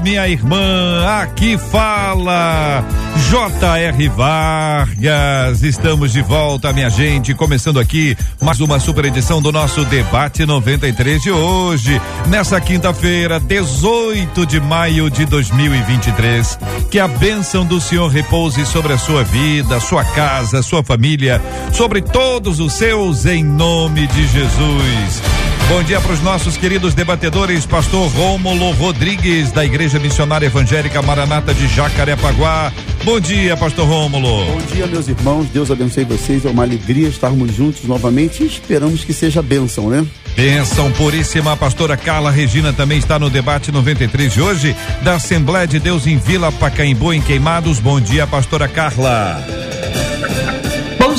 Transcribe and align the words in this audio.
minha 0.00 0.28
irmã. 0.28 1.04
Aqui 1.22 1.56
fala 1.58 2.84
J.R. 3.30 4.08
Vargas, 4.08 5.62
estamos 5.62 6.12
de 6.12 6.22
volta, 6.22 6.72
minha 6.72 6.90
gente, 6.90 7.34
começando 7.34 7.78
aqui 7.78 8.16
mais 8.40 8.60
uma 8.60 8.78
super 8.78 9.04
edição 9.04 9.40
do 9.40 9.50
nosso 9.50 9.84
debate 9.84 10.44
93 10.44 11.22
de 11.22 11.30
hoje, 11.30 12.00
nessa 12.28 12.60
quinta-feira, 12.60 13.40
18 13.40 14.46
de 14.46 14.60
maio 14.60 15.08
de 15.10 15.24
2023. 15.24 16.58
Que 16.90 16.98
a 16.98 17.08
bênção 17.08 17.64
do 17.64 17.80
Senhor 17.80 18.08
repouse 18.08 18.64
sobre 18.66 18.92
a 18.92 18.98
sua 18.98 19.24
vida, 19.24 19.80
sua 19.80 20.04
casa, 20.04 20.62
sua 20.62 20.82
família, 20.82 21.40
sobre 21.72 22.02
todos 22.02 22.60
os 22.60 22.72
seus, 22.72 23.26
em 23.26 23.44
nome 23.44 24.06
de 24.08 24.26
Jesus. 24.26 25.43
Bom 25.66 25.82
dia 25.82 25.98
para 25.98 26.12
os 26.12 26.20
nossos 26.20 26.58
queridos 26.58 26.92
debatedores, 26.92 27.64
pastor 27.64 28.10
Rômulo 28.10 28.72
Rodrigues, 28.72 29.50
da 29.50 29.64
Igreja 29.64 29.98
Missionária 29.98 30.46
Evangélica 30.46 31.00
Maranata 31.00 31.54
de 31.54 31.66
Jacarepaguá. 31.66 32.70
Bom 33.02 33.18
dia, 33.18 33.56
pastor 33.56 33.88
Rômulo. 33.88 34.44
Bom 34.44 34.60
dia, 34.72 34.86
meus 34.86 35.08
irmãos. 35.08 35.46
Deus 35.48 35.70
abençoe 35.70 36.04
vocês. 36.04 36.44
É 36.44 36.50
uma 36.50 36.64
alegria 36.64 37.08
estarmos 37.08 37.54
juntos 37.54 37.84
novamente 37.84 38.42
e 38.42 38.46
esperamos 38.46 39.04
que 39.04 39.14
seja 39.14 39.40
bênção, 39.40 39.88
né? 39.88 40.06
Bênção 40.36 40.92
puríssima. 40.92 41.52
A 41.52 41.56
pastora 41.56 41.96
Carla 41.96 42.30
Regina 42.30 42.72
também 42.72 42.98
está 42.98 43.18
no 43.18 43.30
debate 43.30 43.72
93 43.72 44.32
de 44.34 44.42
hoje, 44.42 44.76
da 45.02 45.14
Assembleia 45.14 45.66
de 45.66 45.80
Deus 45.80 46.06
em 46.06 46.18
Vila 46.18 46.52
Pacaembu, 46.52 47.12
em 47.12 47.22
Queimados. 47.22 47.80
Bom 47.80 47.98
dia, 47.98 48.26
pastora 48.26 48.68
Carla. 48.68 49.42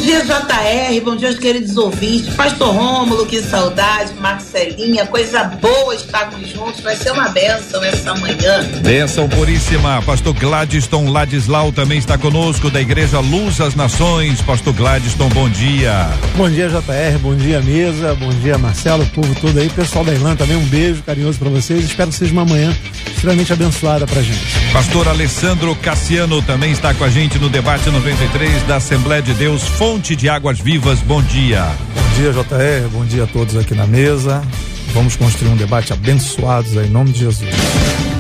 Bom 0.06 0.12
dia, 0.12 0.24
JR. 0.24 1.02
Bom 1.04 1.16
dia, 1.16 1.34
queridos 1.34 1.76
ouvintes. 1.78 2.36
Pastor 2.36 2.76
Rômulo, 2.76 3.26
que 3.26 3.42
saudade. 3.42 4.14
Marcelinha, 4.22 5.04
coisa 5.08 5.46
boa 5.46 5.96
estarmos 5.96 6.48
juntos. 6.48 6.82
Vai 6.82 6.96
ser 6.96 7.10
uma 7.10 7.30
bênção 7.30 7.84
essa 7.84 8.14
manhã. 8.14 8.70
Bênção 8.84 9.28
puríssima. 9.28 10.04
Pastor 10.04 10.36
Gladstone 10.36 11.10
Ladislau 11.10 11.72
também 11.72 11.98
está 11.98 12.20
conosco, 12.20 12.70
da 12.70 12.80
Igreja 12.80 13.20
Luz 13.20 13.60
às 13.60 13.74
Nações. 13.74 14.44
Pastor 14.44 14.76
Gladstone, 14.76 15.34
bom 15.34 15.50
dia. 15.50 16.08
Bom 16.38 16.52
dia, 16.52 16.70
JR. 16.70 17.18
Bom 17.20 17.36
dia, 17.36 17.60
mesa. 17.64 18.14
Bom 18.14 18.30
dia, 18.30 18.60
Marcelo, 18.60 19.06
o 19.06 19.08
povo 19.08 19.34
todo 19.42 19.58
aí. 19.58 19.70
Pessoal 19.70 20.06
da 20.06 20.14
Irlanda 20.14 20.36
também, 20.36 20.56
um 20.56 20.66
beijo 20.66 21.02
carinhoso 21.02 21.40
para 21.40 21.50
vocês. 21.50 21.84
Espero 21.84 22.12
que 22.12 22.16
seja 22.16 22.32
uma 22.32 22.46
manhã 22.46 22.78
extremamente 23.08 23.52
abençoada 23.52 24.06
pra 24.06 24.22
gente. 24.22 24.72
Pastor 24.72 25.08
Alessandro 25.08 25.76
Cassiano 25.78 26.44
também 26.44 26.72
está 26.72 26.94
com 26.94 27.04
a 27.04 27.10
gente 27.10 27.40
no 27.40 27.50
debate 27.50 27.90
93 27.90 28.62
da 28.68 28.76
Assembleia 28.76 29.24
de 29.24 29.34
Deus 29.34 29.64
Fonte 29.64 29.95
de 30.00 30.30
Águas 30.30 30.60
Vivas. 30.60 31.00
Bom 31.00 31.22
dia. 31.24 31.64
Bom 31.64 32.16
dia, 32.16 32.34
JR. 32.34 32.90
Bom 32.92 33.06
dia 33.06 33.24
a 33.24 33.28
todos 33.28 33.56
aqui 33.56 33.74
na 33.74 33.88
mesa. 33.88 34.44
Vamos 34.94 35.16
construir 35.16 35.50
um 35.50 35.56
debate 35.56 35.94
abençoado 35.94 36.82
em 36.82 36.90
nome 36.90 37.12
de 37.12 37.20
Jesus. 37.20 38.15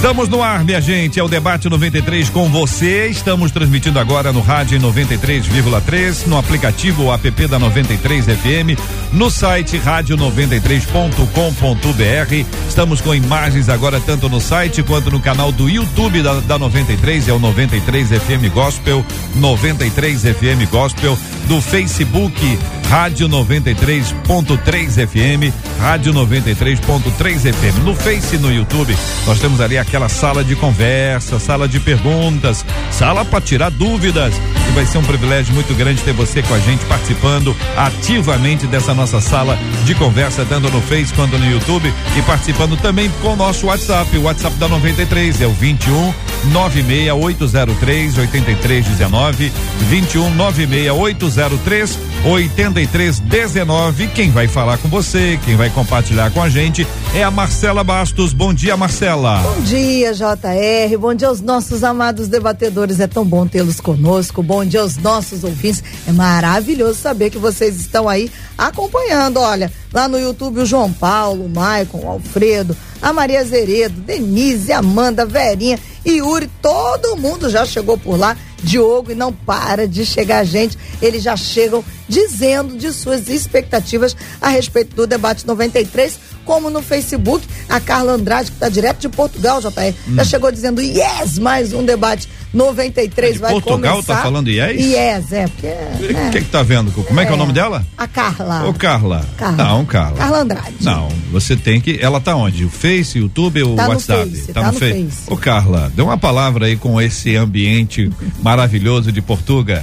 Estamos 0.00 0.30
no 0.30 0.42
ar, 0.42 0.64
minha 0.64 0.80
gente. 0.80 1.20
É 1.20 1.22
o 1.22 1.28
debate 1.28 1.68
93 1.68 2.30
com 2.30 2.48
você. 2.48 3.08
Estamos 3.08 3.52
transmitindo 3.52 3.98
agora 3.98 4.32
no 4.32 4.40
rádio 4.40 4.78
em 4.78 4.80
93,3, 4.80 6.26
no 6.26 6.38
aplicativo 6.38 7.12
app 7.12 7.46
da 7.46 7.58
93 7.58 8.24
FM, 8.24 8.80
no 9.12 9.30
site 9.30 9.78
rádio93.com.br. 9.78 12.46
Estamos 12.66 13.02
com 13.02 13.14
imagens 13.14 13.68
agora 13.68 14.00
tanto 14.00 14.26
no 14.30 14.40
site 14.40 14.82
quanto 14.82 15.10
no 15.10 15.20
canal 15.20 15.52
do 15.52 15.68
YouTube 15.68 16.22
da, 16.22 16.40
da 16.40 16.58
93, 16.58 17.28
é 17.28 17.34
o 17.34 17.38
93 17.38 18.08
FM 18.08 18.50
Gospel, 18.54 19.04
93 19.34 20.22
FM 20.22 20.66
Gospel, 20.70 21.18
do 21.46 21.60
Facebook 21.60 22.58
Rádio 22.90 23.28
93.3 23.28 25.06
FM, 25.06 25.54
Rádio 25.78 26.12
93.3 26.12 27.52
FM. 27.52 27.84
No 27.84 27.94
Face 27.94 28.34
e 28.34 28.38
no 28.40 28.52
YouTube, 28.52 28.96
nós 29.28 29.38
temos 29.38 29.60
ali 29.60 29.78
aquela 29.78 30.08
sala 30.08 30.42
de 30.42 30.56
conversa, 30.56 31.38
sala 31.38 31.68
de 31.68 31.78
perguntas, 31.78 32.66
sala 32.90 33.24
para 33.24 33.40
tirar 33.40 33.70
dúvidas. 33.70 34.34
E 34.68 34.72
vai 34.72 34.84
ser 34.86 34.98
um 34.98 35.04
privilégio 35.04 35.54
muito 35.54 35.72
grande 35.76 36.02
ter 36.02 36.12
você 36.12 36.42
com 36.42 36.52
a 36.52 36.58
gente 36.58 36.84
participando 36.86 37.56
ativamente 37.76 38.66
dessa 38.66 38.92
nossa 38.92 39.20
sala 39.20 39.56
de 39.84 39.94
conversa, 39.94 40.44
tanto 40.44 40.68
no 40.68 40.82
Face 40.82 41.14
quanto 41.14 41.38
no 41.38 41.48
YouTube 41.48 41.94
e 42.18 42.22
participando 42.22 42.76
também 42.76 43.08
com 43.22 43.34
o 43.34 43.36
nosso 43.36 43.66
WhatsApp. 43.66 44.18
O 44.18 44.22
WhatsApp 44.22 44.56
da 44.56 44.66
93 44.66 45.40
é 45.40 45.46
o 45.46 45.52
21 45.52 46.12
96803 46.52 48.18
8319 48.18 49.52
21 49.88 50.34
96803 50.34 51.98
8319. 52.24 54.08
Quem 54.08 54.30
vai 54.30 54.46
falar 54.46 54.76
com 54.78 54.88
você, 54.88 55.38
quem 55.44 55.56
vai 55.56 55.70
compartilhar 55.70 56.30
com 56.30 56.42
a 56.42 56.50
gente 56.50 56.86
é 57.14 57.24
a 57.24 57.30
Marcela 57.30 57.82
Bastos. 57.82 58.34
Bom 58.34 58.52
dia, 58.52 58.76
Marcela. 58.76 59.38
Bom 59.38 59.60
dia, 59.62 60.12
JR. 60.12 60.98
Bom 60.98 61.14
dia 61.14 61.28
aos 61.28 61.40
nossos 61.40 61.82
amados 61.82 62.28
debatedores. 62.28 63.00
É 63.00 63.06
tão 63.06 63.24
bom 63.24 63.46
tê-los 63.46 63.80
conosco. 63.80 64.42
Bom 64.42 64.64
dia 64.64 64.82
aos 64.82 64.98
nossos 64.98 65.44
ouvintes. 65.44 65.82
É 66.06 66.12
maravilhoso 66.12 67.00
saber 67.00 67.30
que 67.30 67.38
vocês 67.38 67.76
estão 67.76 68.06
aí 68.06 68.30
acompanhando. 68.58 69.38
Olha, 69.38 69.72
lá 69.92 70.06
no 70.06 70.18
YouTube 70.18 70.60
o 70.60 70.66
João 70.66 70.92
Paulo, 70.92 71.46
o 71.46 71.48
Maicon, 71.48 72.00
o 72.04 72.08
Alfredo, 72.08 72.76
a 73.00 73.14
Maria 73.14 73.42
Zeredo, 73.44 73.98
Denise, 74.02 74.72
Amanda, 74.72 75.24
Verinha 75.24 75.78
e 76.04 76.18
Yuri, 76.18 76.50
todo 76.60 77.16
mundo 77.16 77.48
já 77.48 77.64
chegou 77.64 77.96
por 77.96 78.18
lá. 78.18 78.36
Diogo, 78.62 79.12
e 79.12 79.14
não 79.14 79.32
para 79.32 79.86
de 79.86 80.04
chegar 80.04 80.44
gente. 80.44 80.76
Eles 81.00 81.22
já 81.22 81.36
chegam 81.36 81.84
dizendo 82.08 82.76
de 82.76 82.92
suas 82.92 83.28
expectativas 83.28 84.16
a 84.40 84.48
respeito 84.48 84.94
do 84.94 85.06
debate 85.06 85.46
93, 85.46 86.18
como 86.44 86.70
no 86.70 86.82
Facebook, 86.82 87.46
a 87.68 87.80
Carla 87.80 88.12
Andrade, 88.12 88.50
que 88.50 88.56
está 88.56 88.68
direto 88.68 89.00
de 89.00 89.08
Portugal, 89.08 89.60
JR, 89.60 89.94
hum. 90.08 90.16
já 90.16 90.24
chegou 90.24 90.50
dizendo 90.50 90.80
yes, 90.80 91.38
mais 91.38 91.72
um 91.72 91.84
debate 91.84 92.28
93 92.52 93.36
é 93.36 93.38
vai 93.38 93.52
Portugal 93.52 93.78
começar. 93.78 93.94
Portugal 93.94 94.16
tá 94.16 94.22
falando 94.22 94.48
yes? 94.48 94.80
Yes, 94.80 95.32
é, 95.32 95.46
porque... 95.46 95.66
O 95.66 96.16
é. 96.18 96.30
que 96.30 96.40
que 96.40 96.50
tá 96.50 96.62
vendo? 96.62 96.90
Como 96.92 97.20
é, 97.20 97.24
que 97.24 97.30
é 97.30 97.34
o 97.34 97.38
nome 97.38 97.52
dela? 97.52 97.86
A 97.96 98.08
Carla. 98.08 98.68
Ô, 98.68 98.74
Carla. 98.74 99.24
Carla. 99.36 99.56
Não, 99.56 99.84
Carla. 99.84 100.16
Carla 100.18 100.38
Andrade. 100.40 100.76
Não, 100.80 101.08
você 101.30 101.56
tem 101.56 101.80
que, 101.80 101.98
ela 102.00 102.20
tá 102.20 102.34
onde? 102.34 102.64
O 102.64 102.70
Face, 102.70 103.18
o 103.18 103.22
YouTube 103.22 103.62
ou 103.62 103.72
o 103.74 103.76
Tá 103.76 103.84
no 103.84 103.90
WhatsApp? 103.90 104.30
Face, 104.30 104.46
tá, 104.48 104.60
tá 104.60 104.66
no, 104.66 104.72
no 104.72 104.78
Face. 104.78 105.04
Face. 105.04 105.32
Ô, 105.32 105.36
Carla, 105.36 105.92
dê 105.94 106.02
uma 106.02 106.18
palavra 106.18 106.66
aí 106.66 106.76
com 106.76 107.00
esse 107.00 107.36
ambiente 107.36 108.10
maravilhoso 108.42 109.12
de 109.12 109.22
Portugal. 109.22 109.82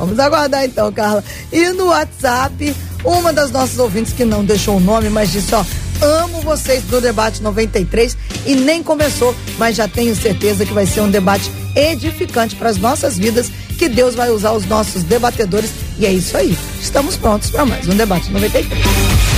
Vamos 0.00 0.18
aguardar 0.18 0.64
então, 0.64 0.90
Carla. 0.90 1.22
E 1.52 1.70
no 1.72 1.88
WhatsApp, 1.88 2.74
uma 3.04 3.34
das 3.34 3.50
nossas 3.50 3.78
ouvintes 3.78 4.14
que 4.14 4.24
não 4.24 4.42
deixou 4.42 4.78
o 4.78 4.80
nome, 4.80 5.10
mas 5.10 5.30
disse, 5.30 5.54
ó, 5.54 5.62
amo 6.00 6.40
vocês 6.40 6.82
do 6.84 7.02
debate 7.02 7.42
93 7.42 8.16
e 8.46 8.54
nem 8.54 8.82
começou, 8.82 9.36
mas 9.58 9.76
já 9.76 9.86
tenho 9.86 10.16
certeza 10.16 10.64
que 10.64 10.72
vai 10.72 10.86
ser 10.86 11.02
um 11.02 11.10
debate 11.10 11.52
edificante 11.76 12.56
para 12.56 12.70
as 12.70 12.78
nossas 12.78 13.18
vidas, 13.18 13.50
que 13.78 13.90
Deus 13.90 14.14
vai 14.14 14.30
usar 14.30 14.52
os 14.52 14.64
nossos 14.64 15.02
debatedores 15.02 15.70
e 15.98 16.06
é 16.06 16.12
isso 16.12 16.34
aí. 16.34 16.56
Estamos 16.80 17.16
prontos 17.16 17.50
para 17.50 17.66
mais 17.66 17.86
um 17.86 17.94
debate 17.94 18.30
93. 18.30 19.29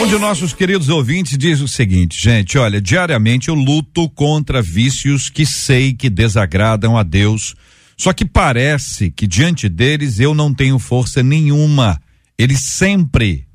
Um 0.00 0.06
de 0.06 0.16
nossos 0.16 0.54
queridos 0.54 0.88
ouvintes 0.88 1.36
diz 1.36 1.60
o 1.60 1.68
seguinte, 1.68 2.18
gente, 2.18 2.56
olha, 2.56 2.80
diariamente 2.80 3.50
eu 3.50 3.54
luto 3.54 4.08
contra 4.08 4.62
vícios 4.62 5.28
que 5.28 5.44
sei 5.44 5.92
que 5.92 6.08
desagradam 6.08 6.96
a 6.96 7.02
Deus, 7.02 7.54
só 7.98 8.14
que 8.14 8.24
parece 8.24 9.10
que 9.10 9.26
diante 9.26 9.68
deles 9.68 10.18
eu 10.18 10.32
não 10.32 10.54
tenho 10.54 10.78
força 10.78 11.22
nenhuma. 11.22 12.00
Eles 12.38 12.60
sempre, 12.60 13.46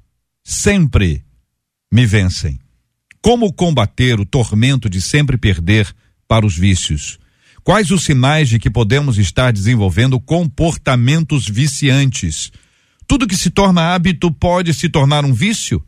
sempre 0.44 1.26
me 1.92 2.06
vencem. 2.06 2.60
Como 3.24 3.52
combater 3.52 4.20
o 4.20 4.26
tormento 4.26 4.88
de 4.88 5.02
sempre 5.02 5.40
perder 5.40 5.92
para 6.28 6.46
os 6.46 6.56
vícios? 6.56 7.18
Quais 7.64 7.90
os 7.90 8.04
sinais 8.04 8.50
de 8.50 8.60
que 8.60 8.70
podemos 8.70 9.18
estar 9.18 9.52
desenvolvendo 9.52 10.20
comportamentos 10.20 11.48
viciantes? 11.48 12.52
Tudo 13.08 13.26
que 13.26 13.36
se 13.36 13.50
torna 13.50 13.96
hábito 13.96 14.32
pode 14.32 14.76
se 14.76 14.88
tornar 14.88 15.26
um 15.26 15.34
vício? 15.34 15.84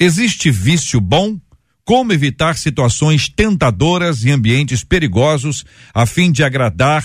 Existe 0.00 0.48
vício 0.48 1.00
bom? 1.00 1.36
Como 1.84 2.12
evitar 2.12 2.56
situações 2.56 3.28
tentadoras 3.28 4.22
e 4.22 4.30
ambientes 4.30 4.84
perigosos 4.84 5.64
a 5.92 6.06
fim 6.06 6.30
de 6.30 6.44
agradar 6.44 7.04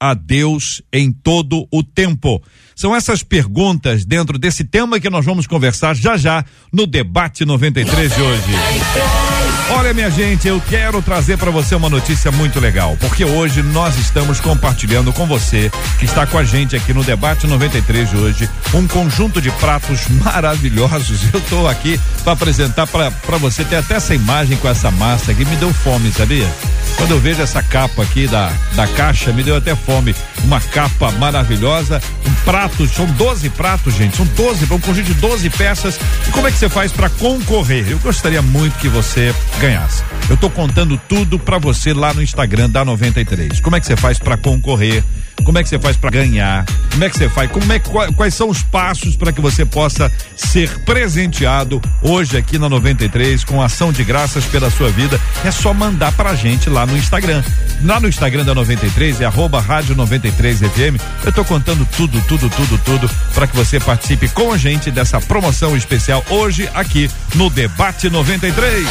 a 0.00 0.14
Deus 0.14 0.80
em 0.90 1.12
todo 1.12 1.68
o 1.70 1.82
tempo? 1.82 2.42
São 2.74 2.96
essas 2.96 3.22
perguntas 3.22 4.06
dentro 4.06 4.38
desse 4.38 4.64
tema 4.64 4.98
que 4.98 5.10
nós 5.10 5.26
vamos 5.26 5.46
conversar 5.46 5.94
já 5.94 6.16
já 6.16 6.42
no 6.72 6.86
debate 6.86 7.44
93 7.44 8.14
de 8.14 8.22
hoje. 8.22 9.39
Olha, 9.72 9.94
minha 9.94 10.10
gente, 10.10 10.48
eu 10.48 10.60
quero 10.68 11.00
trazer 11.00 11.38
para 11.38 11.50
você 11.50 11.76
uma 11.76 11.88
notícia 11.88 12.32
muito 12.32 12.58
legal, 12.58 12.96
porque 12.98 13.24
hoje 13.24 13.62
nós 13.62 13.96
estamos 13.98 14.40
compartilhando 14.40 15.12
com 15.12 15.26
você 15.26 15.70
que 15.98 16.04
está 16.04 16.26
com 16.26 16.36
a 16.36 16.44
gente 16.44 16.74
aqui 16.74 16.92
no 16.92 17.04
debate 17.04 17.46
93 17.46 18.10
de 18.10 18.16
hoje 18.16 18.50
um 18.74 18.86
conjunto 18.88 19.40
de 19.40 19.50
pratos 19.52 20.08
maravilhosos. 20.24 21.32
Eu 21.32 21.38
estou 21.38 21.68
aqui 21.68 22.00
para 22.24 22.32
apresentar 22.32 22.86
para 22.88 23.36
você 23.38 23.64
ter 23.64 23.76
até 23.76 23.94
essa 23.94 24.14
imagem 24.14 24.56
com 24.56 24.68
essa 24.68 24.90
massa 24.90 25.32
que 25.32 25.44
me 25.44 25.56
deu 25.56 25.72
fome, 25.72 26.10
sabia? 26.12 26.48
Quando 26.96 27.12
eu 27.12 27.20
vejo 27.20 27.40
essa 27.40 27.62
capa 27.62 28.02
aqui 28.02 28.26
da, 28.26 28.52
da 28.74 28.86
caixa, 28.88 29.32
me 29.32 29.42
deu 29.42 29.56
até 29.56 29.74
fome. 29.74 30.14
Uma 30.44 30.60
capa 30.60 31.10
maravilhosa, 31.12 32.00
um 32.26 32.32
prato, 32.44 32.86
são 32.88 33.06
12 33.06 33.48
pratos, 33.50 33.94
gente, 33.94 34.16
são 34.16 34.26
12, 34.26 34.64
um 34.64 34.80
conjunto 34.80 35.06
de 35.06 35.14
12 35.14 35.48
peças. 35.50 35.98
E 36.26 36.30
como 36.30 36.46
é 36.46 36.50
que 36.50 36.58
você 36.58 36.68
faz 36.68 36.92
para 36.92 37.08
concorrer? 37.08 37.86
Eu 37.88 37.98
gostaria 38.00 38.42
muito 38.42 38.78
que 38.78 38.88
você 38.88 39.34
ganhasse. 39.60 40.02
Eu 40.28 40.36
tô 40.36 40.48
contando 40.48 40.98
tudo 41.08 41.38
para 41.38 41.58
você 41.58 41.92
lá 41.92 42.14
no 42.14 42.22
Instagram 42.22 42.70
da 42.70 42.84
93. 42.84 43.60
Como 43.60 43.76
é 43.76 43.80
que 43.80 43.86
você 43.86 43.96
faz 43.96 44.18
para 44.18 44.36
concorrer? 44.36 45.04
Como 45.44 45.58
é 45.58 45.62
que 45.62 45.68
você 45.68 45.78
faz 45.78 45.96
para 45.96 46.10
ganhar? 46.10 46.64
Como 46.90 47.04
é 47.04 47.10
que 47.10 47.16
você 47.16 47.28
faz? 47.28 47.50
Como 47.50 47.72
é 47.72 47.78
quais 47.78 48.34
são 48.34 48.48
os 48.48 48.62
passos 48.62 49.16
para 49.16 49.32
que 49.32 49.40
você 49.40 49.64
possa 49.64 50.10
ser 50.36 50.68
presenteado 50.80 51.80
hoje 52.02 52.36
aqui 52.36 52.58
na 52.58 52.68
93 52.68 53.44
com 53.44 53.60
ação 53.60 53.92
de 53.92 54.04
graças 54.04 54.44
pela 54.44 54.70
sua 54.70 54.90
vida? 54.90 55.20
É 55.44 55.50
só 55.50 55.74
mandar 55.74 56.12
pra 56.12 56.34
gente 56.34 56.70
lá 56.70 56.86
no 56.86 56.96
Instagram. 56.96 57.42
Lá 57.82 58.00
no 58.00 58.08
Instagram 58.08 58.44
da 58.44 58.54
93 58.54 59.20
é 59.20 59.24
arroba 59.24 59.60
rádio 59.60 59.94
93 59.94 60.58
FM. 60.60 61.00
Eu 61.24 61.32
tô 61.32 61.44
contando 61.44 61.86
tudo, 61.96 62.20
tudo, 62.22 62.48
tudo, 62.50 62.78
tudo 62.78 63.10
para 63.34 63.46
que 63.46 63.56
você 63.56 63.80
participe 63.80 64.28
com 64.28 64.52
a 64.52 64.58
gente 64.58 64.90
dessa 64.90 65.20
promoção 65.20 65.76
especial 65.76 66.24
hoje 66.30 66.68
aqui 66.74 67.10
no 67.34 67.50
Debate 67.50 68.08
93. 68.08 68.86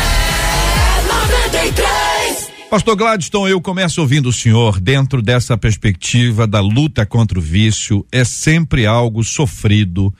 É 1.29 1.47
93. 1.47 2.51
Pastor 2.69 2.95
Gladstone, 2.95 3.51
eu 3.51 3.61
começo 3.61 4.01
ouvindo 4.01 4.29
o 4.29 4.33
senhor 4.33 4.79
dentro 4.79 5.21
dessa 5.21 5.57
perspectiva 5.57 6.45
da 6.45 6.59
luta 6.59 7.05
contra 7.05 7.39
o 7.39 7.41
vício. 7.41 8.05
É 8.11 8.23
sempre 8.23 8.85
algo 8.85 9.23
sofrido, 9.23 10.13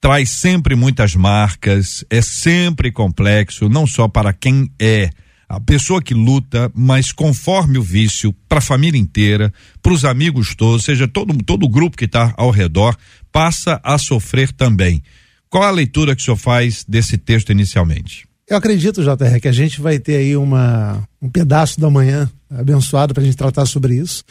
traz 0.00 0.30
sempre 0.30 0.74
muitas 0.74 1.14
marcas, 1.14 2.04
é 2.08 2.22
sempre 2.22 2.92
complexo, 2.92 3.68
não 3.68 3.86
só 3.86 4.06
para 4.06 4.32
quem 4.32 4.70
é 4.78 5.10
a 5.48 5.58
pessoa 5.58 6.00
que 6.00 6.14
luta, 6.14 6.70
mas 6.72 7.10
conforme 7.10 7.76
o 7.76 7.82
vício, 7.82 8.32
para 8.48 8.58
a 8.58 8.62
família 8.62 9.00
inteira, 9.00 9.52
para 9.82 9.92
os 9.92 10.04
amigos 10.04 10.54
todos, 10.54 10.84
seja 10.84 11.08
todo, 11.08 11.36
todo 11.42 11.64
o 11.64 11.68
grupo 11.68 11.96
que 11.96 12.04
está 12.04 12.32
ao 12.36 12.50
redor, 12.50 12.96
passa 13.32 13.80
a 13.82 13.98
sofrer 13.98 14.52
também. 14.52 15.02
Qual 15.48 15.64
a 15.64 15.70
leitura 15.72 16.14
que 16.14 16.22
o 16.22 16.24
senhor 16.24 16.36
faz 16.36 16.84
desse 16.88 17.18
texto 17.18 17.50
inicialmente? 17.50 18.29
Eu 18.50 18.56
acredito, 18.56 19.00
JR, 19.04 19.40
que 19.40 19.46
a 19.46 19.52
gente 19.52 19.80
vai 19.80 20.00
ter 20.00 20.16
aí 20.16 20.36
uma, 20.36 21.08
um 21.22 21.30
pedaço 21.30 21.80
da 21.80 21.88
manhã 21.88 22.28
abençoado 22.50 23.14
para 23.14 23.22
a 23.22 23.24
gente 23.24 23.36
tratar 23.36 23.64
sobre 23.64 23.94
isso. 23.94 24.24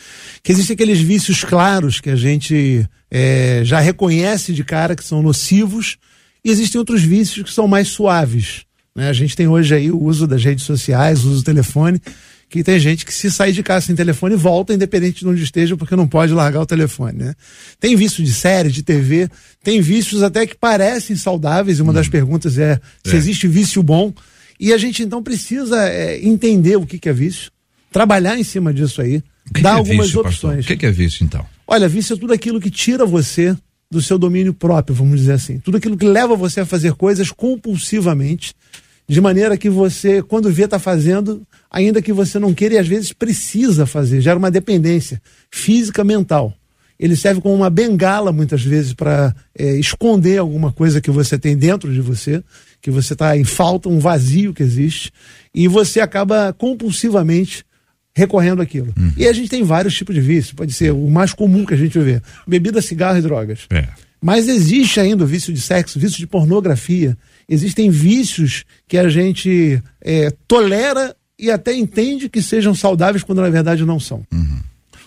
Que 0.44 0.52
existem 0.52 0.74
aqueles 0.74 1.00
vícios 1.00 1.46
claros 1.46 2.02
que 2.02 2.10
a 2.10 2.18
gente 2.18 2.86
é, 3.10 3.62
já 3.64 3.80
reconhece 3.80 4.54
de 4.54 4.62
cara 4.62 4.94
que 4.94 5.06
são 5.06 5.22
nocivos, 5.22 5.96
e 6.44 6.52
existem 6.52 6.78
outros 6.78 7.02
vícios 7.02 7.46
que 7.48 7.54
são 7.54 7.66
mais 7.66 7.88
suaves. 7.88 8.66
Né? 8.94 9.08
A 9.08 9.14
gente 9.14 9.38
tem 9.38 9.48
hoje 9.48 9.74
aí 9.74 9.90
o 9.90 10.04
uso 10.04 10.28
das 10.28 10.44
redes 10.44 10.66
sociais, 10.66 11.24
o 11.24 11.30
uso 11.30 11.42
do 11.42 11.46
telefone, 11.46 12.02
que 12.50 12.64
tem 12.64 12.80
gente 12.80 13.06
que 13.06 13.14
se 13.14 13.30
sair 13.30 13.54
de 13.54 13.62
casa 13.62 13.86
sem 13.86 13.96
telefone 13.96 14.36
volta 14.36 14.74
independente 14.74 15.20
de 15.20 15.28
onde 15.28 15.44
esteja 15.44 15.78
porque 15.78 15.96
não 15.96 16.08
pode 16.08 16.34
largar 16.34 16.62
o 16.62 16.66
telefone, 16.66 17.20
né? 17.20 17.36
Tem 17.80 17.96
vício 17.96 18.24
de 18.24 18.34
série, 18.34 18.72
de 18.72 18.82
TV, 18.82 19.30
tem 19.64 19.80
vícios 19.80 20.24
até 20.24 20.48
que 20.48 20.56
parecem 20.56 21.16
saudáveis 21.16 21.78
e 21.78 21.82
uma 21.82 21.92
hum. 21.92 21.96
das 21.96 22.10
perguntas 22.10 22.58
é, 22.58 22.82
se 23.06 23.14
é. 23.14 23.18
existe 23.18 23.48
vício 23.48 23.84
bom 23.84 24.12
e 24.60 24.74
a 24.74 24.78
gente 24.78 25.04
então 25.04 25.22
precisa 25.22 25.88
é, 25.88 26.20
entender 26.26 26.76
o 26.76 26.86
que, 26.86 26.98
que 26.98 27.08
é 27.08 27.14
vício, 27.14 27.52
trabalhar 27.92 28.38
em 28.38 28.44
cima 28.44 28.74
disso 28.74 29.00
aí, 29.02 29.24
dar 29.62 29.70
é 29.70 29.74
algumas 29.74 30.08
vício, 30.08 30.22
opções. 30.22 30.66
O 30.66 30.68
que, 30.68 30.76
que 30.76 30.86
é 30.88 30.92
vício 30.92 31.24
então? 31.24 31.46
Olha, 31.68 31.88
vício 31.88 32.16
é 32.16 32.20
tudo 32.20 32.34
aquilo 32.34 32.60
que 32.60 32.72
tira 32.72 33.06
você 33.06 33.56
do 33.92 34.02
seu 34.02 34.18
domínio 34.18 34.54
próprio, 34.54 34.96
vamos 34.96 35.20
dizer 35.20 35.34
assim. 35.34 35.60
Tudo 35.60 35.78
aquilo 35.78 35.96
que 35.96 36.06
leva 36.06 36.36
você 36.36 36.62
a 36.62 36.66
fazer 36.66 36.94
coisas 36.94 37.32
compulsivamente, 37.32 38.54
de 39.08 39.22
maneira 39.22 39.58
que 39.58 39.70
você, 39.70 40.22
quando 40.22 40.52
vê, 40.52 40.66
está 40.66 40.78
fazendo, 40.78 41.42
ainda 41.70 42.02
que 42.02 42.14
você 42.14 42.40
não 42.40 42.54
queira 42.54 42.76
e 42.76 42.78
às 42.78 42.88
vezes 42.88 43.14
precisa 43.14 43.86
fazer, 43.86 44.22
gera 44.22 44.40
uma 44.40 44.52
dependência 44.52 45.22
física, 45.52 46.04
mental. 46.04 46.54
Ele 47.00 47.16
serve 47.16 47.40
como 47.40 47.56
uma 47.56 47.70
bengala, 47.70 48.34
muitas 48.34 48.62
vezes, 48.62 48.94
para 48.94 49.34
é, 49.58 49.76
esconder 49.76 50.38
alguma 50.38 50.74
coisa 50.74 51.00
que 51.00 51.10
você 51.10 51.38
tem 51.38 51.56
dentro 51.56 51.94
de 51.94 52.02
você, 52.02 52.44
que 52.82 52.92
você 52.92 53.14
está 53.14 53.38
em 53.38 53.46
falta, 53.46 53.88
um 53.88 54.00
vazio 54.00 54.54
que 54.54 54.62
existe, 54.62 55.12
e 55.56 55.68
você 55.68 56.02
acaba 56.02 56.52
compulsivamente 56.52 57.64
recorrendo 58.14 58.62
àquilo. 58.62 58.94
Uhum. 58.98 59.14
E 59.16 59.28
a 59.28 59.32
gente 59.32 59.50
tem 59.50 59.64
vários 59.64 59.96
tipos 59.96 60.14
de 60.14 60.20
vício, 60.20 60.56
pode 60.56 60.74
ser 60.74 60.92
o 60.92 61.10
mais 61.10 61.32
comum 61.32 61.66
que 61.66 61.74
a 61.74 61.78
gente 61.78 61.98
vê: 62.00 62.22
bebida, 62.46 62.82
cigarro 62.82 63.18
e 63.18 63.22
drogas. 63.22 63.62
É. 63.70 63.88
Mas 64.22 64.50
existe 64.50 65.00
ainda 65.00 65.24
o 65.24 65.28
vício 65.28 65.54
de 65.54 65.62
sexo, 65.62 65.98
vício 65.98 66.18
de 66.18 66.28
pornografia, 66.28 67.18
existem 67.48 67.90
vícios 67.90 68.66
que 68.86 68.98
a 68.98 69.08
gente 69.08 69.82
é, 70.02 70.30
tolera 70.46 71.16
e 71.40 71.50
até 71.50 71.74
entende 71.74 72.28
que 72.28 72.42
sejam 72.42 72.76
saudáveis 72.76 73.24
quando 73.24 73.42
na 73.42 73.50
verdade 73.50 73.86
não 73.86 74.00
são. 74.00 74.24
Uhum. 74.32 74.60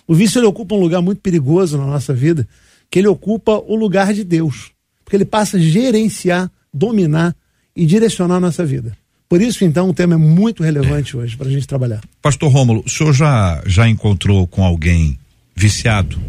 O 0.07 0.15
vício 0.15 0.39
ele 0.39 0.47
ocupa 0.47 0.75
um 0.75 0.81
lugar 0.81 1.03
muito 1.03 1.21
perigoso 1.21 1.77
na 1.77 1.87
nossa 1.87 2.15
vida, 2.15 2.49
que 2.91 2.99
ele 2.99 3.09
ocupa 3.09 3.53
o 3.53 3.77
lugar 3.77 4.13
de 4.13 4.25
Deus, 4.25 4.71
porque 5.05 5.17
ele 5.17 5.25
passa 5.25 5.57
a 5.57 5.61
gerenciar, 5.61 6.51
dominar 6.73 7.37
e 7.77 7.87
direcionar 7.87 8.37
a 8.37 8.41
nossa 8.41 8.65
vida. 8.65 8.97
Por 9.29 9.41
isso, 9.41 9.65
então, 9.65 9.89
o 9.89 9.95
tema 9.95 10.15
é 10.15 10.19
muito 10.19 10.63
relevante 10.63 11.17
é. 11.17 11.19
hoje 11.19 11.37
para 11.37 11.49
a 11.49 11.51
gente 11.51 11.67
trabalhar. 11.67 12.03
Pastor 12.21 12.51
Rômulo, 12.51 12.83
o 12.85 12.91
senhor 12.91 13.15
já, 13.15 13.63
já 13.65 13.89
encontrou 13.89 14.47
com 14.47 14.63
alguém 14.63 15.19
viciado? 15.55 16.21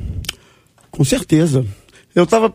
Com 0.90 1.04
certeza. 1.04 1.66
Eu 2.16 2.24
estava 2.24 2.54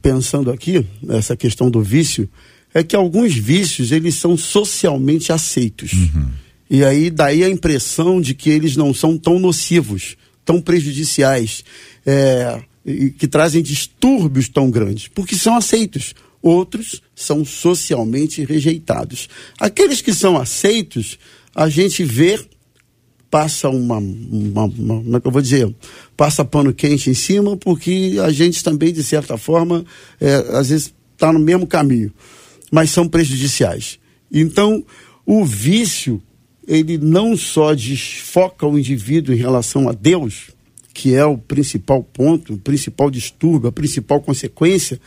pensando 0.00 0.50
aqui, 0.50 0.86
essa 1.10 1.36
questão 1.36 1.70
do 1.70 1.82
vício, 1.82 2.30
é 2.72 2.82
que 2.82 2.96
alguns 2.96 3.34
vícios 3.34 3.92
eles 3.92 4.14
são 4.14 4.36
socialmente 4.36 5.32
aceitos. 5.32 5.92
Uhum. 5.92 6.28
E 6.74 6.84
aí 6.84 7.10
daí 7.10 7.44
a 7.44 7.48
impressão 7.48 8.20
de 8.20 8.34
que 8.34 8.50
eles 8.50 8.76
não 8.76 8.92
são 8.92 9.16
tão 9.16 9.38
nocivos, 9.38 10.16
tão 10.44 10.60
prejudiciais, 10.60 11.64
é, 12.04 12.60
que 13.16 13.28
trazem 13.28 13.62
distúrbios 13.62 14.48
tão 14.48 14.70
grandes, 14.70 15.06
porque 15.08 15.36
são 15.36 15.56
aceitos. 15.56 16.14
Outros 16.42 17.00
são 17.14 17.44
socialmente 17.44 18.44
rejeitados. 18.44 19.28
Aqueles 19.58 20.00
que 20.00 20.12
são 20.12 20.36
aceitos, 20.36 21.18
a 21.54 21.68
gente 21.68 22.04
vê, 22.04 22.38
passa 23.30 23.68
uma, 23.70 23.98
uma, 23.98 24.64
uma 24.64 25.00
como 25.00 25.16
é 25.16 25.20
que 25.20 25.26
eu 25.26 25.32
vou 25.32 25.40
dizer, 25.40 25.74
passa 26.16 26.44
pano 26.44 26.74
quente 26.74 27.08
em 27.08 27.14
cima, 27.14 27.56
porque 27.56 28.16
a 28.22 28.30
gente 28.30 28.62
também, 28.62 28.92
de 28.92 29.02
certa 29.02 29.38
forma, 29.38 29.84
é, 30.20 30.34
às 30.52 30.68
vezes 30.68 30.92
está 31.14 31.32
no 31.32 31.38
mesmo 31.38 31.66
caminho 31.66 32.12
mas 32.74 32.90
são 32.90 33.08
prejudiciais. 33.08 34.00
Então, 34.32 34.84
o 35.24 35.44
vício, 35.44 36.20
ele 36.66 36.98
não 36.98 37.36
só 37.36 37.74
desfoca 37.74 38.66
o 38.66 38.78
indivíduo 38.78 39.34
em 39.34 39.38
relação 39.38 39.88
a 39.88 39.92
Deus, 39.92 40.50
que 40.92 41.14
é 41.14 41.24
o 41.24 41.36
principal 41.36 42.02
ponto, 42.02 42.54
o 42.54 42.58
principal 42.58 43.10
distúrbio, 43.10 43.68
a 43.68 43.72
principal 43.72 44.20
consequência, 44.20 45.00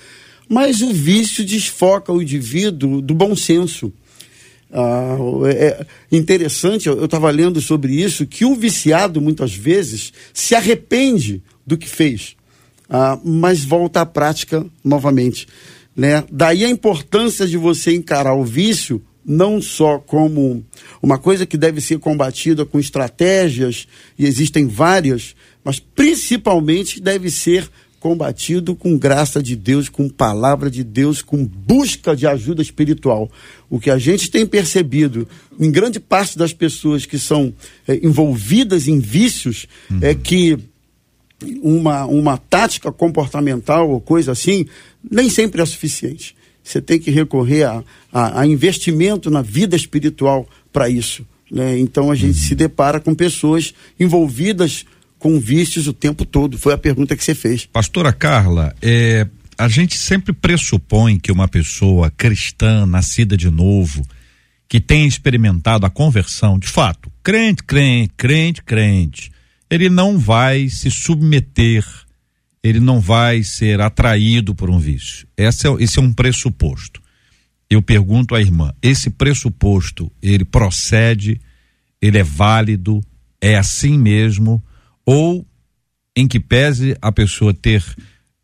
mas 0.49 0.81
o 0.81 0.93
vício 0.93 1.45
desfoca 1.45 2.11
o 2.11 2.21
indivíduo 2.21 3.01
do 3.01 3.13
bom 3.13 3.35
senso. 3.35 3.91
Ah, 4.71 5.17
é 5.45 5.85
interessante, 6.11 6.87
eu 6.87 7.05
estava 7.05 7.29
lendo 7.31 7.61
sobre 7.61 7.93
isso, 7.93 8.25
que 8.25 8.43
o 8.43 8.55
viciado 8.55 9.21
muitas 9.21 9.55
vezes 9.55 10.11
se 10.33 10.55
arrepende 10.55 11.41
do 11.65 11.77
que 11.77 11.87
fez, 11.87 12.35
ah, 12.89 13.17
mas 13.23 13.63
volta 13.63 14.01
à 14.01 14.05
prática 14.05 14.65
novamente. 14.83 15.47
Né? 15.95 16.23
Daí 16.29 16.63
a 16.63 16.69
importância 16.69 17.47
de 17.47 17.57
você 17.57 17.93
encarar 17.95 18.35
o 18.35 18.43
vício 18.43 19.01
não 19.27 19.61
só 19.61 19.99
como 19.99 20.63
uma 21.01 21.17
coisa 21.17 21.45
que 21.45 21.57
deve 21.57 21.81
ser 21.81 21.99
combatida 21.99 22.65
com 22.65 22.79
estratégias, 22.79 23.85
e 24.17 24.25
existem 24.25 24.65
várias, 24.65 25.35
mas 25.65 25.79
principalmente 25.81 27.01
deve 27.01 27.29
ser 27.29 27.69
combatido 27.99 28.73
com 28.73 28.97
graça 28.97 29.43
de 29.43 29.53
Deus, 29.53 29.89
com 29.89 30.07
palavra 30.07 30.71
de 30.71 30.81
Deus, 30.81 31.21
com 31.21 31.43
busca 31.43 32.15
de 32.15 32.25
ajuda 32.25 32.61
espiritual. 32.61 33.29
O 33.69 33.81
que 33.81 33.89
a 33.89 33.97
gente 33.97 34.31
tem 34.31 34.45
percebido 34.45 35.27
em 35.59 35.69
grande 35.69 35.99
parte 35.99 36.37
das 36.37 36.53
pessoas 36.53 37.05
que 37.05 37.19
são 37.19 37.53
é, 37.85 37.99
envolvidas 38.01 38.87
em 38.87 38.99
vícios 38.99 39.67
uhum. 39.91 39.99
é 40.01 40.15
que 40.15 40.57
uma, 41.61 42.05
uma 42.05 42.37
tática 42.37 42.91
comportamental 42.93 43.89
ou 43.89 43.99
coisa 43.99 44.31
assim, 44.31 44.67
nem 45.11 45.29
sempre 45.29 45.61
é 45.61 45.65
suficiente. 45.65 46.36
Você 46.67 46.81
tem 46.81 46.99
que 46.99 47.09
recorrer 47.09 47.63
a, 47.63 47.83
a, 48.11 48.41
a 48.41 48.47
investimento 48.47 49.29
na 49.29 49.41
vida 49.41 49.75
espiritual 49.75 50.47
para 50.71 50.89
isso. 50.89 51.25
Né? 51.49 51.79
Então 51.79 52.11
a 52.11 52.15
gente 52.15 52.37
se 52.37 52.53
depara 52.53 52.99
com 52.99 53.15
pessoas 53.15 53.73
envolvidas 53.97 54.85
com 55.17 55.39
vícios 55.39 55.87
o 55.87 55.93
tempo 55.93 56.25
todo. 56.25 56.57
Foi 56.57 56.73
a 56.73 56.77
pergunta 56.77 57.15
que 57.15 57.23
você 57.23 57.33
fez. 57.33 57.65
Pastora 57.65 58.11
Carla, 58.11 58.75
é, 58.81 59.25
a 59.57 59.67
gente 59.69 59.97
sempre 59.97 60.33
pressupõe 60.33 61.17
que 61.17 61.31
uma 61.31 61.47
pessoa 61.47 62.11
cristã, 62.11 62.85
nascida 62.85 63.37
de 63.37 63.49
novo, 63.49 64.05
que 64.67 64.81
tem 64.81 65.07
experimentado 65.07 65.85
a 65.85 65.89
conversão, 65.89 66.59
de 66.59 66.67
fato, 66.67 67.09
crente, 67.23 67.63
crente, 67.63 68.13
crente, 68.17 68.61
crente, 68.61 69.31
ele 69.69 69.89
não 69.89 70.17
vai 70.17 70.67
se 70.67 70.91
submeter, 70.91 71.85
ele 72.63 72.79
não 72.79 72.99
vai 72.99 73.43
ser 73.43 73.81
atraído 73.81 74.53
por 74.53 74.69
um 74.69 74.79
vício. 74.79 75.27
Esse 75.37 75.67
é, 75.67 75.75
esse 75.79 75.99
é 75.99 76.01
um 76.01 76.13
pressuposto. 76.13 77.01
Eu 77.69 77.81
pergunto 77.81 78.33
à 78.33 78.41
irmã, 78.41 78.73
esse 78.81 79.09
pressuposto, 79.09 80.11
ele 80.21 80.45
procede, 80.45 81.39
ele 82.01 82.17
é 82.17 82.23
válido, 82.23 83.01
é 83.41 83.57
assim 83.57 83.97
mesmo, 83.97 84.63
ou 85.05 85.45
em 86.15 86.27
que 86.27 86.39
pese 86.39 86.97
a 87.01 87.11
pessoa 87.11 87.53
ter 87.53 87.83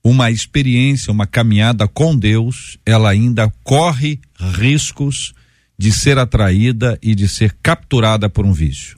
uma 0.03 0.29
experiência, 0.29 1.11
uma 1.11 1.25
caminhada 1.25 1.87
com 1.87 2.15
Deus, 2.15 2.77
ela 2.85 3.09
ainda 3.09 3.51
corre 3.63 4.19
riscos 4.37 5.33
de 5.77 5.91
ser 5.91 6.17
atraída 6.17 6.99
e 7.01 7.15
de 7.15 7.27
ser 7.27 7.55
capturada 7.63 8.29
por 8.29 8.45
um 8.45 8.51
vício. 8.51 8.97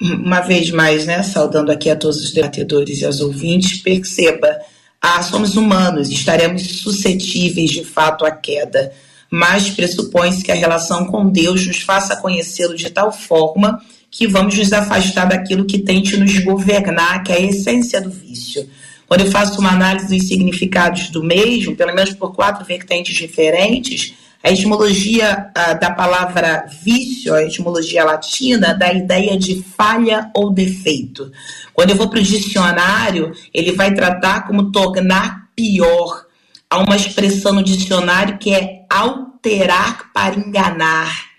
Uma 0.00 0.40
vez 0.40 0.70
mais, 0.70 1.06
né, 1.06 1.22
saudando 1.22 1.70
aqui 1.70 1.88
a 1.88 1.94
todos 1.94 2.20
os 2.20 2.32
debatedores 2.32 3.00
e 3.00 3.04
aos 3.04 3.20
ouvintes, 3.20 3.80
perceba, 3.80 4.58
ah, 5.00 5.22
somos 5.22 5.56
humanos, 5.56 6.10
estaremos 6.10 6.62
suscetíveis 6.80 7.70
de 7.70 7.84
fato 7.84 8.24
à 8.24 8.30
queda, 8.30 8.92
mas 9.30 9.70
pressupõe-se 9.70 10.42
que 10.42 10.50
a 10.50 10.56
relação 10.56 11.06
com 11.06 11.28
Deus 11.28 11.66
nos 11.66 11.80
faça 11.80 12.16
conhecê-lo 12.16 12.74
de 12.74 12.90
tal 12.90 13.12
forma 13.12 13.80
que 14.10 14.26
vamos 14.26 14.56
nos 14.56 14.72
afastar 14.72 15.26
daquilo 15.26 15.64
que 15.64 15.78
tente 15.78 16.16
nos 16.16 16.38
governar, 16.38 17.22
que 17.22 17.32
é 17.32 17.36
a 17.36 17.40
essência 17.40 18.00
do 18.00 18.10
vício. 18.10 18.68
Quando 19.06 19.20
eu 19.20 19.30
faço 19.30 19.60
uma 19.60 19.70
análise 19.70 20.16
dos 20.16 20.26
significados 20.26 21.08
do 21.10 21.22
mesmo, 21.22 21.76
pelo 21.76 21.94
menos 21.94 22.14
por 22.14 22.34
quatro 22.34 22.64
vertentes 22.64 23.14
diferentes, 23.14 24.14
a 24.44 24.52
etimologia 24.52 25.50
uh, 25.56 25.80
da 25.80 25.90
palavra 25.90 26.66
vício, 26.82 27.32
a 27.32 27.42
etimologia 27.42 28.04
latina, 28.04 28.74
dá 28.74 28.88
a 28.88 28.92
ideia 28.92 29.38
de 29.38 29.62
falha 29.62 30.30
ou 30.36 30.52
defeito. 30.52 31.32
Quando 31.72 31.90
eu 31.90 31.96
vou 31.96 32.10
para 32.10 32.20
o 32.20 32.22
dicionário, 32.22 33.32
ele 33.54 33.72
vai 33.72 33.94
tratar 33.94 34.46
como 34.46 34.70
tornar 34.70 35.48
pior. 35.56 36.26
Há 36.68 36.78
uma 36.78 36.94
expressão 36.94 37.54
no 37.54 37.62
dicionário 37.62 38.36
que 38.36 38.52
é 38.52 38.84
alterar 38.90 40.12
para 40.12 40.34
enganar. 40.38 41.30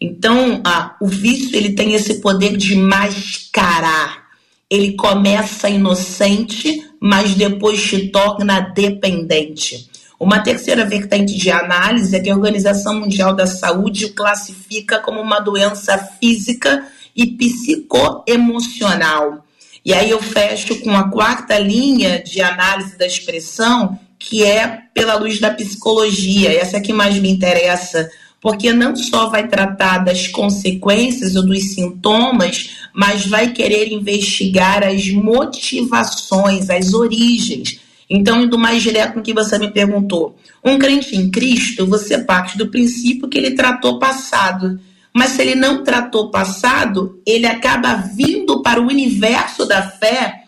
Então, 0.00 0.60
ah, 0.64 0.96
o 1.00 1.08
vício 1.08 1.56
ele 1.56 1.74
tem 1.74 1.94
esse 1.94 2.20
poder 2.20 2.56
de 2.56 2.76
mascarar. 2.76 4.22
Ele 4.70 4.92
começa 4.92 5.68
inocente, 5.68 6.80
mas 7.00 7.34
depois 7.34 7.80
se 7.80 8.08
torna 8.10 8.60
dependente. 8.60 9.90
Uma 10.22 10.38
terceira 10.38 10.84
vertente 10.84 11.36
de 11.36 11.50
análise 11.50 12.14
é 12.14 12.20
que 12.20 12.30
a 12.30 12.36
Organização 12.36 13.00
Mundial 13.00 13.34
da 13.34 13.44
Saúde 13.44 14.04
o 14.04 14.14
classifica 14.14 15.00
como 15.00 15.20
uma 15.20 15.40
doença 15.40 15.98
física 15.98 16.86
e 17.16 17.26
psicoemocional. 17.26 19.44
E 19.84 19.92
aí 19.92 20.10
eu 20.10 20.22
fecho 20.22 20.76
com 20.76 20.96
a 20.96 21.10
quarta 21.10 21.58
linha 21.58 22.22
de 22.22 22.40
análise 22.40 22.96
da 22.96 23.04
expressão, 23.04 23.98
que 24.16 24.44
é 24.44 24.82
pela 24.94 25.16
luz 25.16 25.40
da 25.40 25.50
psicologia. 25.50 26.56
Essa 26.56 26.80
que 26.80 26.92
mais 26.92 27.18
me 27.18 27.28
interessa, 27.28 28.08
porque 28.40 28.72
não 28.72 28.94
só 28.94 29.28
vai 29.28 29.48
tratar 29.48 30.04
das 30.04 30.28
consequências 30.28 31.34
ou 31.34 31.44
dos 31.44 31.74
sintomas, 31.74 32.70
mas 32.94 33.26
vai 33.26 33.50
querer 33.50 33.90
investigar 33.90 34.84
as 34.84 35.10
motivações, 35.10 36.70
as 36.70 36.94
origens. 36.94 37.81
Então, 38.14 38.42
indo 38.42 38.58
mais 38.58 38.82
direto 38.82 39.16
no 39.16 39.22
que 39.22 39.32
você 39.32 39.58
me 39.58 39.70
perguntou, 39.70 40.36
um 40.62 40.78
crente 40.78 41.16
em 41.16 41.30
Cristo, 41.30 41.86
você 41.86 42.18
parte 42.18 42.58
do 42.58 42.68
princípio 42.68 43.26
que 43.26 43.38
ele 43.38 43.52
tratou 43.52 43.98
passado. 43.98 44.78
Mas 45.14 45.30
se 45.30 45.40
ele 45.40 45.54
não 45.54 45.82
tratou 45.82 46.30
passado, 46.30 47.22
ele 47.26 47.46
acaba 47.46 47.94
vindo 47.94 48.60
para 48.60 48.82
o 48.82 48.86
universo 48.86 49.64
da 49.64 49.80
fé 49.82 50.42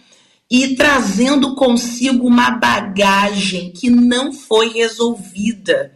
e 0.51 0.77
trazendo 0.77 1.55
consigo 1.55 2.27
uma 2.27 2.51
bagagem 2.51 3.73
que 3.73 3.89
não 3.89 4.31
foi 4.31 4.69
resolvida. 4.69 5.93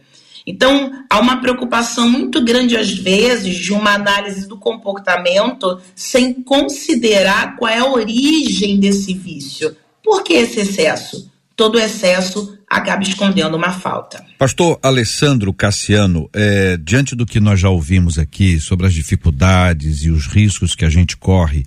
Então, 0.47 0.91
há 1.07 1.19
uma 1.19 1.39
preocupação 1.39 2.09
muito 2.09 2.43
grande, 2.43 2.75
às 2.75 2.89
vezes, 2.89 3.55
de 3.57 3.71
uma 3.71 3.93
análise 3.93 4.47
do 4.47 4.57
comportamento 4.57 5.79
sem 5.95 6.33
considerar 6.33 7.57
qual 7.57 7.71
é 7.71 7.77
a 7.77 7.91
origem 7.91 8.79
desse 8.79 9.13
vício. 9.13 9.77
Por 10.03 10.23
que 10.23 10.33
esse 10.33 10.61
excesso? 10.61 11.29
Todo 11.59 11.77
excesso 11.77 12.57
acaba 12.69 13.03
escondendo 13.03 13.57
uma 13.57 13.73
falta. 13.73 14.25
Pastor 14.37 14.79
Alessandro 14.81 15.51
Cassiano, 15.51 16.29
é, 16.31 16.77
diante 16.77 17.17
do 17.17 17.25
que 17.25 17.37
nós 17.41 17.59
já 17.59 17.67
ouvimos 17.67 18.17
aqui 18.17 18.61
sobre 18.61 18.87
as 18.87 18.93
dificuldades 18.93 20.05
e 20.05 20.09
os 20.09 20.25
riscos 20.25 20.73
que 20.73 20.85
a 20.85 20.89
gente 20.89 21.17
corre, 21.17 21.65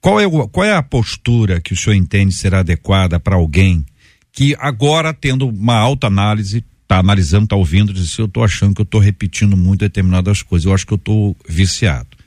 qual 0.00 0.18
é, 0.18 0.26
o, 0.26 0.48
qual 0.48 0.64
é 0.64 0.72
a 0.72 0.82
postura 0.82 1.60
que 1.60 1.74
o 1.74 1.76
senhor 1.76 1.96
entende 1.96 2.32
ser 2.32 2.54
adequada 2.54 3.20
para 3.20 3.36
alguém 3.36 3.84
que 4.32 4.56
agora, 4.58 5.12
tendo 5.12 5.46
uma 5.48 5.76
alta 5.76 6.06
análise, 6.06 6.64
está 6.82 6.98
analisando, 6.98 7.44
está 7.44 7.56
ouvindo, 7.56 7.92
diz 7.92 8.10
assim, 8.10 8.22
eu 8.22 8.26
estou 8.26 8.42
achando 8.42 8.74
que 8.74 8.80
eu 8.80 8.84
estou 8.84 9.02
repetindo 9.02 9.54
muito 9.54 9.80
determinadas 9.80 10.40
coisas, 10.40 10.64
eu 10.64 10.72
acho 10.72 10.86
que 10.86 10.94
eu 10.94 10.96
estou 10.96 11.36
viciado. 11.46 12.21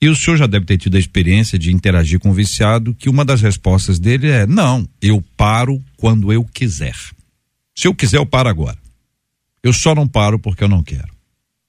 E 0.00 0.08
o 0.08 0.14
senhor 0.14 0.36
já 0.36 0.46
deve 0.46 0.64
ter 0.64 0.78
tido 0.78 0.96
a 0.96 1.00
experiência 1.00 1.58
de 1.58 1.72
interagir 1.72 2.20
com 2.20 2.30
o 2.30 2.34
viciado, 2.34 2.94
que 2.94 3.08
uma 3.08 3.24
das 3.24 3.40
respostas 3.40 3.98
dele 3.98 4.30
é: 4.30 4.46
não, 4.46 4.88
eu 5.02 5.22
paro 5.36 5.82
quando 5.96 6.32
eu 6.32 6.44
quiser. 6.44 6.94
Se 7.74 7.88
eu 7.88 7.94
quiser, 7.94 8.18
eu 8.18 8.26
paro 8.26 8.48
agora. 8.48 8.78
Eu 9.62 9.72
só 9.72 9.94
não 9.94 10.06
paro 10.06 10.38
porque 10.38 10.62
eu 10.62 10.68
não 10.68 10.82
quero. 10.82 11.08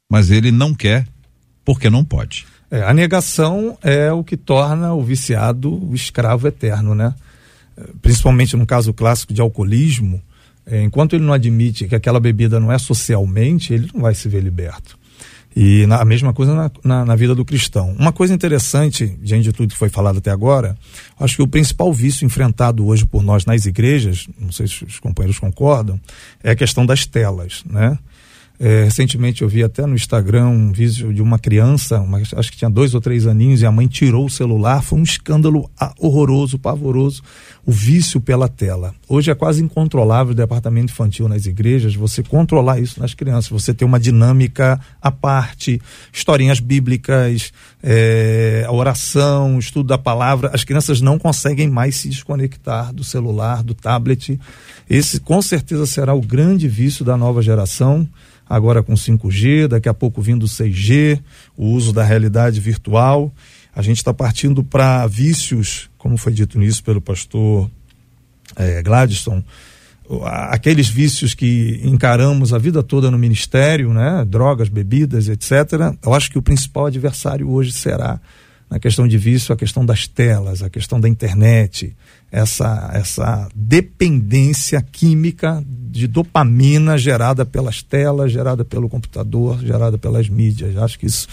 Mas 0.10 0.30
ele 0.30 0.52
não 0.52 0.74
quer 0.74 1.08
porque 1.66 1.90
não 1.90 2.06
pode. 2.06 2.46
É, 2.72 2.84
a 2.84 2.94
negação 2.94 3.78
é 3.82 4.12
o 4.12 4.24
que 4.24 4.38
torna 4.38 4.94
o 4.94 5.04
viciado 5.04 5.74
o 5.74 5.96
escravo 5.96 6.48
eterno, 6.48 6.94
né? 6.94 7.16
Principalmente 8.02 8.56
no 8.56 8.66
caso 8.66 8.94
clássico 8.94 9.34
de 9.34 9.42
alcoolismo, 9.42 10.22
é, 10.66 10.84
enquanto 10.84 11.16
ele 11.16 11.24
não 11.24 11.34
admite 11.34 11.88
que 11.88 11.96
aquela 11.96 12.20
bebida 12.20 12.60
não 12.60 12.72
é 12.72 12.78
socialmente, 12.78 13.74
ele 13.74 13.90
não 13.94 14.02
vai 14.02 14.14
se 14.14 14.30
ver 14.30 14.44
liberto. 14.44 14.99
E 15.62 15.86
na, 15.88 15.98
a 15.98 16.06
mesma 16.06 16.32
coisa 16.32 16.56
na, 16.56 16.72
na, 16.86 17.04
na, 17.04 17.16
vida 17.18 17.36
do 17.36 17.44
cristão. 17.44 17.94
Uma 18.00 18.14
coisa 18.14 18.34
interessante, 18.34 19.08
diante 19.22 19.44
de 19.44 19.52
tudo 19.52 19.74
que 19.74 19.78
foi 19.78 19.90
falado 19.90 20.20
até 20.20 20.32
agora, 20.32 20.78
acho 21.20 21.36
que 21.36 21.42
o 21.42 21.48
principal 21.50 21.92
vício 21.92 22.26
enfrentado 22.26 22.88
hoje 22.88 23.06
por 23.06 23.22
nós 23.22 23.46
nas 23.46 23.66
igrejas, 23.66 24.26
não 24.40 24.54
sei 24.54 24.70
se 24.70 24.86
os 24.86 25.00
companheiros 25.00 25.38
concordam, 25.38 26.00
é 26.42 26.52
a 26.52 26.56
questão 26.56 26.86
das 26.86 27.06
telas, 27.06 27.62
né? 27.70 28.00
É, 28.62 28.84
recentemente 28.84 29.42
eu 29.42 29.48
vi 29.48 29.64
até 29.64 29.86
no 29.86 29.96
Instagram 29.96 30.48
um 30.48 30.74
vídeo 30.74 31.14
de 31.14 31.22
uma 31.22 31.40
criança, 31.40 32.02
uma, 32.02 32.18
acho 32.18 32.52
que 32.52 32.58
tinha 32.58 32.70
dois 32.70 32.94
ou 32.94 33.00
três 33.00 33.26
aninhos, 33.26 33.62
e 33.62 33.66
a 33.66 33.72
mãe 33.72 33.88
tirou 33.88 34.26
o 34.26 34.30
celular. 34.30 34.84
Foi 34.84 35.00
um 35.00 35.04
escândalo 35.04 35.72
horroroso, 35.98 36.60
pavoroso, 36.60 37.24
o 37.66 37.72
vício 37.72 38.20
pela 38.20 38.50
tela. 38.50 38.94
Hoje 39.08 39.32
é 39.32 39.36
quase 39.36 39.64
incontrolável 39.64 40.34
o 40.34 40.36
departamento 40.36 40.92
infantil 40.92 41.30
nas 41.30 41.46
igrejas, 41.46 41.96
você 41.96 42.22
controlar 42.22 42.82
isso 42.82 43.00
nas 43.00 43.14
crianças, 43.14 43.50
você 43.50 43.74
ter 43.74 43.86
uma 43.86 44.00
dinâmica 44.00 44.78
à 45.02 45.10
parte, 45.10 45.82
historinhas 46.12 46.60
bíblicas, 46.60 47.54
é, 47.82 48.66
a 48.68 48.74
oração, 48.74 49.56
o 49.56 49.60
estudo 49.60 49.88
da 49.88 49.98
palavra. 49.98 50.52
As 50.54 50.66
crianças 50.66 51.00
não 51.00 51.18
conseguem 51.18 51.70
mais 51.70 51.96
se 51.96 52.10
desconectar 52.10 52.94
do 52.94 53.06
celular, 53.06 53.64
do 53.64 53.74
tablet. 53.74 54.38
Esse 54.90 55.22
com 55.22 55.42
certeza 55.42 55.86
será 55.86 56.14
o 56.14 56.22
grande 56.22 56.68
vício 56.68 57.06
da 57.06 57.16
nova 57.16 57.42
geração 57.42 58.06
agora 58.50 58.82
com 58.82 58.96
5G, 58.96 59.68
daqui 59.68 59.88
a 59.88 59.94
pouco 59.94 60.22
vindo 60.22 60.48
6G, 60.48 61.22
o 61.56 61.68
uso 61.68 61.94
da 61.94 62.04
realidade 62.04 62.60
virtual. 62.60 63.32
A 63.76 63.84
gente 63.84 63.98
está 63.98 64.14
partindo 64.14 64.64
para 64.64 65.06
vícios, 65.06 65.90
como 65.98 66.18
foi 66.18 66.34
dito 66.34 66.58
nisso 66.58 66.84
pelo 66.84 67.00
pastor 67.00 67.70
é, 68.56 68.82
Gladstone, 68.82 69.46
aqueles 70.24 70.90
vícios 70.90 71.36
que 71.36 71.80
encaramos 71.84 72.52
a 72.52 72.58
vida 72.58 72.82
toda 72.82 73.12
no 73.12 73.18
ministério, 73.18 73.94
né? 73.94 74.26
drogas, 74.28 74.68
bebidas, 74.68 75.28
etc. 75.28 75.96
Eu 76.04 76.14
acho 76.16 76.32
que 76.32 76.38
o 76.38 76.42
principal 76.42 76.88
adversário 76.88 77.48
hoje 77.48 77.72
será 77.72 78.20
na 78.70 78.80
questão 78.80 79.08
de 79.08 79.18
vício, 79.18 79.54
a 79.54 79.58
questão 79.58 79.86
das 79.86 80.08
telas, 80.08 80.62
a 80.62 80.70
questão 80.70 81.00
da 81.00 81.10
internet, 81.10 81.96
essa, 82.32 82.92
essa 82.94 83.50
dependência 83.56 84.82
química 84.82 85.64
de 86.00 86.08
dopamina 86.08 86.98
gerada 86.98 87.46
pelas 87.46 87.84
telas, 87.84 88.32
gerada 88.32 88.66
pelo 88.66 88.90
computador, 88.90 89.60
gerada 89.60 89.98
pelas 89.98 90.30
mídias. 90.30 90.78
Acho 90.78 90.98
que 90.98 91.06
isso 91.06 91.28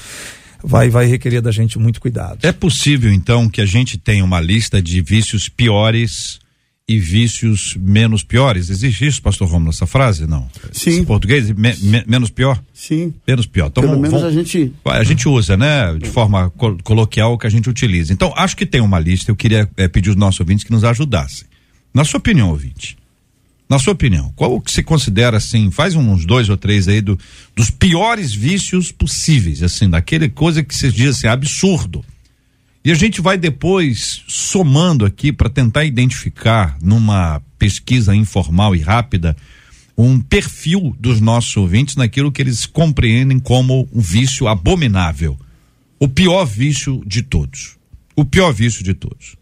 vai, 0.63 0.91
vai 0.91 1.07
requerer 1.07 1.41
da 1.41 1.51
gente 1.51 1.79
muito 1.79 2.01
cuidado. 2.01 2.39
É 2.43 2.53
possível, 2.53 3.13
então, 3.13 3.49
que 3.49 3.61
a 3.61 3.67
gente 3.67 3.97
tenha 3.97 4.25
uma 4.25 4.41
lista 4.41 4.83
de 4.83 5.01
vícios 5.01 5.49
piores 5.49 6.41
e 6.89 6.99
vícios 7.01 7.77
menos 7.81 8.23
piores. 8.23 8.71
Existe 8.71 9.07
isso, 9.07 9.21
pastor 9.21 9.49
Romulo, 9.49 9.71
essa 9.71 9.87
frase? 9.87 10.27
Não. 10.27 10.49
Sim. 10.73 11.01
Em 11.01 11.05
português, 11.05 11.51
me, 11.51 11.75
me, 11.77 12.05
menos 12.07 12.31
pior? 12.31 12.63
Sim. 12.73 13.13
Menos 13.27 13.47
pior. 13.47 13.67
Então, 13.67 13.83
Pelo 13.83 13.97
menos 13.97 14.21
vamos, 14.21 14.27
a 14.27 14.31
gente. 14.31 14.73
A 14.85 15.03
gente 15.03 15.29
usa, 15.29 15.57
né? 15.57 15.95
De 15.95 16.09
forma 16.09 16.51
col 16.51 16.77
coloquial 16.85 17.37
que 17.39 17.47
a 17.47 17.51
gente 17.51 17.69
utiliza. 17.69 18.13
Então, 18.13 18.33
acho 18.37 18.57
que 18.57 18.65
tem 18.65 18.81
uma 18.81 19.01
lista. 19.01 19.31
Eu 19.31 19.37
queria 19.37 19.69
é, 19.77 19.89
pedir 19.89 20.11
aos 20.11 20.17
nossos 20.17 20.41
ouvintes 20.41 20.65
que 20.65 20.71
nos 20.71 20.85
ajudassem. 20.85 21.47
Na 21.93 22.05
sua 22.05 22.19
opinião, 22.19 22.51
ouvinte, 22.51 22.97
Na 23.69 23.79
sua 23.81 23.95
opinião, 23.95 24.33
qual 24.37 24.61
que 24.61 24.71
se 24.71 24.83
considera 24.83 25.39
assim, 25.39 25.71
faz 25.71 25.97
uns 25.97 26.25
dois 26.25 26.49
ou 26.49 26.57
três 26.57 26.87
aí 26.87 27.01
do, 27.01 27.19
dos 27.55 27.69
piores 27.69 28.33
vícios 28.33 28.93
possíveis, 28.93 29.63
assim, 29.63 29.91
daquele 29.91 30.29
coisa 30.29 30.63
que 30.63 30.75
se 30.75 30.91
diz 30.93 31.17
assim, 31.17 31.27
absurdo. 31.27 32.05
E 32.85 32.93
a 32.93 32.95
gente 32.95 33.21
vai 33.21 33.37
depois 33.37 34.23
somando 34.29 35.05
aqui 35.05 35.33
para 35.33 35.51
tentar 35.51 35.85
identificar 35.85 36.79
numa 36.81 37.43
pesquisa 37.59 38.15
informal 38.15 38.77
e 38.77 38.81
rápida 38.81 39.37
um 39.99 40.21
perfil 40.21 40.95
dos 41.01 41.21
nossos 41.21 41.57
ouvintes 41.57 41.97
naquilo 41.97 42.31
que 42.31 42.43
eles 42.43 42.67
compreendem 42.67 43.41
como 43.41 43.89
um 43.93 44.01
vício 44.01 44.47
abominável. 44.47 45.37
O 45.99 46.07
pior 46.07 46.45
vício 46.45 47.03
de 47.05 47.23
todos. 47.23 47.77
O 48.15 48.25
pior 48.25 48.53
vício 48.53 48.85
de 48.85 48.95
todos. 48.95 49.37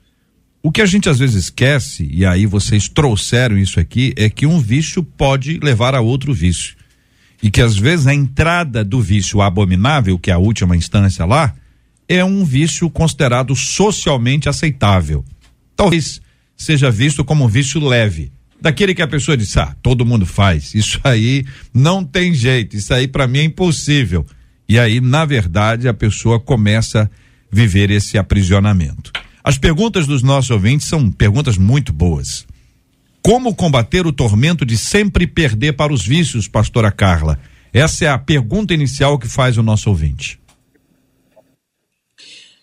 O 0.66 0.73
que 0.73 0.80
a 0.80 0.87
gente 0.87 1.11
às 1.11 1.18
vezes 1.18 1.37
esquece, 1.37 2.09
e 2.11 2.25
aí 2.25 2.47
vocês 2.47 2.88
trouxeram 2.88 3.59
isso 3.59 3.78
aqui, 3.78 4.14
é 4.16 4.30
que 4.30 4.47
um 4.47 4.59
vício 4.59 5.02
pode 5.02 5.59
levar 5.62 5.94
a 5.94 6.00
outro 6.00 6.33
vício. 6.33 6.75
E 7.42 7.50
que 7.50 7.61
às 7.61 7.76
vezes 7.76 8.06
a 8.06 8.14
entrada 8.14 8.83
do 8.83 8.99
vício 8.99 9.42
abominável, 9.42 10.18
que 10.18 10.30
é 10.30 10.33
a 10.33 10.38
última 10.38 10.75
instância 10.75 11.26
lá, 11.26 11.54
é 12.09 12.25
um 12.25 12.47
vício 12.47 12.88
considerado 12.88 13.54
socialmente 13.54 14.49
aceitável. 14.49 15.23
Talvez 15.76 16.23
seja 16.56 16.90
visto 16.90 17.23
como 17.26 17.44
um 17.44 17.49
vício 17.49 17.78
leve. 17.87 18.33
Daquele 18.59 18.94
que 18.94 19.02
a 19.02 19.06
pessoa 19.06 19.37
diz, 19.37 19.54
ah, 19.59 19.76
todo 19.83 20.06
mundo 20.06 20.25
faz. 20.25 20.75
Isso 20.75 20.99
aí 21.04 21.44
não 21.75 22.02
tem 22.02 22.33
jeito, 22.33 22.75
isso 22.75 22.94
aí 22.94 23.06
para 23.06 23.26
mim 23.26 23.40
é 23.40 23.44
impossível. 23.44 24.25
E 24.66 24.78
aí, 24.78 24.99
na 24.99 25.26
verdade, 25.26 25.88
a 25.88 25.92
pessoa 25.92 26.40
começa 26.40 27.02
a 27.02 27.09
viver 27.54 27.90
esse 27.90 28.16
aprisionamento. 28.16 29.12
As 29.45 29.59
perguntas 29.59 30.07
dos 30.07 30.23
nossos 30.23 30.51
ouvintes 30.51 30.89
são 30.89 31.13
perguntas 31.13 31.59
muito 31.59 31.93
boas. 31.93 32.47
Como 33.21 33.55
combater 33.55 34.07
o 34.07 34.13
tormento 34.13 34.65
de 34.65 34.79
sempre 34.79 35.27
perder 35.27 35.75
para 35.75 35.93
os 35.93 36.03
vícios, 36.03 36.49
pastora 36.49 36.91
Carla? 36.91 37.39
Essa 37.71 38.07
é 38.07 38.09
a 38.09 38.17
pergunta 38.17 38.73
inicial 38.73 39.19
que 39.19 39.29
faz 39.29 39.59
o 39.59 39.63
nosso 39.63 39.91
ouvinte. 39.91 40.41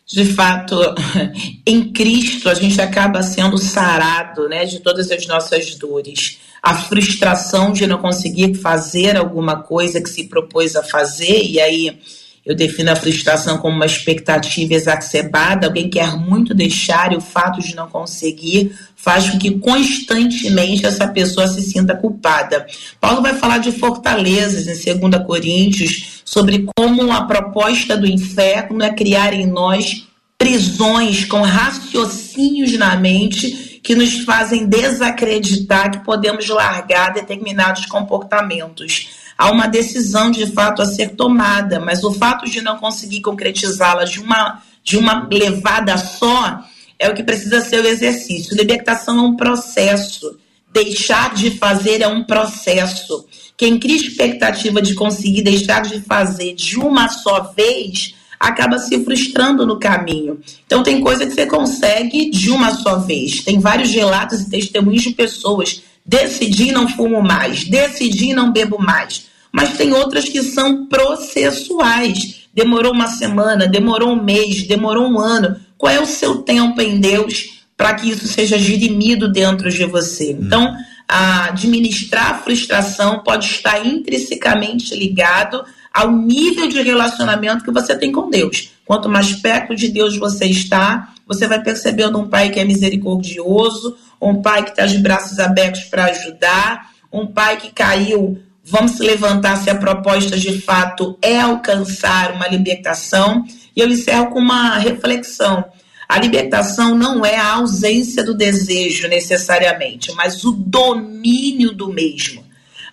De 0.08 0.26
fato, 0.26 0.76
em 1.68 1.94
Cristo 1.94 2.50
a 2.50 2.56
gente 2.56 2.82
acaba 2.82 3.22
sendo 3.22 3.60
sarado, 3.60 4.50
né, 4.50 4.66
de 4.66 4.80
todas 4.80 5.12
as 5.12 5.28
nossas 5.28 5.76
dores. 5.76 6.40
A 6.64 6.76
frustração 6.76 7.72
de 7.72 7.86
não 7.86 8.00
conseguir 8.00 8.56
fazer 8.56 9.16
alguma 9.16 9.62
coisa 9.62 10.02
que 10.02 10.10
se 10.10 10.24
propôs 10.28 10.76
a 10.76 10.82
fazer 10.82 11.44
e 11.44 11.60
aí 11.60 12.00
eu 12.46 12.56
defino 12.56 12.92
a 12.92 12.96
frustração 12.96 13.60
como 13.60 13.76
uma 13.76 13.86
expectativa 13.86 14.74
exacerbada, 14.74 15.68
alguém 15.68 15.90
quer 15.90 16.18
muito 16.18 16.54
deixar 16.54 17.14
e 17.14 17.16
o 17.16 17.22
fato 17.22 17.62
de 17.62 17.76
não 17.76 17.88
conseguir 17.88 18.76
faz 18.96 19.30
com 19.30 19.38
que 19.38 19.60
constantemente 19.60 20.86
essa 20.86 21.08
pessoa 21.08 21.48
se 21.48 21.62
sinta 21.62 21.96
culpada. 21.96 22.66
Paulo 23.00 23.22
vai 23.22 23.36
falar 23.36 23.60
de 23.60 23.72
fortalezas 23.72 24.68
em 24.68 25.00
2 25.00 25.26
Coríntios 25.26 26.22
sobre 26.26 26.66
como 26.76 27.12
a 27.12 27.26
proposta 27.26 27.96
do 27.96 28.08
inferno 28.08 28.84
é 28.84 28.94
criar 28.94 29.34
em 29.34 29.46
nós 29.46 30.08
prisões 30.38 31.26
com 31.26 31.42
raciocínios 31.42 32.76
na 32.78 32.96
mente 32.96 33.80
que 33.84 33.96
nos 33.96 34.20
fazem 34.22 34.66
desacreditar 34.66 35.92
que 35.92 36.04
podemos 36.04 36.48
largar 36.50 37.14
determinados 37.14 37.86
comportamentos 37.86 39.21
há 39.38 39.50
uma 39.52 39.68
decisão 39.68 40.30
de 40.30 40.48
fato 40.48 40.82
a 40.82 40.86
ser 40.86 41.16
tomada, 41.16 41.80
mas 41.80 42.04
o 42.04 42.14
fato 42.14 42.50
de 42.50 42.62
não 42.62 42.78
conseguir 42.78 43.22
concretizá-la 43.22 44.04
de 44.04 44.20
uma, 44.20 44.62
de 44.84 44.98
uma 44.98 45.28
levada 45.32 45.98
só 45.98 46.64
é 47.02 47.10
o 47.10 47.16
que 47.16 47.24
precisa 47.24 47.62
ser 47.62 47.84
o 47.84 47.88
exercício. 47.88 48.56
Libertação 48.56 49.18
é 49.18 49.22
um 49.22 49.36
processo, 49.36 50.38
deixar 50.72 51.34
de 51.34 51.52
fazer 51.52 52.02
é 52.02 52.08
um 52.08 52.24
processo. 52.24 53.26
Quem 53.58 53.80
cria 53.80 53.96
expectativa 53.96 54.82
de 54.82 54.94
conseguir 54.94 55.42
deixar 55.42 55.82
de 55.82 56.00
fazer 56.02 56.54
de 56.54 56.78
uma 56.78 57.10
só 57.10 57.52
vez 57.56 58.14
acaba 58.40 58.80
se 58.80 59.04
frustrando 59.04 59.66
no 59.66 59.80
caminho. 59.80 60.40
Então, 60.66 60.82
tem 60.82 61.00
coisa 61.00 61.28
que 61.28 61.34
você 61.34 61.46
consegue 61.46 62.30
de 62.32 62.50
uma 62.50 62.74
só 62.74 62.98
vez. 62.98 63.44
Tem 63.44 63.60
vários 63.60 63.92
relatos 63.92 64.42
e 64.42 64.50
testemunhos 64.50 65.04
de 65.04 65.12
pessoas. 65.12 65.82
Decidi 66.04 66.72
não 66.72 66.88
fumo 66.88 67.22
mais, 67.22 67.64
decidi 67.66 68.34
não 68.34 68.52
bebo 68.52 68.80
mais 68.80 69.31
mas 69.52 69.78
tem 69.78 69.94
outras 69.94 70.26
que 70.26 70.42
são 70.44 70.86
processuais. 70.86 72.48
Demorou 72.54 72.94
uma 72.94 73.08
semana, 73.08 73.68
demorou 73.68 74.12
um 74.12 74.24
mês, 74.24 74.64
demorou 74.64 75.08
um 75.08 75.20
ano. 75.20 75.56
Qual 75.78 75.92
é 75.92 76.00
o 76.00 76.06
seu 76.06 76.38
tempo 76.38 76.82
em 76.82 77.00
Deus 77.00 77.62
para 77.76 77.96
que 77.96 78.10
isso 78.10 78.28
seja 78.28 78.58
dirimido 78.58 79.32
dentro 79.32 79.70
de 79.70 79.86
você? 79.86 80.34
Hum. 80.34 80.40
Então, 80.42 80.76
administrar 81.08 82.32
a 82.32 82.38
frustração 82.38 83.20
pode 83.20 83.46
estar 83.46 83.86
intrinsecamente 83.86 84.96
ligado 84.96 85.64
ao 85.94 86.12
nível 86.12 86.68
de 86.68 86.82
relacionamento 86.82 87.66
que 87.66 87.72
você 87.72 87.98
tem 87.98 88.12
com 88.12 88.30
Deus. 88.30 88.72
Quanto 88.86 89.10
mais 89.10 89.34
perto 89.34 89.76
de 89.76 89.90
Deus 89.90 90.18
você 90.18 90.46
está, 90.46 91.14
você 91.28 91.48
vai 91.48 91.62
percebendo 91.62 92.18
um 92.18 92.28
pai 92.28 92.50
que 92.50 92.60
é 92.60 92.64
misericordioso, 92.64 93.98
um 94.22 94.42
pai 94.42 94.64
que 94.64 94.72
está 94.72 94.86
de 94.86 94.98
braços 95.00 95.40
abertos 95.40 95.84
para 95.84 96.06
ajudar, 96.06 96.92
um 97.12 97.28
pai 97.28 97.58
que 97.58 97.72
caiu 97.72 98.42
Vamos 98.64 98.92
se 98.92 99.04
levantar 99.04 99.58
se 99.58 99.70
a 99.70 99.76
proposta 99.76 100.38
de 100.38 100.62
fato 100.62 101.18
é 101.22 101.40
alcançar 101.40 102.32
uma 102.32 102.48
libertação. 102.48 103.44
E 103.76 103.80
eu 103.82 103.88
encerro 103.88 104.28
com 104.28 104.40
uma 104.40 104.78
reflexão. 104.78 105.66
A 106.08 106.20
libertação 106.20 106.96
não 106.96 107.26
é 107.26 107.38
a 107.38 107.54
ausência 107.54 108.24
do 108.24 108.36
desejo 108.36 109.08
necessariamente, 109.08 110.12
mas 110.14 110.44
o 110.44 110.52
domínio 110.52 111.74
do 111.74 111.92
mesmo. 111.92 112.44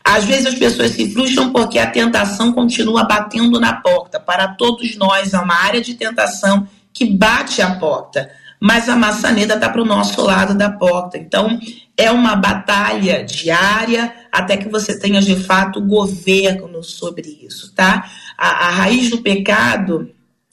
Às 0.05 0.25
vezes 0.25 0.47
as 0.47 0.55
pessoas 0.55 0.93
se 0.93 1.13
frustram 1.13 1.53
porque 1.53 1.79
a 1.79 1.91
tentação 1.91 2.53
continua 2.53 3.05
batendo 3.05 3.61
na 3.61 3.75
porta. 3.75 4.19
Para 4.19 4.49
todos 4.55 4.97
nós, 4.97 5.35
é 5.35 5.39
uma 5.39 5.55
área 5.55 5.81
de 5.81 5.95
tentação 5.95 6.67
que 6.93 7.05
bate 7.05 7.61
a 7.61 7.75
porta 7.75 8.31
mas 8.61 8.89
a 8.89 8.97
maçaneta 8.97 9.55
está 9.55 9.69
para 9.69 9.83
o 9.83 9.87
nosso 9.87 10.21
lado 10.21 10.55
da 10.55 10.71
porta. 10.71 11.17
Então, 11.17 11.59
é 11.97 12.11
uma 12.11 12.35
batalha 12.35 13.25
diária 13.25 14.13
até 14.39 14.57
que 14.57 14.69
você 14.69 14.99
tenha 14.99 15.21
de 15.21 15.37
fato 15.37 15.81
governo 15.81 16.83
sobre 16.83 17.39
isso, 17.43 17.73
tá? 17.75 18.09
A, 18.37 18.67
a 18.67 18.71
raiz 18.71 19.11
do 19.11 19.19
pecado, 19.19 20.11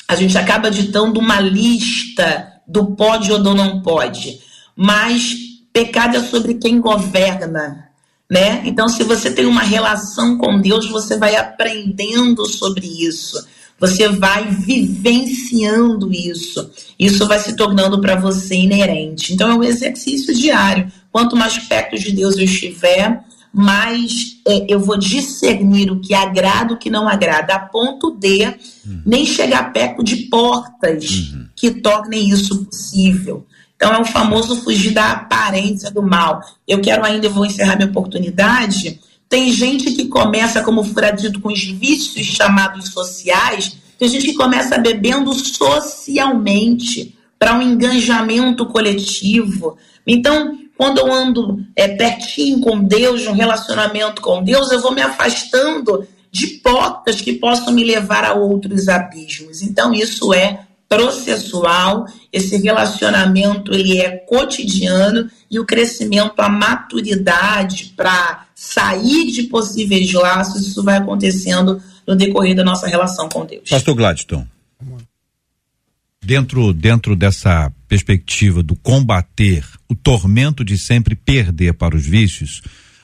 a 0.08 0.16
gente 0.16 0.38
acaba 0.38 0.72
ditando 0.72 1.20
uma 1.20 1.40
lista 1.40 2.52
do 2.68 2.96
pode 2.96 3.32
ou 3.32 3.42
do 3.42 3.54
não 3.54 3.82
pode, 3.82 4.40
mas 4.76 5.36
pecado 5.72 6.18
é 6.18 6.24
sobre 6.24 6.56
quem 6.56 6.80
governa, 6.80 7.90
né? 8.30 8.64
Então, 8.66 8.88
se 8.88 9.04
você 9.04 9.32
tem 9.32 9.46
uma 9.46 9.62
relação 9.62 10.38
com 10.38 10.60
Deus, 10.60 10.90
você 10.90 11.18
vai 11.18 11.36
aprendendo 11.36 12.46
sobre 12.48 12.88
isso. 12.88 13.46
Você 13.80 14.08
vai 14.08 14.48
vivenciando 14.50 16.12
isso. 16.12 16.72
Isso 16.98 17.28
vai 17.28 17.40
se 17.40 17.56
tornando 17.56 18.00
para 18.00 18.16
você 18.16 18.56
inerente. 18.56 19.34
Então 19.34 19.52
é 19.52 19.56
um 19.56 19.64
exercício 19.64 20.34
diário. 20.34 20.90
Quanto 21.12 21.36
mais 21.36 21.58
perto 21.58 21.98
de 21.98 22.12
Deus 22.12 22.38
eu 22.38 22.46
estiver, 22.46 23.22
mais 23.56 24.38
é, 24.48 24.66
eu 24.68 24.80
vou 24.80 24.98
discernir 24.98 25.92
o 25.92 26.00
que 26.00 26.14
agrada 26.14 26.74
o 26.74 26.78
que 26.78 26.90
não 26.90 27.08
agrada, 27.08 27.56
a 27.56 27.60
ponto 27.60 28.12
de 28.12 28.46
uhum. 28.86 29.02
nem 29.06 29.26
chegar 29.26 29.72
perto 29.72 30.04
de 30.04 30.18
portas 30.28 31.32
uhum. 31.34 31.48
que 31.56 31.72
tornem 31.72 32.30
isso 32.30 32.66
possível. 32.66 33.46
Então 33.76 33.94
é 33.94 34.00
o 34.00 34.06
famoso 34.06 34.62
fugir 34.62 34.92
da 34.92 35.12
aparência 35.12 35.92
do 35.92 36.02
mal. 36.02 36.42
Eu 36.68 36.82
quero 36.82 37.06
ainda, 37.06 37.28
eu 37.28 37.32
vou 37.32 37.46
encerrar 37.46 37.76
minha 37.76 37.90
oportunidade 37.90 39.00
tem 39.28 39.52
gente 39.52 39.92
que 39.92 40.08
começa, 40.08 40.64
como 40.64 40.84
foi 40.84 41.12
dito, 41.14 41.42
com 41.42 41.52
os 41.52 41.64
vícios 41.64 42.28
chamados 42.28 42.90
sociais. 42.90 43.76
Tem 43.98 44.08
gente 44.08 44.28
que 44.28 44.34
começa 44.34 44.78
bebendo 44.78 45.34
socialmente 45.34 47.16
para 47.40 47.58
um 47.58 47.62
engajamento 47.62 48.66
coletivo. 48.68 49.78
Então, 50.06 50.58
quando 50.78 51.00
eu 51.00 51.12
ando 51.12 51.66
é, 51.76 51.88
pertinho 51.88 52.60
com 52.60 52.84
Deus, 52.84 53.26
um 53.28 53.34
relacionamento 53.34 54.22
com 54.22 54.44
Deus, 54.44 54.72
eu 54.72 54.82
vou 54.82 54.94
me 54.94 55.02
afastando 55.02 56.08
de 56.32 56.48
portas 56.48 57.22
que 57.22 57.34
possam 57.34 57.74
me 57.74 57.84
levar 57.84 58.26
a 58.26 58.34
outros 58.34 58.90
abismos. 58.90 59.62
Então, 59.62 59.94
isso 59.94 60.34
é 60.34 60.66
processual, 60.88 62.06
esse 62.32 62.58
relacionamento 62.58 63.74
ele 63.74 64.00
é 64.00 64.18
cotidiano 64.18 65.30
e 65.50 65.60
o 65.60 65.66
crescimento, 65.66 66.40
a 66.40 66.50
maturidade 66.50 67.94
para 67.96 68.46
sair 68.54 69.32
de 69.32 69.44
possíveis 69.44 70.12
laços, 70.14 70.68
isso 70.68 70.84
vai 70.84 70.98
acontecendo 70.98 71.82
no 72.06 72.16
decorrer 72.16 72.56
da 72.56 72.64
nossa 72.64 72.88
relação 72.88 73.28
com 73.28 73.46
Deus. 73.46 73.70
Pastor 73.70 73.96
Gladstone, 73.96 74.48
dentro, 76.22 76.72
dentro 76.74 77.16
dessa 77.16 77.72
perspectiva 77.88 78.62
do 78.62 78.76
combater 78.76 79.66
o 79.90 79.96
tormento 79.96 80.64
de 80.64 80.78
sempre 80.78 81.16
perder 81.16 81.74
para 81.74 81.96
os 81.96 82.06
vícios, 82.06 82.62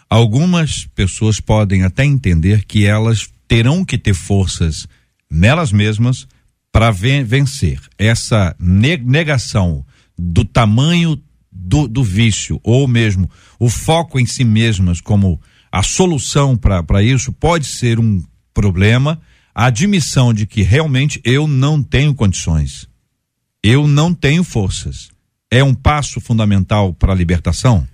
algumas 0.09 0.85
pessoas 0.85 1.39
podem 1.39 1.83
até 1.83 2.03
entender 2.03 2.65
que 2.65 2.85
elas 2.85 3.29
terão 3.47 3.83
que 3.83 3.97
ter 3.97 4.13
forças 4.13 4.87
nelas 5.29 5.71
mesmas 5.71 6.27
para 6.71 6.91
vencer 6.91 7.79
essa 7.97 8.55
negação 8.59 9.85
do 10.17 10.45
tamanho 10.45 11.21
do, 11.51 11.87
do 11.87 12.03
vício, 12.03 12.59
ou 12.63 12.87
mesmo 12.87 13.29
o 13.59 13.69
foco 13.69 14.19
em 14.19 14.25
si 14.25 14.43
mesmas 14.43 15.01
como 15.01 15.39
a 15.71 15.83
solução 15.83 16.57
para 16.57 17.03
isso, 17.03 17.31
pode 17.31 17.65
ser 17.65 17.99
um 17.99 18.23
problema. 18.53 19.21
A 19.53 19.65
admissão 19.65 20.33
de 20.33 20.45
que 20.45 20.61
realmente 20.61 21.19
eu 21.25 21.45
não 21.45 21.83
tenho 21.83 22.15
condições, 22.15 22.87
eu 23.61 23.85
não 23.85 24.13
tenho 24.13 24.45
forças, 24.45 25.09
é 25.51 25.61
um 25.61 25.73
passo 25.73 26.21
fundamental 26.21 26.93
para 26.93 27.11
a 27.11 27.15
libertação? 27.15 27.85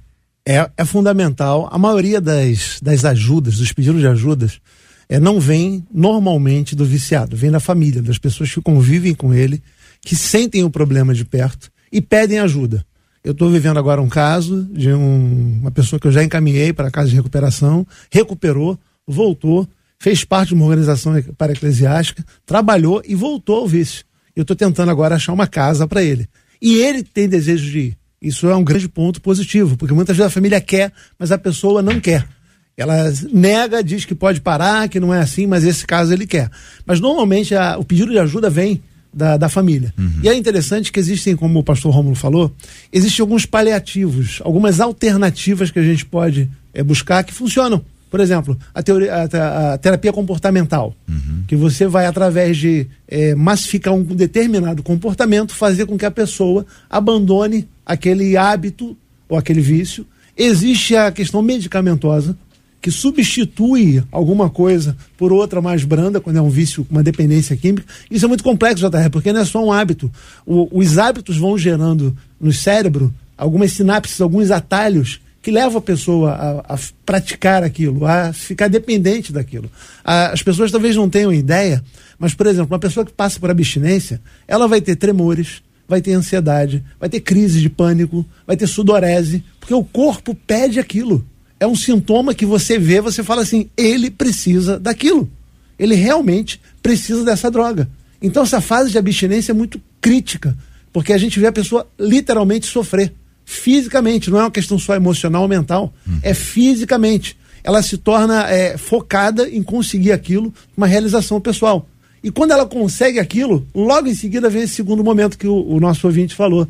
É, 0.48 0.70
é 0.78 0.86
fundamental. 0.86 1.68
A 1.72 1.78
maioria 1.78 2.22
das, 2.22 2.80
das 2.82 3.04
ajudas, 3.04 3.58
dos 3.58 3.74
pedidos 3.74 4.00
de 4.00 4.08
ajudas, 4.08 4.62
é, 5.10 5.20
não 5.20 5.40
vem 5.40 5.86
normalmente 5.92 6.76
do 6.76 6.86
viciado, 6.86 7.36
vem 7.36 7.50
da 7.50 7.60
família, 7.60 8.02
das 8.02 8.20
pessoas 8.20 8.54
que 8.54 8.62
convivem 8.62 9.16
com 9.16 9.34
ele, 9.34 9.62
que 10.02 10.16
sentem 10.16 10.64
o 10.64 10.70
problema 10.70 11.14
de 11.14 11.26
perto 11.26 11.72
e 11.92 12.00
pedem 12.00 12.40
ajuda. 12.40 12.86
Eu 13.24 13.32
estou 13.32 13.50
vivendo 13.50 13.78
agora 13.78 14.02
um 14.02 14.08
caso 14.08 14.64
de 14.72 14.94
um, 14.94 15.60
uma 15.62 15.72
pessoa 15.72 16.00
que 16.00 16.08
eu 16.08 16.12
já 16.12 16.24
encaminhei 16.24 16.72
para 16.72 16.88
a 16.88 16.92
casa 16.92 17.10
de 17.10 17.16
recuperação, 17.16 17.86
recuperou, 18.12 18.80
voltou, 19.06 19.68
fez 20.00 20.24
parte 20.24 20.50
de 20.50 20.54
uma 20.54 20.66
organização 20.66 21.22
para 21.38 21.52
eclesiástica, 21.52 22.24
trabalhou 22.46 23.02
e 23.06 23.16
voltou 23.16 23.58
ao 23.58 23.68
vício. 23.68 24.06
Eu 24.36 24.44
estou 24.44 24.56
tentando 24.56 24.92
agora 24.92 25.16
achar 25.16 25.34
uma 25.34 25.48
casa 25.48 25.88
para 25.88 26.04
ele. 26.04 26.30
E 26.62 26.76
ele 26.76 27.04
tem 27.04 27.28
desejo 27.28 27.70
de 27.70 27.80
ir. 27.80 27.98
Isso 28.22 28.48
é 28.48 28.56
um 28.56 28.64
grande 28.64 28.90
ponto 28.90 29.22
positivo, 29.22 29.78
porque 29.78 29.94
muitas 29.94 30.18
vezes 30.18 30.32
a 30.32 30.34
família 30.34 30.60
quer, 30.60 30.92
mas 31.20 31.32
a 31.32 31.38
pessoa 31.38 31.82
não 31.82 32.00
quer. 32.00 32.28
Ela 32.76 33.12
nega, 33.32 33.84
diz 33.84 34.06
que 34.06 34.14
pode 34.14 34.42
parar, 34.42 34.88
que 34.88 35.00
não 35.00 35.14
é 35.14 35.20
assim, 35.20 35.48
mas 35.48 35.64
esse 35.64 35.86
caso 35.86 36.14
ele 36.14 36.28
quer. 36.28 36.50
Mas 36.86 37.00
normalmente 37.00 37.56
a, 37.56 37.78
o 37.78 37.84
pedido 37.84 38.12
de 38.12 38.20
ajuda 38.20 38.50
vem 38.50 38.82
da, 39.14 39.36
da 39.36 39.50
família. 39.50 39.94
Uhum. 39.98 40.20
E 40.24 40.30
é 40.30 40.36
interessante 40.36 40.92
que 40.92 41.00
existem, 41.00 41.36
como 41.36 41.58
o 41.58 41.64
pastor 41.64 41.92
Rômulo 41.92 42.16
falou, 42.16 42.54
existem 42.94 43.24
alguns 43.24 43.46
paliativos, 43.46 44.40
algumas 44.44 44.80
alternativas 44.80 45.72
que 45.72 45.80
a 45.80 45.84
gente 45.84 46.06
pode 46.06 46.50
é, 46.74 46.84
buscar 46.84 47.24
que 47.24 47.34
funcionam. 47.34 47.84
Por 48.10 48.20
exemplo, 48.20 48.58
a, 48.74 48.82
teoria, 48.82 49.14
a, 49.14 49.74
a 49.74 49.78
terapia 49.78 50.14
comportamental, 50.14 50.96
uhum. 51.08 51.44
que 51.48 51.56
você 51.56 51.88
vai, 51.88 52.06
através 52.06 52.58
de 52.58 52.88
é, 53.08 53.36
massificar 53.36 53.94
um 53.94 54.04
determinado 54.04 54.82
comportamento, 54.82 55.54
fazer 55.54 55.86
com 55.86 55.98
que 55.98 56.06
a 56.06 56.12
pessoa 56.12 56.66
abandone 56.90 57.68
aquele 57.86 58.38
hábito 58.38 58.98
ou 59.28 59.38
aquele 59.38 59.62
vício. 59.62 60.06
Existe 60.38 60.96
a 60.96 61.12
questão 61.12 61.42
medicamentosa, 61.42 62.38
que 62.82 62.92
substitui 62.92 64.04
alguma 64.12 64.50
coisa 64.50 64.96
por 65.18 65.34
outra 65.34 65.62
mais 65.62 65.84
branda, 65.84 66.22
quando 66.22 66.38
é 66.38 66.42
um 66.42 66.50
vício, 66.50 66.88
uma 66.90 67.04
dependência 67.04 67.58
química. 67.58 67.86
Isso 68.10 68.24
é 68.24 68.28
muito 68.28 68.44
complexo, 68.44 68.88
JR, 68.90 69.10
porque 69.12 69.34
não 69.34 69.42
é 69.42 69.46
só 69.46 69.66
um 69.66 69.72
hábito. 69.72 70.12
O, 70.46 70.70
os 70.72 70.98
hábitos 70.98 71.38
vão 71.38 71.58
gerando 71.58 72.16
no 72.40 72.54
cérebro 72.54 73.14
algumas 73.38 73.74
sinapses, 73.74 74.22
alguns 74.22 74.52
atalhos 74.52 75.20
que 75.48 75.52
levam 75.52 75.78
a 75.78 75.82
pessoa 75.82 76.32
a, 76.34 76.74
a 76.74 76.80
praticar 77.06 77.64
aquilo, 77.64 78.06
a 78.06 78.34
ficar 78.34 78.68
dependente 78.68 79.32
daquilo. 79.32 79.72
A, 80.04 80.34
as 80.34 80.44
pessoas 80.44 80.70
talvez 80.74 80.94
não 80.94 81.10
tenham 81.10 81.32
ideia, 81.32 81.82
mas, 82.20 82.34
por 82.34 82.48
exemplo, 82.48 82.74
uma 82.74 82.80
pessoa 82.80 83.06
que 83.06 83.14
passa 83.14 83.40
por 83.40 83.50
abstinência, 83.50 84.20
ela 84.46 84.68
vai 84.68 84.82
ter 84.82 84.98
tremores, 84.98 85.62
vai 85.88 86.02
ter 86.02 86.12
ansiedade, 86.12 86.84
vai 87.00 87.08
ter 87.08 87.22
crise 87.22 87.62
de 87.62 87.70
pânico, 87.70 88.26
vai 88.46 88.58
ter 88.58 88.68
sudorese, 88.68 89.42
porque 89.58 89.74
o 89.74 89.86
corpo 89.86 90.36
pede 90.36 90.82
aquilo 90.82 91.26
é 91.62 91.66
um 91.66 91.78
sintoma 91.78 92.36
que 92.36 92.46
você 92.46 92.78
vê, 92.78 93.00
você 93.00 93.24
fala 93.24 93.42
assim, 93.42 93.70
ele 93.78 94.12
precisa 94.12 94.78
daquilo. 94.78 95.32
Ele 95.80 95.96
realmente 95.96 96.60
precisa 96.84 97.24
dessa 97.24 97.50
droga. 97.50 97.90
Então 98.22 98.44
essa 98.44 98.60
fase 98.60 98.92
de 98.92 98.98
abstinência 98.98 99.54
é 99.54 99.56
muito 99.56 99.80
crítica, 100.02 100.58
porque 100.92 101.14
a 101.14 101.18
gente 101.18 101.40
vê 101.40 101.48
a 101.48 101.54
pessoa 101.54 101.88
literalmente 101.98 102.66
sofrer, 102.66 103.14
fisicamente, 103.50 104.30
não 104.30 104.40
é 104.40 104.44
uma 104.44 104.52
questão 104.52 104.78
só 104.78 104.94
emocional 104.94 105.44
ou 105.44 105.48
mental, 105.48 105.94
hum. 106.06 106.20
é 106.22 106.34
fisicamente. 106.34 107.38
Ela 107.64 107.82
se 107.82 107.98
torna 107.98 108.46
é, 108.50 108.78
focada 108.78 109.48
em 109.48 109.64
conseguir 109.64 110.12
aquilo, 110.12 110.54
uma 110.76 110.86
realização 110.86 111.40
pessoal. 111.40 111.88
E 112.22 112.30
quando 112.30 112.52
ela 112.52 112.66
consegue 112.66 113.20
aquilo, 113.20 113.66
logo 113.74 114.10
em 114.10 114.14
seguida 114.14 114.50
vem 114.50 114.64
esse 114.64 114.74
segundo 114.74 115.02
momento 115.02 115.38
que 115.38 115.48
o, 115.48 115.66
o 115.66 115.80
nosso 115.80 116.06
ouvinte 116.08 116.36
falou. 116.36 116.68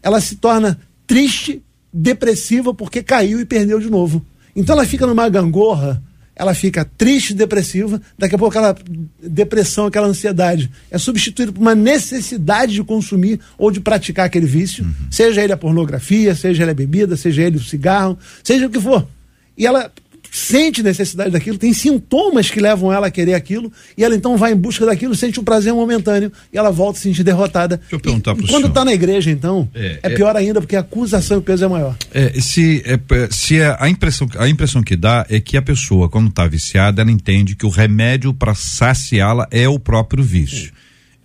Ela 0.00 0.20
se 0.20 0.36
torna 0.36 0.78
triste, 1.04 1.60
depressiva, 1.92 2.72
porque 2.72 3.02
caiu 3.02 3.40
e 3.40 3.44
perdeu 3.44 3.80
de 3.80 3.90
novo. 3.90 4.24
Então 4.54 4.76
ela 4.76 4.86
fica 4.86 5.08
numa 5.08 5.28
gangorra, 5.28 6.00
ela 6.40 6.54
fica 6.54 6.86
triste, 6.96 7.34
depressiva, 7.34 8.00
daqui 8.18 8.34
a 8.34 8.38
pouco 8.38 8.56
aquela 8.56 8.74
depressão, 9.22 9.84
aquela 9.84 10.06
ansiedade 10.06 10.70
é 10.90 10.96
substituída 10.96 11.52
por 11.52 11.60
uma 11.60 11.74
necessidade 11.74 12.72
de 12.72 12.82
consumir 12.82 13.38
ou 13.58 13.70
de 13.70 13.78
praticar 13.78 14.24
aquele 14.24 14.46
vício, 14.46 14.82
uhum. 14.82 14.94
seja 15.10 15.44
ele 15.44 15.52
a 15.52 15.56
pornografia, 15.58 16.34
seja 16.34 16.62
ele 16.62 16.70
a 16.70 16.74
bebida, 16.74 17.14
seja 17.14 17.42
ele 17.42 17.58
o 17.58 17.62
cigarro, 17.62 18.18
seja 18.42 18.66
o 18.66 18.70
que 18.70 18.80
for. 18.80 19.06
E 19.54 19.66
ela 19.66 19.92
sente 20.30 20.82
necessidade 20.82 21.30
daquilo, 21.30 21.58
tem 21.58 21.72
sintomas 21.72 22.50
que 22.50 22.60
levam 22.60 22.92
ela 22.92 23.08
a 23.08 23.10
querer 23.10 23.34
aquilo, 23.34 23.72
e 23.96 24.04
ela 24.04 24.14
então 24.14 24.36
vai 24.36 24.52
em 24.52 24.56
busca 24.56 24.86
daquilo, 24.86 25.14
sente 25.14 25.40
um 25.40 25.44
prazer 25.44 25.72
momentâneo, 25.72 26.32
e 26.52 26.56
ela 26.56 26.70
volta 26.70 26.98
a 26.98 27.02
se 27.02 27.08
sentir 27.08 27.24
derrotada. 27.24 27.76
Deixa 27.78 27.96
eu 27.96 28.00
perguntar 28.00 28.34
para 28.34 28.46
Quando 28.46 28.68
está 28.68 28.84
na 28.84 28.92
igreja, 28.92 29.30
então, 29.30 29.68
é, 29.74 29.86
é, 29.86 29.98
é, 30.04 30.10
pior 30.10 30.36
ainda, 30.36 30.60
porque 30.60 30.76
a 30.76 30.80
acusação 30.80 31.38
e 31.38 31.40
o 31.40 31.42
peso 31.42 31.64
é 31.64 31.68
maior. 31.68 31.96
É, 32.12 32.40
se 32.40 32.82
é, 32.86 32.98
se 33.30 33.60
é, 33.60 33.76
a, 33.78 33.88
impressão, 33.88 34.28
a 34.38 34.48
impressão 34.48 34.82
que 34.82 34.96
dá 34.96 35.26
é 35.28 35.40
que 35.40 35.56
a 35.56 35.62
pessoa, 35.62 36.08
quando 36.08 36.28
está 36.28 36.46
viciada, 36.46 37.02
ela 37.02 37.10
entende 37.10 37.56
que 37.56 37.66
o 37.66 37.70
remédio 37.70 38.32
para 38.32 38.54
saciá-la 38.54 39.48
é 39.50 39.68
o 39.68 39.78
próprio 39.78 40.22
vício. 40.22 40.72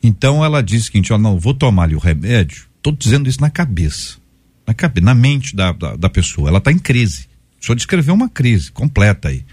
Então 0.02 0.44
ela 0.44 0.62
diz 0.62 0.84
o 0.84 0.86
seguinte: 0.86 1.14
ó, 1.14 1.18
não, 1.18 1.40
vou 1.40 1.54
tomar 1.54 1.84
ali 1.84 1.96
o 1.96 2.00
remédio, 2.00 2.66
estou 2.78 2.94
dizendo 2.94 3.30
isso 3.30 3.42
na 3.42 3.50
cabeça, 3.50 4.18
na, 4.68 4.74
cabeça, 4.74 5.06
na 5.06 5.16
mente 5.16 5.56
da, 5.56 5.72
da, 5.72 5.96
da 5.96 6.10
pessoa, 6.10 6.50
ela 6.50 6.60
está 6.60 6.72
em 6.72 6.78
crise 6.78 7.28
o 7.66 7.68
senhor 7.68 7.76
descreveu 7.78 8.14
uma 8.14 8.30
crise 8.30 8.72
completa 8.72 9.30
aí. 9.30 9.44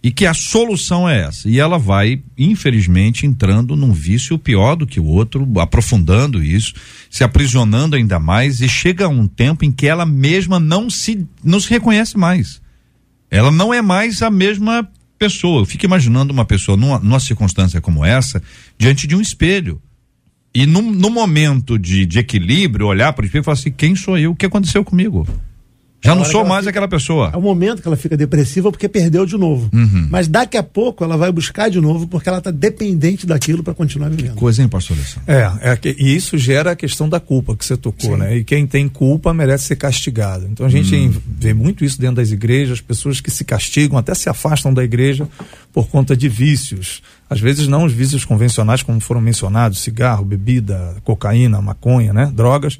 E 0.00 0.12
que 0.12 0.24
a 0.26 0.32
solução 0.32 1.08
é 1.08 1.22
essa. 1.22 1.48
E 1.48 1.58
ela 1.58 1.76
vai, 1.76 2.22
infelizmente, 2.38 3.26
entrando 3.26 3.74
num 3.74 3.92
vício 3.92 4.38
pior 4.38 4.76
do 4.76 4.86
que 4.86 5.00
o 5.00 5.04
outro, 5.04 5.44
aprofundando 5.58 6.40
isso, 6.40 6.72
se 7.10 7.24
aprisionando 7.24 7.96
ainda 7.96 8.20
mais, 8.20 8.60
e 8.60 8.68
chega 8.68 9.08
um 9.08 9.26
tempo 9.26 9.64
em 9.64 9.72
que 9.72 9.88
ela 9.88 10.06
mesma 10.06 10.60
não 10.60 10.88
se, 10.88 11.26
não 11.42 11.58
se 11.58 11.68
reconhece 11.68 12.16
mais. 12.16 12.62
Ela 13.28 13.50
não 13.50 13.74
é 13.74 13.82
mais 13.82 14.22
a 14.22 14.30
mesma 14.30 14.88
pessoa. 15.18 15.62
Eu 15.62 15.66
fico 15.66 15.84
imaginando 15.84 16.32
uma 16.32 16.44
pessoa 16.44 16.76
numa, 16.76 17.00
numa 17.00 17.18
circunstância 17.18 17.80
como 17.80 18.04
essa, 18.04 18.40
diante 18.78 19.08
de 19.08 19.16
um 19.16 19.20
espelho. 19.20 19.82
E 20.54 20.64
no, 20.64 20.80
no 20.80 21.10
momento 21.10 21.76
de, 21.76 22.06
de 22.06 22.20
equilíbrio, 22.20 22.86
olhar 22.86 23.12
para 23.12 23.24
o 23.24 23.26
espelho 23.26 23.42
e 23.42 23.44
falar 23.44 23.58
assim: 23.58 23.72
quem 23.72 23.96
sou 23.96 24.16
eu? 24.16 24.30
O 24.30 24.36
que 24.36 24.46
aconteceu 24.46 24.84
comigo? 24.84 25.26
Já 26.00 26.14
não 26.14 26.24
sou 26.24 26.44
mais 26.44 26.60
fica, 26.60 26.70
aquela 26.70 26.88
pessoa. 26.88 27.30
É 27.34 27.36
o 27.36 27.42
momento 27.42 27.82
que 27.82 27.88
ela 27.88 27.96
fica 27.96 28.16
depressiva 28.16 28.70
porque 28.70 28.88
perdeu 28.88 29.26
de 29.26 29.36
novo. 29.36 29.68
Uhum. 29.72 30.06
Mas 30.10 30.28
daqui 30.28 30.56
a 30.56 30.62
pouco 30.62 31.02
ela 31.02 31.16
vai 31.16 31.32
buscar 31.32 31.68
de 31.68 31.80
novo 31.80 32.06
porque 32.06 32.28
ela 32.28 32.38
está 32.38 32.52
dependente 32.52 33.26
daquilo 33.26 33.64
para 33.64 33.74
continuar 33.74 34.08
vivendo. 34.08 34.34
Que 34.34 34.38
coisa, 34.38 34.62
hein, 34.62 34.68
pastor 34.68 34.96
É, 35.26 35.72
é 35.72 35.76
que, 35.76 35.96
e 35.98 36.14
isso 36.14 36.38
gera 36.38 36.72
a 36.72 36.76
questão 36.76 37.08
da 37.08 37.18
culpa 37.18 37.56
que 37.56 37.64
você 37.64 37.76
tocou, 37.76 38.12
Sim. 38.12 38.16
né? 38.16 38.36
E 38.36 38.44
quem 38.44 38.66
tem 38.66 38.88
culpa 38.88 39.34
merece 39.34 39.64
ser 39.64 39.76
castigado. 39.76 40.46
Então 40.50 40.64
a 40.64 40.68
gente 40.68 40.94
uhum. 40.94 41.12
vê 41.38 41.52
muito 41.52 41.84
isso 41.84 42.00
dentro 42.00 42.16
das 42.16 42.30
igrejas, 42.30 42.80
pessoas 42.80 43.20
que 43.20 43.30
se 43.30 43.44
castigam, 43.44 43.98
até 43.98 44.14
se 44.14 44.28
afastam 44.28 44.72
da 44.72 44.84
igreja 44.84 45.28
por 45.72 45.88
conta 45.88 46.16
de 46.16 46.28
vícios. 46.28 47.02
Às 47.30 47.40
vezes 47.40 47.68
não 47.68 47.84
os 47.84 47.92
vícios 47.92 48.24
convencionais, 48.24 48.82
como 48.82 49.00
foram 49.00 49.20
mencionados, 49.20 49.80
cigarro, 49.80 50.24
bebida, 50.24 50.96
cocaína, 51.04 51.60
maconha, 51.60 52.12
né? 52.12 52.32
Drogas, 52.34 52.78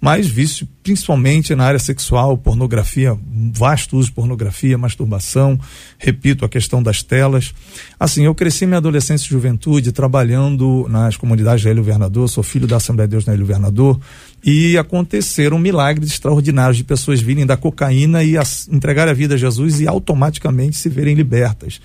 mas 0.00 0.26
vício 0.26 0.68
principalmente 0.84 1.54
na 1.54 1.64
área 1.64 1.78
sexual, 1.78 2.36
pornografia, 2.36 3.16
vasto 3.52 3.96
uso 3.96 4.08
de 4.08 4.14
pornografia, 4.14 4.76
masturbação, 4.76 5.58
repito, 5.98 6.44
a 6.44 6.48
questão 6.48 6.82
das 6.82 7.02
telas. 7.02 7.54
Assim, 7.98 8.26
eu 8.26 8.34
cresci 8.34 8.66
minha 8.66 8.76
adolescência 8.76 9.26
e 9.26 9.30
juventude 9.30 9.92
trabalhando 9.92 10.86
nas 10.90 11.16
comunidades 11.16 11.64
da 11.64 11.70
Ilha 11.70 11.80
Governador, 11.80 12.28
sou 12.28 12.42
filho 12.42 12.66
da 12.66 12.76
Assembleia 12.76 13.08
de 13.08 13.12
Deus 13.12 13.24
na 13.24 13.32
Ilha 13.32 13.40
Governador, 13.40 13.98
e 14.44 14.76
aconteceram 14.76 15.58
milagres 15.58 16.10
extraordinários 16.10 16.76
de 16.76 16.84
pessoas 16.84 17.22
virem 17.22 17.46
da 17.46 17.56
cocaína 17.56 18.22
e 18.22 18.34
entregar 18.70 19.08
a 19.08 19.14
vida 19.14 19.36
a 19.36 19.38
Jesus 19.38 19.80
e 19.80 19.88
automaticamente 19.88 20.76
se 20.76 20.90
verem 20.90 21.14
libertas. 21.14 21.80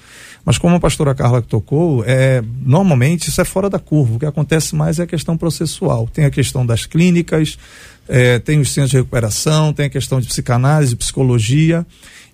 Mas 0.45 0.57
como 0.57 0.75
a 0.75 0.79
pastora 0.79 1.13
Carla 1.13 1.41
tocou, 1.41 2.03
é, 2.05 2.41
normalmente 2.61 3.29
isso 3.29 3.41
é 3.41 3.45
fora 3.45 3.69
da 3.69 3.79
curva. 3.79 4.15
O 4.15 4.19
que 4.19 4.25
acontece 4.25 4.75
mais 4.75 4.99
é 4.99 5.03
a 5.03 5.07
questão 5.07 5.37
processual. 5.37 6.07
Tem 6.07 6.25
a 6.25 6.31
questão 6.31 6.65
das 6.65 6.85
clínicas, 6.85 7.57
é, 8.07 8.39
tem 8.39 8.59
os 8.59 8.71
centros 8.71 8.91
de 8.91 8.97
recuperação, 8.97 9.73
tem 9.73 9.85
a 9.85 9.89
questão 9.89 10.19
de 10.19 10.27
psicanálise, 10.27 10.95
psicologia. 10.95 11.85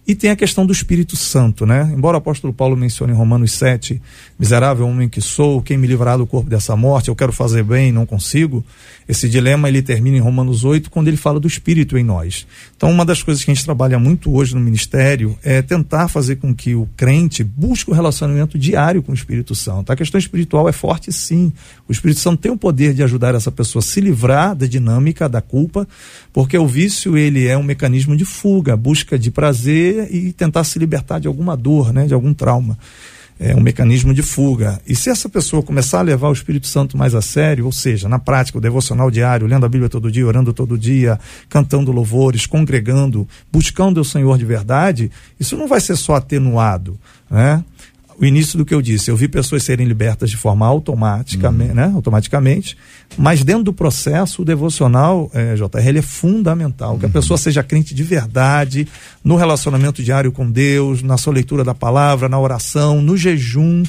E 0.07 0.13
tem 0.13 0.29
a 0.29 0.35
questão 0.35 0.67
do 0.67 0.71
Espírito 0.71 1.15
Santo, 1.15 1.65
né? 1.65 1.91
Embora 1.91 2.17
o 2.17 2.19
apóstolo 2.19 2.53
Paulo 2.53 2.77
mencione 2.77 3.11
em 3.11 3.15
Romanos 3.15 3.53
7, 3.53 3.99
miserável 4.37 4.87
homem 4.87 5.09
que 5.09 5.19
sou, 5.19 5.63
quem 5.63 5.77
me 5.77 5.87
livrará 5.87 6.15
do 6.15 6.27
corpo 6.27 6.47
dessa 6.47 6.75
morte, 6.75 7.09
eu 7.09 7.15
quero 7.15 7.31
fazer 7.33 7.63
bem, 7.63 7.91
não 7.91 8.05
consigo. 8.05 8.63
Esse 9.07 9.29
dilema 9.29 9.69
ele 9.69 9.81
termina 9.81 10.17
em 10.17 10.19
Romanos 10.19 10.63
8, 10.63 10.89
quando 10.89 11.07
ele 11.07 11.17
fala 11.17 11.39
do 11.39 11.47
Espírito 11.47 11.97
em 11.97 12.03
nós. 12.03 12.47
Então, 12.75 12.89
uma 12.91 13.05
das 13.05 13.21
coisas 13.21 13.43
que 13.43 13.51
a 13.51 13.53
gente 13.53 13.63
trabalha 13.63 13.99
muito 13.99 14.33
hoje 14.33 14.55
no 14.55 14.59
ministério 14.59 15.37
é 15.43 15.61
tentar 15.61 16.07
fazer 16.07 16.37
com 16.37 16.53
que 16.55 16.73
o 16.73 16.89
crente 16.97 17.43
busque 17.43 17.91
o 17.91 17.93
um 17.93 17.95
relacionamento 17.95 18.57
diário 18.57 19.03
com 19.03 19.11
o 19.11 19.15
Espírito 19.15 19.53
Santo. 19.53 19.91
A 19.91 19.95
questão 19.95 20.17
espiritual 20.17 20.67
é 20.67 20.71
forte, 20.71 21.13
sim. 21.13 21.53
O 21.87 21.91
Espírito 21.91 22.19
Santo 22.19 22.41
tem 22.41 22.51
o 22.51 22.57
poder 22.57 22.93
de 22.95 23.03
ajudar 23.03 23.35
essa 23.35 23.51
pessoa 23.51 23.79
a 23.79 23.83
se 23.83 24.01
livrar 24.01 24.55
da 24.55 24.65
dinâmica 24.65 25.29
da 25.29 25.41
culpa, 25.41 25.87
porque 26.33 26.57
o 26.57 26.67
vício 26.67 27.15
ele 27.15 27.45
é 27.45 27.55
um 27.55 27.63
mecanismo 27.63 28.17
de 28.17 28.25
fuga, 28.25 28.75
busca 28.75 29.19
de 29.19 29.29
prazer 29.29 30.13
e 30.13 30.33
tentar 30.33 30.63
se 30.63 30.79
libertar 30.79 31.19
de 31.19 31.27
alguma 31.27 31.55
dor, 31.55 31.93
né, 31.93 32.07
de 32.07 32.13
algum 32.13 32.33
trauma 32.33 32.77
é 33.39 33.55
um 33.55 33.59
mecanismo 33.59 34.13
de 34.13 34.21
fuga. 34.21 34.79
E 34.87 34.95
se 34.95 35.09
essa 35.09 35.27
pessoa 35.27 35.61
começar 35.61 35.99
a 35.99 36.03
levar 36.03 36.29
o 36.29 36.33
Espírito 36.33 36.67
Santo 36.67 36.97
mais 36.97 37.13
a 37.13 37.21
sério, 37.21 37.65
ou 37.65 37.71
seja, 37.71 38.07
na 38.07 38.17
prática, 38.17 38.57
o 38.57 38.61
devocional 38.61 39.11
diário, 39.11 39.47
lendo 39.47 39.65
a 39.65 39.69
Bíblia 39.69 39.89
todo 39.89 40.11
dia, 40.11 40.25
orando 40.25 40.53
todo 40.53 40.77
dia, 40.77 41.19
cantando 41.49 41.91
louvores, 41.91 42.45
congregando, 42.45 43.27
buscando 43.51 43.99
o 43.99 44.05
Senhor 44.05 44.37
de 44.37 44.45
verdade, 44.45 45.11
isso 45.39 45.57
não 45.57 45.67
vai 45.67 45.81
ser 45.81 45.95
só 45.95 46.15
atenuado, 46.15 46.97
né? 47.29 47.63
O 48.19 48.25
início 48.25 48.57
do 48.57 48.65
que 48.65 48.73
eu 48.73 48.81
disse. 48.81 49.11
Eu 49.11 49.17
vi 49.17 49.27
pessoas 49.27 49.63
serem 49.63 49.85
libertas 49.85 50.29
de 50.29 50.37
forma 50.37 50.65
automaticamente, 50.65 51.69
uhum. 51.71 51.75
né? 51.75 51.91
automaticamente, 51.93 52.77
mas 53.17 53.43
dentro 53.43 53.63
do 53.63 53.73
processo, 53.73 54.41
o 54.41 54.45
devocional, 54.45 55.29
é, 55.33 55.55
JR, 55.55 55.87
ele 55.87 55.99
é 55.99 56.01
fundamental. 56.01 56.93
Uhum. 56.93 56.99
Que 56.99 57.05
a 57.05 57.07
uhum. 57.07 57.13
pessoa 57.13 57.37
seja 57.37 57.63
crente 57.63 57.93
de 57.93 58.03
verdade, 58.03 58.87
no 59.23 59.35
relacionamento 59.35 60.01
diário 60.01 60.31
com 60.31 60.49
Deus, 60.49 61.01
na 61.01 61.17
sua 61.17 61.33
leitura 61.33 61.63
da 61.63 61.73
palavra, 61.73 62.29
na 62.29 62.39
oração, 62.39 63.01
no 63.01 63.17
jejum. 63.17 63.83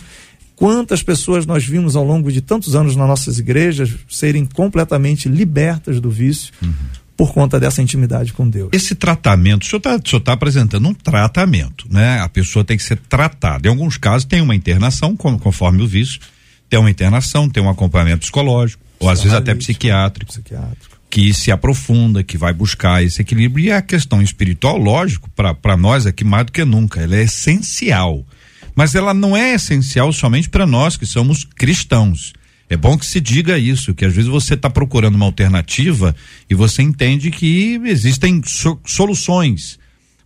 Quantas 0.55 1.03
pessoas 1.03 1.45
nós 1.45 1.67
vimos 1.67 1.97
ao 1.97 2.05
longo 2.05 2.33
de 2.33 2.41
tantos 2.41 2.75
anos 2.75 2.97
nas 2.97 3.07
nossas 3.07 3.39
igrejas 3.39 3.95
serem 4.09 4.47
completamente 4.47 5.29
libertas 5.29 6.01
do 6.01 6.11
vício, 6.11 6.53
uhum 6.63 7.06
por 7.17 7.33
conta 7.33 7.59
dessa 7.59 7.81
intimidade 7.81 8.33
com 8.33 8.49
Deus. 8.49 8.69
Esse 8.73 8.95
tratamento, 8.95 9.63
o 9.63 9.67
senhor 9.67 9.79
está 9.79 10.21
tá 10.21 10.33
apresentando 10.33 10.87
um 10.87 10.93
tratamento, 10.93 11.87
né? 11.91 12.21
A 12.21 12.29
pessoa 12.29 12.65
tem 12.65 12.77
que 12.77 12.83
ser 12.83 12.97
tratada. 12.97 13.67
Em 13.67 13.71
alguns 13.71 13.97
casos 13.97 14.25
tem 14.25 14.41
uma 14.41 14.55
internação, 14.55 15.17
conforme 15.17 15.83
o 15.83 15.87
vício, 15.87 16.21
tem 16.69 16.79
uma 16.79 16.91
internação, 16.91 17.49
tem 17.49 17.63
um 17.63 17.71
acompanhamento 17.71 18.21
psicológico, 18.21 18.83
ou 18.99 19.09
às 19.09 19.23
vezes 19.23 19.37
até 19.37 19.55
psiquiátrico, 19.55 20.31
psiquiátrico, 20.31 20.97
que 21.09 21.33
se 21.33 21.51
aprofunda, 21.51 22.23
que 22.23 22.37
vai 22.37 22.53
buscar 22.53 23.03
esse 23.03 23.23
equilíbrio. 23.23 23.67
E 23.67 23.73
a 23.73 23.81
questão 23.81 24.21
espiritual, 24.21 24.77
lógico, 24.77 25.31
para 25.31 25.77
nós 25.77 26.05
aqui 26.05 26.25
mais 26.25 26.47
do 26.47 26.53
que 26.53 26.65
nunca, 26.65 27.01
ela 27.01 27.17
é 27.17 27.23
essencial. 27.23 28.25
Mas 28.75 28.95
ela 28.95 29.15
não 29.15 29.35
é 29.35 29.55
essencial 29.55 30.13
somente 30.13 30.51
para 30.51 30.67
nós 30.67 30.99
que 30.99 31.07
somos 31.07 31.45
cristãos 31.45 32.35
é 32.69 32.77
bom 32.77 32.99
que 32.99 33.07
se 33.07 33.21
diga 33.21 33.59
isso, 33.59 33.95
que 33.95 34.05
às 34.05 34.15
vezes 34.15 34.29
você 34.29 34.55
está 34.55 34.69
procurando 34.69 35.15
uma 35.15 35.27
alternativa 35.27 36.15
e 36.51 36.55
você 36.55 36.83
entende 36.83 37.31
que 37.31 37.81
existem 37.85 38.43
so 38.45 38.79
soluções, 38.85 39.79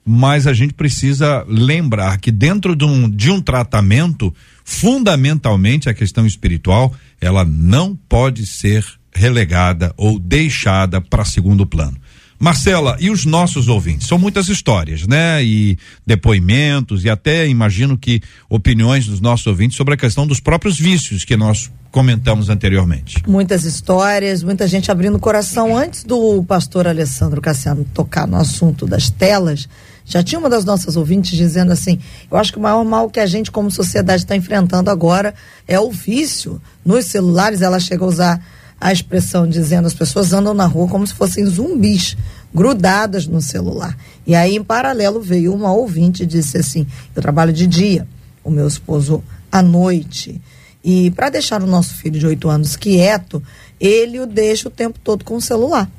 mas 0.04 0.46
a 0.46 0.54
gente 0.54 0.72
precisa 0.72 1.44
lembrar 1.46 2.18
que 2.18 2.30
dentro 2.30 2.74
de 2.74 2.84
um, 2.84 3.10
de 3.10 3.30
um 3.30 3.42
tratamento, 3.42 4.34
fundamentalmente 4.64 5.88
a 5.88 5.94
questão 5.94 6.26
espiritual, 6.26 6.94
ela 7.20 7.44
não 7.44 7.94
pode 7.94 8.46
ser 8.46 8.84
relegada 9.14 9.92
ou 9.96 10.18
deixada 10.18 11.00
para 11.00 11.24
segundo 11.24 11.66
plano. 11.66 11.96
Marcela, 12.38 12.96
e 12.98 13.10
os 13.10 13.26
nossos 13.26 13.68
ouvintes? 13.68 14.06
São 14.06 14.16
muitas 14.16 14.48
histórias, 14.48 15.06
né? 15.06 15.44
E 15.44 15.76
depoimentos, 16.06 17.04
e 17.04 17.10
até 17.10 17.46
imagino 17.46 17.98
que 17.98 18.22
opiniões 18.48 19.04
dos 19.04 19.20
nossos 19.20 19.46
ouvintes 19.46 19.76
sobre 19.76 19.92
a 19.92 19.96
questão 19.96 20.26
dos 20.26 20.40
próprios 20.40 20.78
vícios 20.78 21.22
que 21.22 21.36
nós 21.36 21.70
comentamos 21.90 22.48
anteriormente. 22.48 23.22
Muitas 23.26 23.64
histórias, 23.64 24.42
muita 24.42 24.66
gente 24.66 24.90
abrindo 24.90 25.16
o 25.16 25.20
coração. 25.20 25.76
Antes 25.76 26.04
do 26.04 26.42
pastor 26.44 26.86
Alessandro 26.86 27.40
Cassiano 27.40 27.84
tocar 27.92 28.26
no 28.26 28.36
assunto 28.36 28.86
das 28.86 29.10
telas, 29.10 29.68
já 30.04 30.22
tinha 30.22 30.38
uma 30.38 30.48
das 30.48 30.64
nossas 30.64 30.96
ouvintes 30.96 31.36
dizendo 31.36 31.72
assim: 31.72 31.98
eu 32.30 32.36
acho 32.36 32.52
que 32.52 32.58
o 32.58 32.62
maior 32.62 32.84
mal 32.84 33.10
que 33.10 33.20
a 33.20 33.26
gente, 33.26 33.50
como 33.50 33.70
sociedade, 33.70 34.22
está 34.22 34.36
enfrentando 34.36 34.90
agora 34.90 35.34
é 35.66 35.78
o 35.78 35.90
vício. 35.90 36.60
Nos 36.84 37.06
celulares, 37.06 37.60
ela 37.60 37.80
chega 37.80 38.04
a 38.04 38.08
usar 38.08 38.46
a 38.80 38.92
expressão 38.92 39.46
dizendo 39.46 39.86
as 39.86 39.94
pessoas 39.94 40.32
andam 40.32 40.54
na 40.54 40.64
rua 40.64 40.88
como 40.88 41.06
se 41.06 41.12
fossem 41.12 41.44
zumbis, 41.44 42.16
grudadas 42.54 43.26
no 43.26 43.42
celular. 43.42 43.96
E 44.26 44.34
aí, 44.34 44.56
em 44.56 44.64
paralelo, 44.64 45.20
veio 45.20 45.52
uma 45.52 45.72
ouvinte 45.72 46.22
e 46.22 46.26
disse 46.26 46.56
assim: 46.56 46.86
eu 47.14 47.20
trabalho 47.20 47.52
de 47.52 47.66
dia, 47.66 48.06
o 48.44 48.50
meu 48.50 48.66
esposo 48.66 49.22
à 49.50 49.60
noite. 49.60 50.40
E 50.82 51.10
para 51.10 51.28
deixar 51.28 51.62
o 51.62 51.66
nosso 51.66 51.94
filho 51.94 52.18
de 52.18 52.26
8 52.26 52.48
anos 52.48 52.76
quieto, 52.76 53.42
ele 53.78 54.20
o 54.20 54.26
deixa 54.26 54.68
o 54.68 54.70
tempo 54.70 54.98
todo 55.02 55.24
com 55.24 55.36
o 55.36 55.40
celular. 55.40 55.90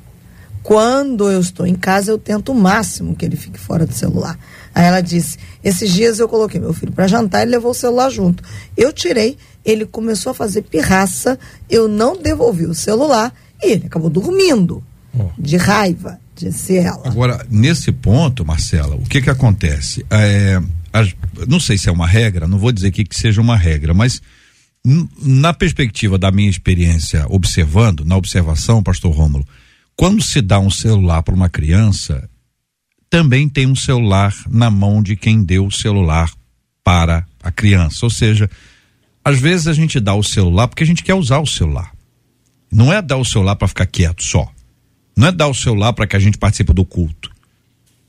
Quando 0.62 1.30
eu 1.30 1.40
estou 1.40 1.66
em 1.66 1.74
casa, 1.74 2.12
eu 2.12 2.18
tento 2.18 2.52
o 2.52 2.54
máximo 2.54 3.16
que 3.16 3.24
ele 3.24 3.36
fique 3.36 3.58
fora 3.58 3.84
do 3.84 3.92
celular. 3.92 4.38
Aí 4.72 4.84
ela 4.84 5.00
disse: 5.00 5.38
esses 5.62 5.90
dias 5.92 6.18
eu 6.20 6.28
coloquei 6.28 6.60
meu 6.60 6.72
filho 6.72 6.92
para 6.92 7.08
jantar 7.08 7.46
e 7.46 7.50
levou 7.50 7.72
o 7.72 7.74
celular 7.74 8.10
junto. 8.10 8.44
Eu 8.76 8.92
tirei, 8.92 9.36
ele 9.64 9.84
começou 9.84 10.30
a 10.30 10.34
fazer 10.34 10.62
pirraça, 10.62 11.38
eu 11.68 11.88
não 11.88 12.16
devolvi 12.16 12.64
o 12.64 12.74
celular 12.74 13.34
e 13.60 13.72
ele 13.72 13.86
acabou 13.86 14.08
dormindo 14.08 14.82
oh. 15.18 15.30
de 15.36 15.56
raiva, 15.56 16.20
disse 16.36 16.76
ela. 16.76 17.02
Agora, 17.04 17.44
nesse 17.50 17.90
ponto, 17.90 18.44
Marcela, 18.44 18.94
o 18.94 19.02
que 19.02 19.20
que 19.20 19.30
acontece? 19.30 20.06
É, 20.08 20.60
a, 20.92 21.04
não 21.48 21.58
sei 21.58 21.76
se 21.76 21.88
é 21.88 21.92
uma 21.92 22.06
regra, 22.06 22.46
não 22.46 22.58
vou 22.58 22.70
dizer 22.70 22.92
que, 22.92 23.04
que 23.04 23.18
seja 23.18 23.40
uma 23.40 23.56
regra, 23.56 23.92
mas 23.92 24.22
na 24.84 25.52
perspectiva 25.54 26.18
da 26.18 26.30
minha 26.30 26.50
experiência 26.50 27.24
observando, 27.28 28.04
na 28.04 28.16
observação, 28.16 28.82
pastor 28.82 29.14
Rômulo, 29.14 29.46
quando 29.94 30.22
se 30.22 30.40
dá 30.40 30.58
um 30.58 30.70
celular 30.70 31.22
para 31.22 31.34
uma 31.34 31.48
criança, 31.48 32.28
também 33.08 33.48
tem 33.48 33.66
um 33.66 33.76
celular 33.76 34.34
na 34.48 34.70
mão 34.70 35.02
de 35.02 35.14
quem 35.14 35.44
deu 35.44 35.66
o 35.66 35.72
celular 35.72 36.32
para 36.82 37.26
a 37.42 37.52
criança. 37.52 38.04
Ou 38.06 38.10
seja, 38.10 38.50
às 39.24 39.38
vezes 39.38 39.68
a 39.68 39.72
gente 39.72 40.00
dá 40.00 40.14
o 40.14 40.22
celular 40.22 40.66
porque 40.66 40.82
a 40.82 40.86
gente 40.86 41.04
quer 41.04 41.14
usar 41.14 41.38
o 41.38 41.46
celular. 41.46 41.92
Não 42.70 42.92
é 42.92 43.00
dar 43.00 43.18
o 43.18 43.24
celular 43.24 43.54
para 43.54 43.68
ficar 43.68 43.86
quieto 43.86 44.24
só. 44.24 44.50
Não 45.16 45.28
é 45.28 45.32
dar 45.32 45.46
o 45.46 45.54
celular 45.54 45.92
para 45.92 46.06
que 46.06 46.16
a 46.16 46.18
gente 46.18 46.38
participe 46.38 46.72
do 46.72 46.84
culto. 46.84 47.31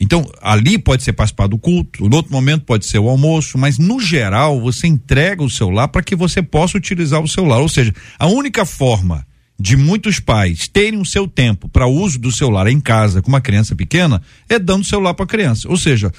Então, 0.04 0.30
ali 0.42 0.78
pode 0.78 1.02
ser 1.02 1.14
participar 1.14 1.48
do 1.48 1.58
culto, 1.58 2.10
no 2.10 2.18
outro 2.18 2.30
momento 2.30 2.66
pode 2.66 2.86
ser 2.86 3.00
o 3.00 3.08
almoço, 3.08 3.58
mas 3.58 3.78
no 3.78 4.02
geral 4.02 4.60
você 4.60 4.86
entrega 4.86 5.42
o 5.42 5.50
celular 5.50 5.88
para 5.88 6.04
que 6.04 6.14
você 6.14 6.42
possa 6.42 6.78
utilizar 6.78 7.22
o 7.22 7.28
celular. 7.28 7.60
Ou 7.60 7.70
seja, 7.70 7.96
a 8.20 8.28
única 8.28 8.66
forma 8.66 9.26
de 9.58 9.78
muitos 9.78 10.20
pais 10.20 10.68
terem 10.68 11.00
o 11.00 11.06
seu 11.06 11.26
tempo 11.26 11.70
para 11.70 11.88
uso 11.88 12.20
do 12.20 12.34
celular 12.34 12.68
em 12.68 12.82
casa 12.82 13.22
com 13.22 13.30
uma 13.30 13.40
criança 13.40 13.78
pequena 13.78 14.22
é 14.50 14.60
dando 14.60 14.82
o 14.82 14.86
celular 14.86 15.14
para 15.14 15.24
a 15.24 15.28
criança. 15.28 15.70
Ou 15.70 15.78
seja, 15.78 16.12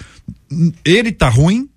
ele 0.83 1.11
está 1.11 1.29
ruim 1.29 1.69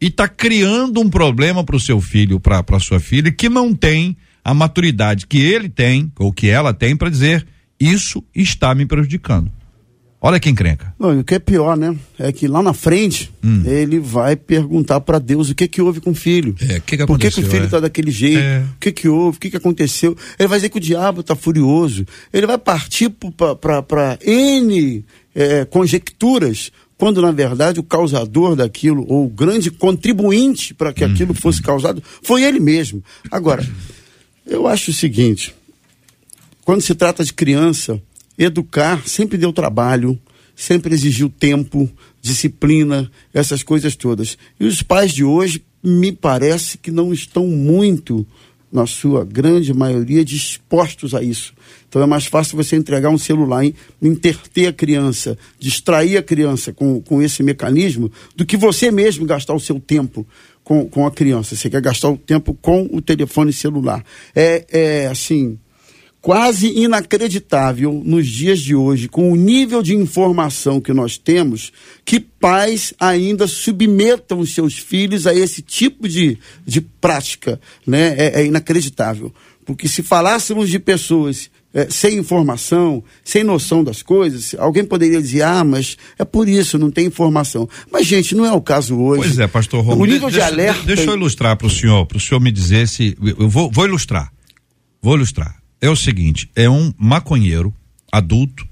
e 0.00 0.06
está 0.06 0.26
criando 0.26 1.02
um 1.02 1.10
problema 1.10 1.62
para 1.62 1.76
o 1.76 1.80
seu 1.80 2.00
filho, 2.00 2.40
para 2.40 2.80
sua 2.80 2.98
filha, 2.98 3.30
que 3.30 3.50
não 3.50 3.74
tem 3.74 4.16
a 4.42 4.54
maturidade 4.54 5.26
que 5.26 5.38
ele 5.38 5.68
tem 5.68 6.10
ou 6.18 6.32
que 6.32 6.48
ela 6.48 6.72
tem 6.72 6.96
para 6.96 7.10
dizer 7.10 7.46
isso 7.78 8.24
está 8.34 8.74
me 8.74 8.86
prejudicando. 8.86 9.59
Olha 10.22 10.38
quem 10.38 10.52
encrenca. 10.52 10.92
Não, 10.98 11.18
o 11.18 11.24
que 11.24 11.36
é 11.36 11.38
pior, 11.38 11.78
né? 11.78 11.96
É 12.18 12.30
que 12.30 12.46
lá 12.46 12.62
na 12.62 12.74
frente 12.74 13.32
hum. 13.42 13.62
ele 13.64 13.98
vai 13.98 14.36
perguntar 14.36 15.00
para 15.00 15.18
Deus 15.18 15.48
o 15.48 15.54
que 15.54 15.66
que 15.66 15.80
houve 15.80 15.98
com 15.98 16.10
o 16.10 16.14
filho. 16.14 16.54
É, 16.60 16.78
que 16.78 16.98
que 16.98 17.06
Por 17.06 17.18
que, 17.18 17.30
que 17.30 17.40
o 17.40 17.46
filho 17.46 17.64
está 17.64 17.78
é? 17.78 17.80
daquele 17.80 18.10
jeito? 18.10 18.38
É. 18.38 18.58
O 18.58 18.78
que 18.78 18.92
que 18.92 19.08
houve? 19.08 19.38
O 19.38 19.40
que 19.40 19.48
que 19.50 19.56
aconteceu? 19.56 20.14
Ele 20.38 20.46
vai 20.46 20.58
dizer 20.58 20.68
que 20.68 20.76
o 20.76 20.80
diabo 20.80 21.22
está 21.22 21.34
furioso. 21.34 22.04
Ele 22.30 22.46
vai 22.46 22.58
partir 22.58 23.10
para 23.88 24.18
N 24.22 25.02
é, 25.34 25.64
conjecturas, 25.64 26.70
quando 26.98 27.22
na 27.22 27.32
verdade 27.32 27.80
o 27.80 27.82
causador 27.82 28.54
daquilo, 28.54 29.06
ou 29.08 29.24
o 29.24 29.30
grande 29.30 29.70
contribuinte 29.70 30.74
para 30.74 30.92
que 30.92 31.02
hum. 31.02 31.12
aquilo 31.12 31.32
fosse 31.32 31.62
causado, 31.62 32.02
foi 32.22 32.42
ele 32.42 32.60
mesmo. 32.60 33.02
Agora, 33.30 33.66
eu 34.46 34.66
acho 34.66 34.90
o 34.90 34.94
seguinte: 34.94 35.54
quando 36.62 36.82
se 36.82 36.94
trata 36.94 37.24
de 37.24 37.32
criança 37.32 37.98
Educar 38.40 39.06
sempre 39.06 39.36
deu 39.36 39.52
trabalho, 39.52 40.18
sempre 40.56 40.94
exigiu 40.94 41.28
tempo, 41.28 41.90
disciplina, 42.22 43.12
essas 43.34 43.62
coisas 43.62 43.94
todas. 43.94 44.38
E 44.58 44.64
os 44.64 44.82
pais 44.82 45.12
de 45.12 45.22
hoje, 45.22 45.62
me 45.84 46.10
parece 46.10 46.78
que 46.78 46.90
não 46.90 47.12
estão 47.12 47.46
muito, 47.46 48.26
na 48.72 48.86
sua 48.86 49.24
grande 49.24 49.74
maioria, 49.74 50.24
dispostos 50.24 51.14
a 51.14 51.22
isso. 51.22 51.52
Então 51.88 52.00
é 52.00 52.06
mais 52.06 52.26
fácil 52.26 52.56
você 52.56 52.76
entregar 52.76 53.10
um 53.10 53.18
celular, 53.18 53.64
interter 54.00 54.68
a 54.68 54.72
criança, 54.72 55.36
distrair 55.58 56.16
a 56.16 56.22
criança 56.22 56.72
com, 56.72 57.00
com 57.00 57.20
esse 57.20 57.42
mecanismo, 57.42 58.10
do 58.36 58.46
que 58.46 58.56
você 58.56 58.90
mesmo 58.90 59.26
gastar 59.26 59.54
o 59.54 59.60
seu 59.60 59.80
tempo 59.80 60.26
com, 60.62 60.88
com 60.88 61.06
a 61.06 61.10
criança. 61.10 61.56
Você 61.56 61.68
quer 61.68 61.80
gastar 61.80 62.10
o 62.10 62.16
tempo 62.16 62.54
com 62.54 62.88
o 62.92 63.02
telefone 63.02 63.52
celular. 63.52 64.04
É, 64.34 64.64
é 64.70 65.06
assim 65.08 65.58
quase 66.20 66.68
inacreditável 66.68 68.02
nos 68.04 68.26
dias 68.26 68.60
de 68.60 68.74
hoje, 68.74 69.08
com 69.08 69.32
o 69.32 69.36
nível 69.36 69.82
de 69.82 69.94
informação 69.94 70.80
que 70.80 70.92
nós 70.92 71.16
temos, 71.16 71.72
que 72.04 72.20
pais 72.20 72.92
ainda 73.00 73.46
submetam 73.46 74.38
os 74.38 74.54
seus 74.54 74.78
filhos 74.78 75.26
a 75.26 75.34
esse 75.34 75.62
tipo 75.62 76.08
de, 76.08 76.38
de 76.66 76.80
prática. 76.80 77.60
Né? 77.86 78.14
É, 78.18 78.40
é 78.40 78.46
inacreditável. 78.46 79.32
Porque 79.64 79.88
se 79.88 80.02
falássemos 80.02 80.68
de 80.68 80.78
pessoas 80.78 81.50
é, 81.72 81.86
sem 81.88 82.18
informação, 82.18 83.02
sem 83.24 83.44
noção 83.44 83.84
das 83.84 84.02
coisas, 84.02 84.54
alguém 84.58 84.84
poderia 84.84 85.22
dizer, 85.22 85.42
ah, 85.42 85.62
mas 85.62 85.96
é 86.18 86.24
por 86.24 86.48
isso, 86.48 86.76
não 86.76 86.90
tem 86.90 87.06
informação. 87.06 87.68
Mas, 87.90 88.06
gente, 88.06 88.34
não 88.34 88.44
é 88.44 88.52
o 88.52 88.60
caso 88.60 88.98
hoje. 88.98 89.22
Pois 89.22 89.38
é, 89.38 89.46
pastor 89.46 89.82
Romulo. 89.84 90.02
O 90.02 90.06
nível 90.06 90.28
de, 90.28 90.34
de 90.34 90.42
alerta. 90.42 90.82
Deixa, 90.82 90.96
deixa 90.96 91.10
eu 91.10 91.16
ilustrar 91.16 91.56
para 91.56 91.66
o 91.66 91.70
senhor, 91.70 92.04
para 92.06 92.18
o 92.18 92.20
senhor 92.20 92.40
me 92.40 92.50
dizer 92.50 92.88
se. 92.88 93.16
Eu 93.38 93.48
vou, 93.48 93.70
vou 93.70 93.86
ilustrar. 93.86 94.32
Vou 95.00 95.14
ilustrar 95.14 95.59
é 95.80 95.88
o 95.88 95.96
seguinte: 95.96 96.50
é 96.54 96.68
um 96.68 96.92
maconheiro 96.98 97.74
adulto 98.12 98.66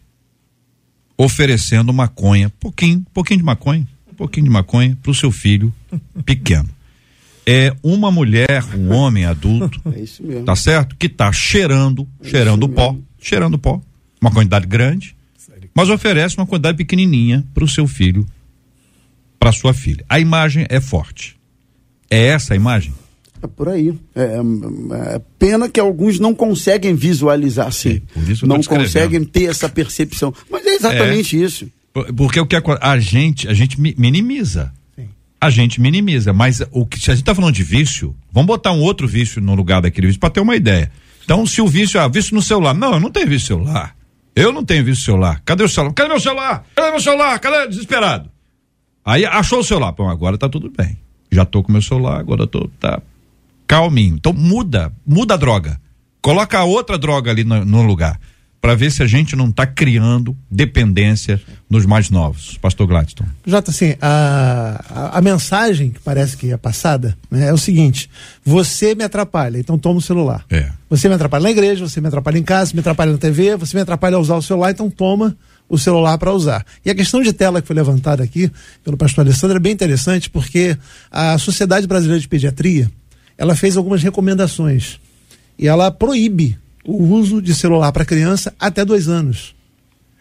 oferecendo 1.16 1.92
maconha, 1.92 2.48
pouquinho, 2.48 3.04
pouquinho 3.12 3.38
de 3.38 3.44
maconha, 3.44 3.88
pouquinho 4.16 4.44
de 4.44 4.50
maconha 4.50 4.96
para 5.02 5.10
o 5.10 5.14
seu 5.14 5.32
filho 5.32 5.72
pequeno. 6.24 6.68
É 7.44 7.74
uma 7.82 8.10
mulher, 8.10 8.62
um 8.76 8.92
homem 8.92 9.24
adulto, 9.24 9.80
é 9.94 10.00
isso 10.00 10.22
mesmo. 10.22 10.44
tá 10.44 10.54
certo? 10.54 10.94
Que 10.96 11.08
tá 11.08 11.32
cheirando, 11.32 12.06
é 12.22 12.28
cheirando 12.28 12.68
pó, 12.68 12.92
mesmo. 12.92 13.06
cheirando 13.18 13.58
pó, 13.58 13.80
uma 14.20 14.30
quantidade 14.30 14.66
grande, 14.66 15.16
mas 15.74 15.88
oferece 15.88 16.36
uma 16.36 16.46
quantidade 16.46 16.76
pequenininha 16.76 17.44
para 17.54 17.64
o 17.64 17.68
seu 17.68 17.88
filho, 17.88 18.26
para 19.40 19.50
sua 19.50 19.72
filha. 19.72 20.04
A 20.08 20.20
imagem 20.20 20.66
é 20.68 20.80
forte. 20.80 21.36
É 22.10 22.26
essa 22.26 22.52
a 22.52 22.56
imagem? 22.56 22.92
É 23.42 23.46
por 23.46 23.68
aí. 23.68 23.94
É, 24.14 24.22
é, 24.22 25.14
é, 25.14 25.20
pena 25.38 25.68
que 25.68 25.78
alguns 25.78 26.18
não 26.18 26.34
conseguem 26.34 26.94
visualizar 26.94 27.68
assim. 27.68 28.02
É, 28.16 28.46
não 28.46 28.62
conseguem 28.62 29.24
ter 29.24 29.44
essa 29.44 29.68
percepção. 29.68 30.34
Mas 30.50 30.66
é 30.66 30.74
exatamente 30.74 31.40
é, 31.40 31.44
isso. 31.44 31.68
Porque 32.16 32.40
o 32.40 32.46
que 32.46 32.56
a 32.56 32.98
gente, 32.98 33.48
a 33.48 33.54
gente 33.54 33.80
minimiza. 33.80 34.72
Sim. 34.96 35.08
A 35.40 35.50
gente 35.50 35.80
minimiza. 35.80 36.32
Mas 36.32 36.62
o 36.72 36.84
que 36.84 36.98
se 36.98 37.10
a 37.10 37.14
gente 37.14 37.22
está 37.22 37.34
falando 37.34 37.54
de 37.54 37.62
vício, 37.62 38.14
vamos 38.32 38.46
botar 38.46 38.72
um 38.72 38.80
outro 38.80 39.06
vício 39.06 39.40
no 39.40 39.54
lugar 39.54 39.80
daquele 39.80 40.08
vício 40.08 40.20
para 40.20 40.30
ter 40.30 40.40
uma 40.40 40.56
ideia. 40.56 40.90
Então, 41.24 41.46
se 41.46 41.60
o 41.60 41.66
vício, 41.66 42.00
ah, 42.00 42.08
vício 42.08 42.34
no 42.34 42.42
celular. 42.42 42.74
Não, 42.74 42.94
eu 42.94 43.00
não 43.00 43.10
tenho 43.10 43.28
vício 43.28 43.48
celular. 43.48 43.94
Eu 44.34 44.52
não 44.52 44.64
tenho 44.64 44.84
vício 44.84 45.04
celular. 45.04 45.42
Cadê 45.44 45.64
o 45.64 45.68
celular? 45.68 45.92
Cadê 45.92 46.08
meu 46.08 46.20
celular? 46.20 46.64
Cadê 46.74 46.90
meu 46.90 47.00
celular? 47.00 47.38
Cadê? 47.38 47.68
Desesperado. 47.68 48.30
Aí 49.04 49.24
achou 49.24 49.60
o 49.60 49.64
celular. 49.64 49.92
Bom, 49.92 50.08
agora 50.08 50.38
tá 50.38 50.48
tudo 50.48 50.70
bem. 50.70 50.98
Já 51.30 51.44
tô 51.44 51.62
com 51.62 51.72
meu 51.72 51.82
celular, 51.82 52.18
agora 52.18 52.46
tô, 52.46 52.70
tá, 52.80 53.02
calminho. 53.68 54.16
Então 54.16 54.32
muda, 54.32 54.90
muda 55.06 55.34
a 55.34 55.36
droga. 55.36 55.78
Coloca 56.20 56.64
outra 56.64 56.98
droga 56.98 57.30
ali 57.30 57.44
no, 57.44 57.64
no 57.64 57.82
lugar 57.82 58.18
para 58.60 58.74
ver 58.74 58.90
se 58.90 59.02
a 59.02 59.06
gente 59.06 59.36
não 59.36 59.48
está 59.48 59.66
criando 59.66 60.36
dependência 60.50 61.40
nos 61.70 61.86
mais 61.86 62.10
novos. 62.10 62.58
Pastor 62.58 62.86
Gladstone. 62.86 63.30
Jota, 63.46 63.70
assim, 63.70 63.94
a, 64.00 64.84
a, 64.90 65.18
a, 65.18 65.20
mensagem 65.20 65.90
que 65.90 66.00
parece 66.00 66.36
que 66.36 66.50
é 66.50 66.56
passada 66.56 67.16
né, 67.30 67.48
é 67.48 67.52
o 67.52 67.58
seguinte: 67.58 68.10
você 68.44 68.94
me 68.94 69.04
atrapalha, 69.04 69.58
então 69.58 69.78
toma 69.78 69.98
o 69.98 70.02
celular. 70.02 70.44
É. 70.50 70.70
Você 70.90 71.08
me 71.08 71.14
atrapalha 71.14 71.44
na 71.44 71.50
igreja, 71.50 71.86
você 71.86 72.00
me 72.00 72.08
atrapalha 72.08 72.38
em 72.38 72.42
casa, 72.42 72.72
me 72.74 72.80
atrapalha 72.80 73.12
na 73.12 73.18
TV, 73.18 73.56
você 73.56 73.76
me 73.76 73.82
atrapalha 73.82 74.16
a 74.16 74.18
usar 74.18 74.34
o 74.34 74.42
celular, 74.42 74.70
então 74.72 74.90
toma 74.90 75.36
o 75.68 75.78
celular 75.78 76.16
para 76.18 76.32
usar. 76.32 76.64
E 76.84 76.90
a 76.90 76.94
questão 76.94 77.22
de 77.22 77.32
tela 77.32 77.60
que 77.60 77.66
foi 77.66 77.76
levantada 77.76 78.24
aqui 78.24 78.50
pelo 78.82 78.96
pastor 78.96 79.24
Alessandro 79.24 79.58
é 79.58 79.60
bem 79.60 79.72
interessante 79.72 80.30
porque 80.30 80.76
a 81.10 81.36
Sociedade 81.38 81.86
Brasileira 81.86 82.20
de 82.20 82.26
Pediatria 82.26 82.90
ela 83.38 83.54
fez 83.54 83.76
algumas 83.76 84.02
recomendações. 84.02 84.98
E 85.56 85.68
ela 85.68 85.90
proíbe 85.92 86.58
o 86.84 87.02
uso 87.14 87.40
de 87.40 87.54
celular 87.54 87.92
para 87.92 88.04
criança 88.04 88.52
até 88.58 88.84
dois 88.84 89.08
anos. 89.08 89.54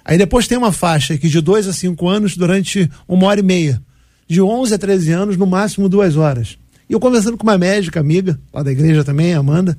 Aí 0.05 0.17
depois 0.17 0.47
tem 0.47 0.57
uma 0.57 0.71
faixa 0.71 1.15
aqui 1.15 1.27
de 1.27 1.41
dois 1.41 1.67
a 1.67 1.73
cinco 1.73 2.07
anos 2.07 2.37
durante 2.37 2.89
uma 3.07 3.25
hora 3.27 3.39
e 3.39 3.43
meia. 3.43 3.81
De 4.29 4.41
11 4.41 4.73
a 4.73 4.77
13 4.77 5.11
anos, 5.11 5.37
no 5.37 5.47
máximo 5.47 5.87
duas 5.87 6.17
horas. 6.17 6.57
E 6.89 6.93
eu 6.93 6.99
conversando 6.99 7.37
com 7.37 7.43
uma 7.43 7.57
médica 7.57 7.99
amiga, 7.99 8.37
lá 8.53 8.61
da 8.61 8.71
igreja 8.71 9.03
também, 9.03 9.33
Amanda, 9.33 9.77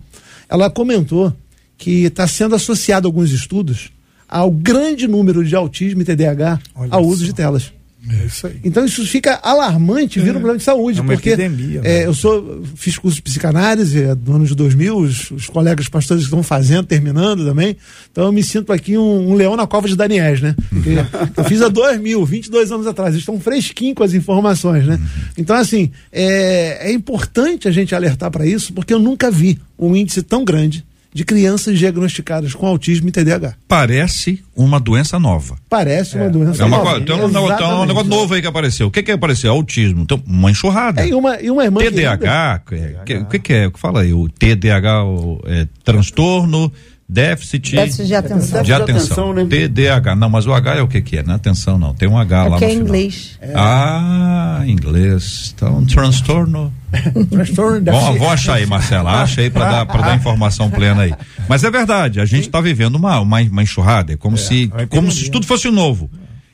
ela 0.49 0.71
comentou 0.71 1.35
que 1.77 2.05
está 2.05 2.27
sendo 2.27 2.55
associado 2.55 3.07
a 3.07 3.09
alguns 3.09 3.31
estudos 3.31 3.91
ao 4.29 4.51
grande 4.51 5.07
número 5.07 5.45
de 5.45 5.55
autismo 5.55 6.03
e 6.03 6.05
TDAH 6.05 6.61
Olha 6.75 6.93
ao 6.93 7.05
uso 7.05 7.25
de 7.25 7.33
telas. 7.33 7.73
É 8.11 8.27
isso 8.27 8.47
aí. 8.47 8.61
Então 8.63 8.85
isso 8.85 9.05
fica 9.05 9.41
alarmante, 9.43 10.21
vira 10.21 10.31
é. 10.31 10.37
um 10.37 10.41
problema 10.41 10.59
de 10.59 10.65
saúde. 10.65 11.01
É 11.01 11.03
porque 11.03 11.31
epidemia, 11.31 11.81
é, 11.83 12.07
eu 12.07 12.15
sou, 12.15 12.63
fiz 12.77 12.97
curso 12.97 13.17
de 13.17 13.23
psicanálise 13.23 14.01
é, 14.01 14.15
no 14.15 14.37
ano 14.37 14.47
de 14.47 14.55
2000, 14.55 14.97
os, 14.97 15.31
os 15.33 15.47
colegas 15.47 15.89
pastores 15.89 16.23
estão 16.23 16.43
fazendo, 16.43 16.87
terminando 16.87 17.45
também. 17.45 17.77
Então 18.11 18.27
eu 18.27 18.33
me 18.33 18.43
sinto 18.43 18.73
aqui 18.73 18.97
um, 18.97 19.31
um 19.31 19.35
leão 19.35 19.57
na 19.57 19.67
cova 19.67 19.89
de 19.89 19.97
Daniels, 19.97 20.41
né? 20.41 20.55
Eu 21.37 21.45
fiz 21.45 21.61
há 21.61 21.69
2000, 21.69 22.25
22 22.25 22.73
anos 22.73 22.87
atrás. 22.87 23.11
Eles 23.11 23.23
estão 23.23 23.41
fresquinhos 23.41 23.95
com 23.95 24.05
as 24.05 24.15
informações, 24.15 24.87
né? 24.87 24.95
Uhum. 24.95 25.09
Então, 25.37 25.57
assim, 25.57 25.91
é, 26.13 26.91
é 26.91 26.93
importante 26.93 27.67
a 27.67 27.71
gente 27.71 27.95
alertar 27.95 28.31
para 28.31 28.47
isso, 28.47 28.73
porque 28.73 28.95
eu 28.95 28.99
nunca 28.99 29.31
vi 29.31 29.59
um 29.79 29.95
índice 29.95 30.23
tão 30.23 30.45
grande 30.45 30.85
de 31.13 31.25
crianças 31.25 31.79
diagnosticadas 31.79 32.55
com 32.55 32.67
autismo 32.67 33.09
e 33.09 33.13
TDAH. 33.13 33.55
Parece 33.67 34.45
uma 34.55 34.79
doença 34.79 35.19
nova. 35.19 35.57
Parece 35.69 36.17
é. 36.17 36.23
uma 36.23 36.31
doença 36.31 36.63
é 36.63 36.67
uma, 36.67 36.79
nova. 36.79 37.01
Tem 37.01 37.15
um, 37.15 37.25
um, 37.25 37.87
negócio 37.87 38.11
novo 38.11 38.35
aí 38.35 38.41
que 38.41 38.47
apareceu. 38.47 38.89
O 38.89 38.91
que 38.91 39.03
que 39.03 39.13
apareceu? 39.13 39.51
Autismo. 39.53 40.03
Então, 40.03 40.23
uma 40.27 40.51
enxurrada. 40.51 41.03
É, 41.03 41.09
e 41.09 41.15
uma, 41.15 41.41
e 41.41 41.51
uma 41.51 41.65
irmã 41.65 41.81
TDAH, 41.81 42.63
que, 43.05 43.17
o 43.17 43.27
que, 43.27 43.39
que 43.39 43.53
é? 43.53 43.71
Fala 43.75 44.03
aí, 44.03 44.13
o 44.13 44.29
TDAH 44.29 45.05
o, 45.05 45.41
é 45.47 45.67
transtorno 45.83 46.73
Déficit, 47.11 47.75
Déficit 47.75 48.07
de 48.07 48.15
atenção. 48.15 48.63
De 48.63 48.71
atenção, 48.71 49.33
né? 49.33 49.47
TDAH. 49.47 50.15
Não, 50.15 50.29
mas 50.29 50.47
o 50.47 50.53
H 50.53 50.75
é 50.75 50.83
o 50.83 50.87
que 50.87 51.01
que 51.01 51.17
é? 51.17 51.23
Não 51.23 51.33
é 51.33 51.37
atenção 51.37 51.79
não. 51.79 51.95
Tem 51.95 52.07
um 52.07 52.19
H 52.19 52.37
é 52.37 52.49
lá 52.51 52.51
no 52.51 52.57
é 52.57 52.69
final. 52.69 52.85
inglês. 52.85 53.39
É. 53.41 53.53
Ah, 53.57 54.63
inglês. 54.67 55.55
Então, 55.57 55.83
transtorno. 55.87 56.71
transtorno 57.31 57.83
vamos, 57.83 58.19
vamos 58.19 58.29
achar 58.29 58.55
aí, 58.57 58.67
Marcela. 58.67 59.23
Acha 59.23 59.41
aí 59.41 59.49
para 59.49 59.71
dar, 59.71 59.87
pra 59.87 60.03
dar 60.03 60.17
informação 60.17 60.69
plena 60.71 61.03
aí. 61.03 61.15
Mas 61.49 61.65
é 61.65 61.71
verdade, 61.71 62.21
a 62.21 62.27
gente 62.27 62.47
está 62.47 62.61
vivendo 62.61 62.97
uma, 62.97 63.19
uma, 63.21 63.41
uma, 63.41 63.63
enxurrada. 63.63 64.13
É 64.13 64.17
como, 64.17 64.37
é, 64.37 64.39
se, 64.39 64.71
como 64.91 65.11
se 65.11 65.31
tudo 65.31 65.47
fosse 65.47 65.71
novo. 65.71 66.11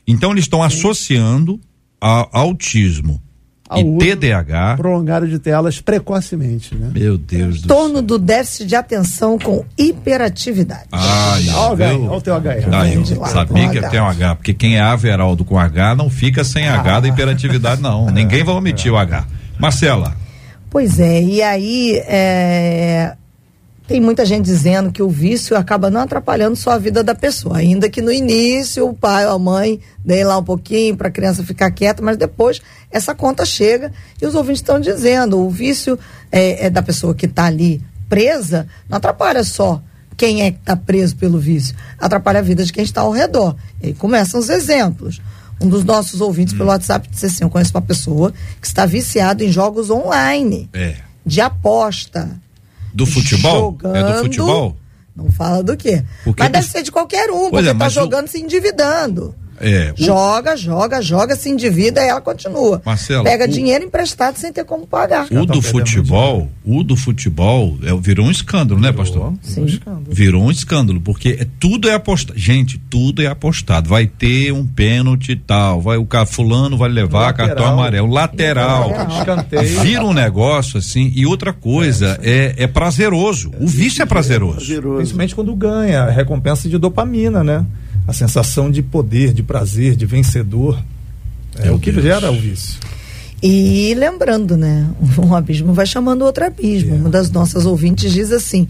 Então, 0.07 0.31
eles 0.31 0.45
estão 0.45 0.63
associando 0.63 1.59
a 1.99 2.29
autismo 2.31 3.21
ao 3.67 3.79
e 3.79 3.97
TDAH 4.15 4.75
prolongado 4.77 5.27
de 5.27 5.39
telas 5.39 5.81
precocemente, 5.81 6.75
né? 6.75 6.91
Meu 6.93 7.17
Deus 7.17 7.61
do 7.61 7.67
torno 7.67 8.01
do 8.01 8.19
déficit 8.19 8.67
de 8.67 8.75
atenção 8.75 9.39
com 9.39 9.65
hiperatividade. 9.77 10.87
Ah, 10.91 11.37
olha 11.55 11.97
o 12.11 12.21
teu 12.21 12.35
H. 12.35 12.55
Ah, 12.71 12.87
eu 12.87 13.05
sabia 13.05 13.69
que 13.69 13.89
tem 13.89 13.99
um 13.99 14.07
H, 14.07 14.35
porque 14.35 14.53
quem 14.53 14.77
é 14.77 14.81
Averaldo 14.81 15.43
com 15.43 15.57
H 15.57 15.95
não 15.95 16.09
fica 16.09 16.43
sem 16.43 16.67
ah. 16.67 16.79
H 16.79 17.01
da 17.01 17.07
hiperatividade 17.07 17.81
não. 17.81 18.05
Ninguém 18.11 18.43
vai 18.43 18.55
omitir 18.55 18.91
o 18.91 18.97
H. 18.97 19.25
Marcela. 19.59 20.15
Pois 20.69 20.99
é, 20.99 21.21
e 21.21 21.41
aí 21.41 22.03
é, 22.05 23.15
tem 23.87 24.01
muita 24.01 24.25
gente 24.25 24.45
dizendo 24.45 24.91
que 24.91 25.03
o 25.03 25.09
vício 25.09 25.55
acaba 25.55 25.91
não 25.91 26.01
atrapalhando 26.01 26.55
só 26.55 26.71
a 26.71 26.77
vida 26.77 27.03
da 27.03 27.13
pessoa, 27.13 27.57
ainda 27.57 27.89
que 27.89 28.01
no 28.01 28.11
início 28.11 28.87
o 28.87 28.93
pai 28.93 29.27
ou 29.27 29.33
a 29.33 29.39
mãe 29.39 29.79
deem 30.03 30.23
lá 30.23 30.37
um 30.37 30.43
pouquinho 30.43 30.97
para 30.97 31.07
a 31.07 31.11
criança 31.11 31.43
ficar 31.43 31.69
quieta, 31.69 32.01
mas 32.01 32.17
depois 32.17 32.61
essa 32.89 33.13
conta 33.13 33.45
chega 33.45 33.91
e 34.19 34.25
os 34.25 34.33
ouvintes 34.33 34.61
estão 34.61 34.79
dizendo, 34.79 35.39
o 35.39 35.49
vício 35.49 35.99
é, 36.31 36.65
é 36.65 36.69
da 36.69 36.81
pessoa 36.81 37.13
que 37.13 37.27
está 37.27 37.45
ali 37.45 37.81
presa, 38.09 38.67
não 38.89 38.97
atrapalha 38.97 39.43
só 39.43 39.81
quem 40.17 40.41
é 40.41 40.51
que 40.51 40.57
está 40.57 40.75
preso 40.75 41.15
pelo 41.15 41.37
vício, 41.37 41.75
atrapalha 41.99 42.39
a 42.39 42.43
vida 42.43 42.63
de 42.63 42.73
quem 42.73 42.83
está 42.83 43.01
ao 43.01 43.11
redor. 43.11 43.55
E 43.81 43.87
aí 43.87 43.93
começam 43.93 44.39
os 44.39 44.49
exemplos. 44.49 45.21
Um 45.61 45.67
dos 45.67 45.83
nossos 45.83 46.21
ouvintes 46.21 46.53
hum. 46.53 46.57
pelo 46.57 46.69
WhatsApp 46.69 47.07
disse 47.09 47.25
assim: 47.25 47.43
Eu 47.43 47.49
conheço 47.49 47.71
uma 47.73 47.81
pessoa 47.81 48.33
que 48.59 48.67
está 48.67 48.85
viciado 48.85 49.43
em 49.43 49.51
jogos 49.51 49.89
online, 49.89 50.69
é. 50.73 50.95
de 51.25 51.41
aposta 51.41 52.29
do 52.95 53.05
futebol? 53.05 53.71
Jogando, 53.71 53.95
é 53.95 54.03
do 54.03 54.19
futebol? 54.19 54.77
Não 55.15 55.31
fala 55.31 55.61
do 55.61 55.75
quê. 55.75 56.03
Porque 56.23 56.41
mas 56.41 56.51
deve 56.51 56.67
ser 56.67 56.81
de 56.83 56.91
qualquer 56.91 57.29
um, 57.29 57.49
porque 57.49 57.69
é, 57.69 57.73
tá 57.73 57.89
jogando 57.89 58.27
se 58.27 58.39
endividando. 58.39 59.35
É, 59.59 59.93
joga, 59.95 60.55
joga, 60.55 61.01
joga, 61.01 61.35
se 61.35 61.49
endivida 61.49 62.01
e 62.01 62.07
ela 62.07 62.21
continua. 62.21 62.81
Marcelo, 62.85 63.23
Pega 63.23 63.45
o... 63.45 63.47
dinheiro 63.47 63.85
emprestado 63.85 64.37
sem 64.37 64.51
ter 64.51 64.65
como 64.65 64.85
pagar. 64.85 65.27
O 65.31 65.45
do 65.45 65.61
futebol, 65.61 66.49
o 66.63 66.83
do 66.83 66.95
futebol 66.95 67.77
é, 67.83 67.95
virou 67.95 68.25
um 68.25 68.31
escândalo, 68.31 68.79
né, 68.79 68.91
pastor? 68.91 69.33
Sim. 69.41 69.65
Virou 70.09 70.43
um 70.43 70.51
escândalo, 70.51 70.99
porque 70.99 71.37
é, 71.39 71.47
tudo 71.59 71.89
é 71.89 71.93
apostado. 71.93 72.37
Gente, 72.37 72.77
tudo 72.89 73.21
é 73.21 73.27
apostado. 73.27 73.89
Vai 73.89 74.07
ter 74.07 74.51
um 74.51 74.65
pênalti 74.65 75.33
e 75.33 75.35
tal, 75.35 75.81
vai 75.81 75.97
o 75.97 76.05
cara 76.05 76.25
fulano 76.25 76.77
vai 76.77 76.89
levar 76.89 77.27
lateral. 77.27 77.47
cartão 77.47 77.73
amarelo, 77.73 78.09
lateral. 78.09 78.89
lateral. 78.89 79.65
Vira 79.83 80.03
um 80.03 80.13
negócio 80.13 80.77
assim. 80.77 81.11
E 81.15 81.25
outra 81.25 81.53
coisa 81.53 82.19
é, 82.21 82.55
é 82.57 82.67
prazeroso. 82.67 83.51
O 83.59 83.67
vício 83.67 84.01
é 84.01 84.05
prazeroso. 84.05 84.81
Principalmente 84.81 85.33
quando 85.33 85.55
ganha, 85.55 86.05
recompensa 86.05 86.67
de 86.67 86.77
dopamina, 86.77 87.43
né? 87.43 87.65
A 88.07 88.13
sensação 88.13 88.69
de 88.69 88.81
poder, 88.81 89.33
de 89.33 89.43
prazer, 89.43 89.95
de 89.95 90.05
vencedor. 90.05 90.81
É 91.57 91.71
o 91.71 91.79
que 91.79 91.91
Deus. 91.91 92.03
gera 92.03 92.31
o 92.31 92.39
vício. 92.39 92.79
E 93.41 93.93
lembrando, 93.95 94.57
né? 94.57 94.89
Um 95.17 95.35
abismo 95.35 95.73
vai 95.73 95.85
chamando 95.85 96.23
outro 96.23 96.45
abismo. 96.45 96.95
É. 96.95 96.97
Uma 96.97 97.09
das 97.09 97.29
nossas 97.31 97.65
ouvintes 97.65 98.11
diz 98.11 98.31
assim: 98.31 98.67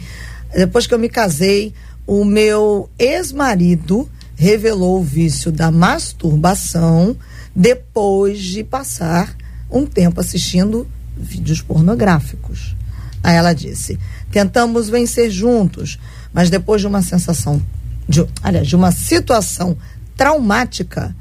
depois 0.53 0.88
que 0.88 0.93
eu 0.93 0.99
me 0.99 1.09
casei, 1.09 1.73
o 2.05 2.23
meu 2.23 2.89
ex-marido 2.97 4.09
revelou 4.36 4.99
o 4.99 5.03
vício 5.03 5.51
da 5.51 5.71
masturbação 5.71 7.15
depois 7.55 8.41
de 8.41 8.63
passar 8.63 9.36
um 9.71 9.86
tempo 9.86 10.19
assistindo 10.19 10.88
vídeos 11.17 11.61
pornográficos. 11.61 12.75
Aí 13.23 13.36
ela 13.36 13.53
disse: 13.53 13.97
tentamos 14.31 14.89
vencer 14.89 15.31
juntos, 15.31 15.97
mas 16.33 16.49
depois 16.49 16.81
de 16.81 16.88
uma 16.88 17.01
sensação, 17.01 17.61
de, 18.08 18.26
aliás, 18.41 18.68
de 18.68 18.76
uma 18.76 18.91
situação 18.91 19.78
traumática, 20.16 21.16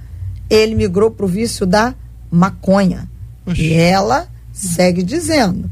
ele 0.48 0.74
migrou 0.74 1.10
para 1.10 1.26
o 1.26 1.28
vício 1.28 1.66
da 1.66 1.94
maconha. 2.30 3.08
Oxi. 3.46 3.62
E 3.62 3.72
ela 3.74 4.28
segue 4.52 5.02
dizendo: 5.02 5.70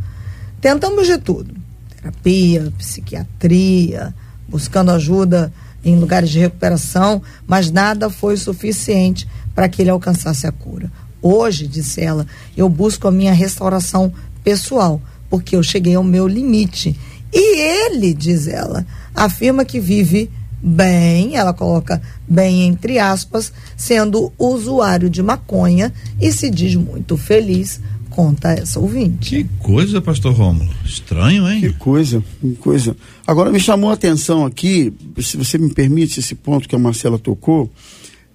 tentamos 0.60 1.06
de 1.06 1.18
tudo: 1.18 1.54
terapia, 1.96 2.72
psiquiatria, 2.78 4.14
buscando 4.48 4.90
ajuda 4.90 5.52
em 5.84 5.96
lugares 5.96 6.30
de 6.30 6.38
recuperação, 6.38 7.22
mas 7.46 7.70
nada 7.70 8.08
foi 8.08 8.36
suficiente 8.36 9.28
para 9.54 9.68
que 9.68 9.82
ele 9.82 9.90
alcançasse 9.90 10.46
a 10.46 10.52
cura. 10.52 10.90
Hoje, 11.20 11.66
disse 11.66 12.00
ela, 12.00 12.26
eu 12.56 12.68
busco 12.68 13.06
a 13.06 13.12
minha 13.12 13.32
restauração 13.32 14.12
pessoal, 14.42 15.00
porque 15.30 15.56
eu 15.56 15.62
cheguei 15.62 15.94
ao 15.94 16.04
meu 16.04 16.26
limite. 16.26 16.98
E 17.32 17.60
ele, 17.60 18.12
diz 18.12 18.46
ela, 18.46 18.84
afirma 19.14 19.64
que 19.64 19.80
vive 19.80 20.30
bem, 20.62 21.36
ela 21.36 21.52
coloca 21.52 22.00
bem 22.28 22.66
entre 22.66 22.98
aspas, 22.98 23.52
sendo 23.76 24.32
usuário 24.38 25.10
de 25.10 25.22
maconha 25.22 25.92
e 26.20 26.32
se 26.32 26.48
diz 26.50 26.74
muito 26.76 27.16
feliz 27.16 27.80
conta 28.12 28.52
essa 28.52 28.78
ouvinte. 28.78 29.30
Que 29.30 29.44
coisa, 29.58 30.00
pastor 30.00 30.34
Rômulo. 30.34 30.70
Estranho, 30.84 31.48
hein? 31.48 31.60
Que 31.60 31.72
coisa, 31.72 32.22
que 32.40 32.54
coisa. 32.56 32.96
Agora 33.26 33.50
me 33.50 33.58
chamou 33.58 33.90
a 33.90 33.94
atenção 33.94 34.44
aqui, 34.44 34.92
se 35.18 35.36
você 35.36 35.58
me 35.58 35.72
permite 35.72 36.20
esse 36.20 36.34
ponto 36.34 36.68
que 36.68 36.74
a 36.74 36.78
Marcela 36.78 37.18
tocou, 37.18 37.72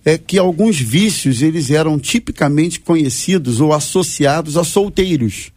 é 0.04 0.18
que 0.18 0.38
alguns 0.38 0.80
vícios 0.80 1.42
eles 1.42 1.70
eram 1.70 2.00
tipicamente 2.00 2.80
conhecidos 2.80 3.62
ou 3.62 3.72
associados 3.72 4.58
a 4.58 4.64
solteiros. 4.64 5.52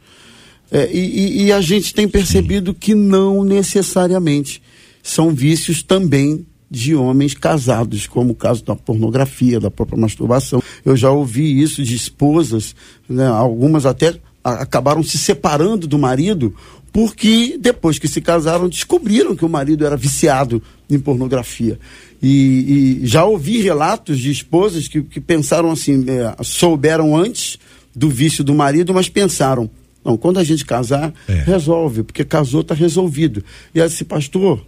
É, 0.70 0.88
e, 0.92 1.44
e, 1.44 1.52
a 1.52 1.60
gente 1.60 1.92
tem 1.92 2.06
percebido 2.06 2.70
Sim. 2.70 2.76
que 2.78 2.94
não 2.94 3.42
necessariamente 3.42 4.62
são 5.02 5.30
vícios 5.34 5.82
também 5.82 6.46
de 6.70 6.94
homens 6.94 7.34
casados, 7.34 8.06
como 8.06 8.32
o 8.32 8.36
caso 8.36 8.64
da 8.64 8.76
pornografia, 8.76 9.58
da 9.58 9.70
própria 9.70 9.98
masturbação. 9.98 10.62
Eu 10.84 10.96
já 10.96 11.10
ouvi 11.10 11.60
isso 11.60 11.82
de 11.82 11.96
esposas, 11.96 12.76
né, 13.08 13.26
algumas 13.26 13.84
até 13.84 14.14
acabaram 14.42 15.02
se 15.02 15.18
separando 15.18 15.86
do 15.86 15.98
marido 15.98 16.54
porque 16.92 17.56
depois 17.60 17.98
que 17.98 18.08
se 18.08 18.20
casaram 18.20 18.68
descobriram 18.68 19.36
que 19.36 19.44
o 19.44 19.48
marido 19.48 19.86
era 19.86 19.96
viciado 19.96 20.62
em 20.88 20.98
pornografia. 20.98 21.78
E, 22.22 22.98
e 23.02 23.06
já 23.06 23.24
ouvi 23.24 23.62
relatos 23.62 24.18
de 24.18 24.30
esposas 24.30 24.88
que, 24.88 25.02
que 25.02 25.20
pensaram 25.20 25.70
assim, 25.70 26.04
é, 26.08 26.42
souberam 26.42 27.16
antes 27.16 27.58
do 27.94 28.10
vício 28.10 28.44
do 28.44 28.54
marido, 28.54 28.92
mas 28.92 29.08
pensaram, 29.08 29.70
não, 30.04 30.16
quando 30.16 30.38
a 30.38 30.44
gente 30.44 30.64
casar, 30.64 31.12
é. 31.28 31.34
resolve, 31.44 32.02
porque 32.02 32.24
casou, 32.24 32.60
está 32.60 32.74
resolvido. 32.74 33.42
E 33.74 33.80
aí 33.80 33.88
disse, 33.88 34.04
pastor, 34.04 34.60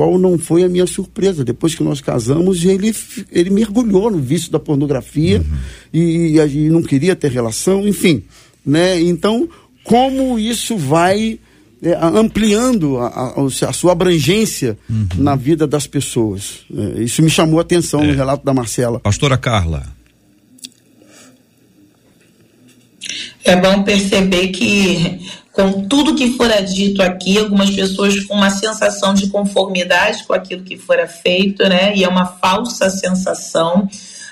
qual 0.00 0.18
não 0.18 0.38
foi 0.38 0.64
a 0.64 0.68
minha 0.68 0.86
surpresa. 0.86 1.44
Depois 1.44 1.74
que 1.74 1.82
nós 1.82 2.00
casamos, 2.00 2.64
ele, 2.64 2.90
ele 3.30 3.50
mergulhou 3.50 4.10
no 4.10 4.16
vício 4.16 4.50
da 4.50 4.58
pornografia 4.58 5.40
uhum. 5.40 5.58
e, 5.92 6.38
e, 6.38 6.70
não 6.70 6.82
queria 6.82 7.14
ter 7.14 7.30
relação, 7.30 7.86
enfim. 7.86 8.22
Né? 8.64 8.98
Então, 8.98 9.46
como 9.84 10.38
isso 10.38 10.74
vai 10.78 11.38
é, 11.82 11.98
ampliando 12.00 12.96
a, 12.96 13.08
a, 13.08 13.34
a, 13.68 13.72
sua 13.74 13.92
abrangência 13.92 14.78
uhum. 14.88 15.06
na 15.18 15.36
vida 15.36 15.66
das 15.66 15.86
pessoas? 15.86 16.60
É, 16.74 17.02
isso 17.02 17.20
me 17.20 17.28
chamou 17.28 17.58
a 17.58 17.62
atenção 17.62 18.02
é. 18.02 18.06
no 18.06 18.14
relato 18.14 18.42
da 18.42 18.54
Marcela. 18.54 19.00
Pastora 19.00 19.36
Carla. 19.36 19.84
É 23.44 23.54
bom 23.54 23.82
perceber 23.82 24.48
que 24.48 25.20
com 25.62 25.86
tudo 25.86 26.14
que 26.14 26.32
fora 26.36 26.60
dito 26.60 27.02
aqui, 27.02 27.38
algumas 27.38 27.70
pessoas 27.70 28.18
com 28.24 28.34
uma 28.34 28.50
sensação 28.50 29.14
de 29.14 29.28
conformidade 29.28 30.24
com 30.24 30.32
aquilo 30.32 30.62
que 30.62 30.76
fora 30.76 31.06
feito, 31.06 31.62
né? 31.68 31.96
E 31.96 32.04
é 32.04 32.08
uma 32.08 32.26
falsa 32.26 32.88
sensação. 32.88 33.88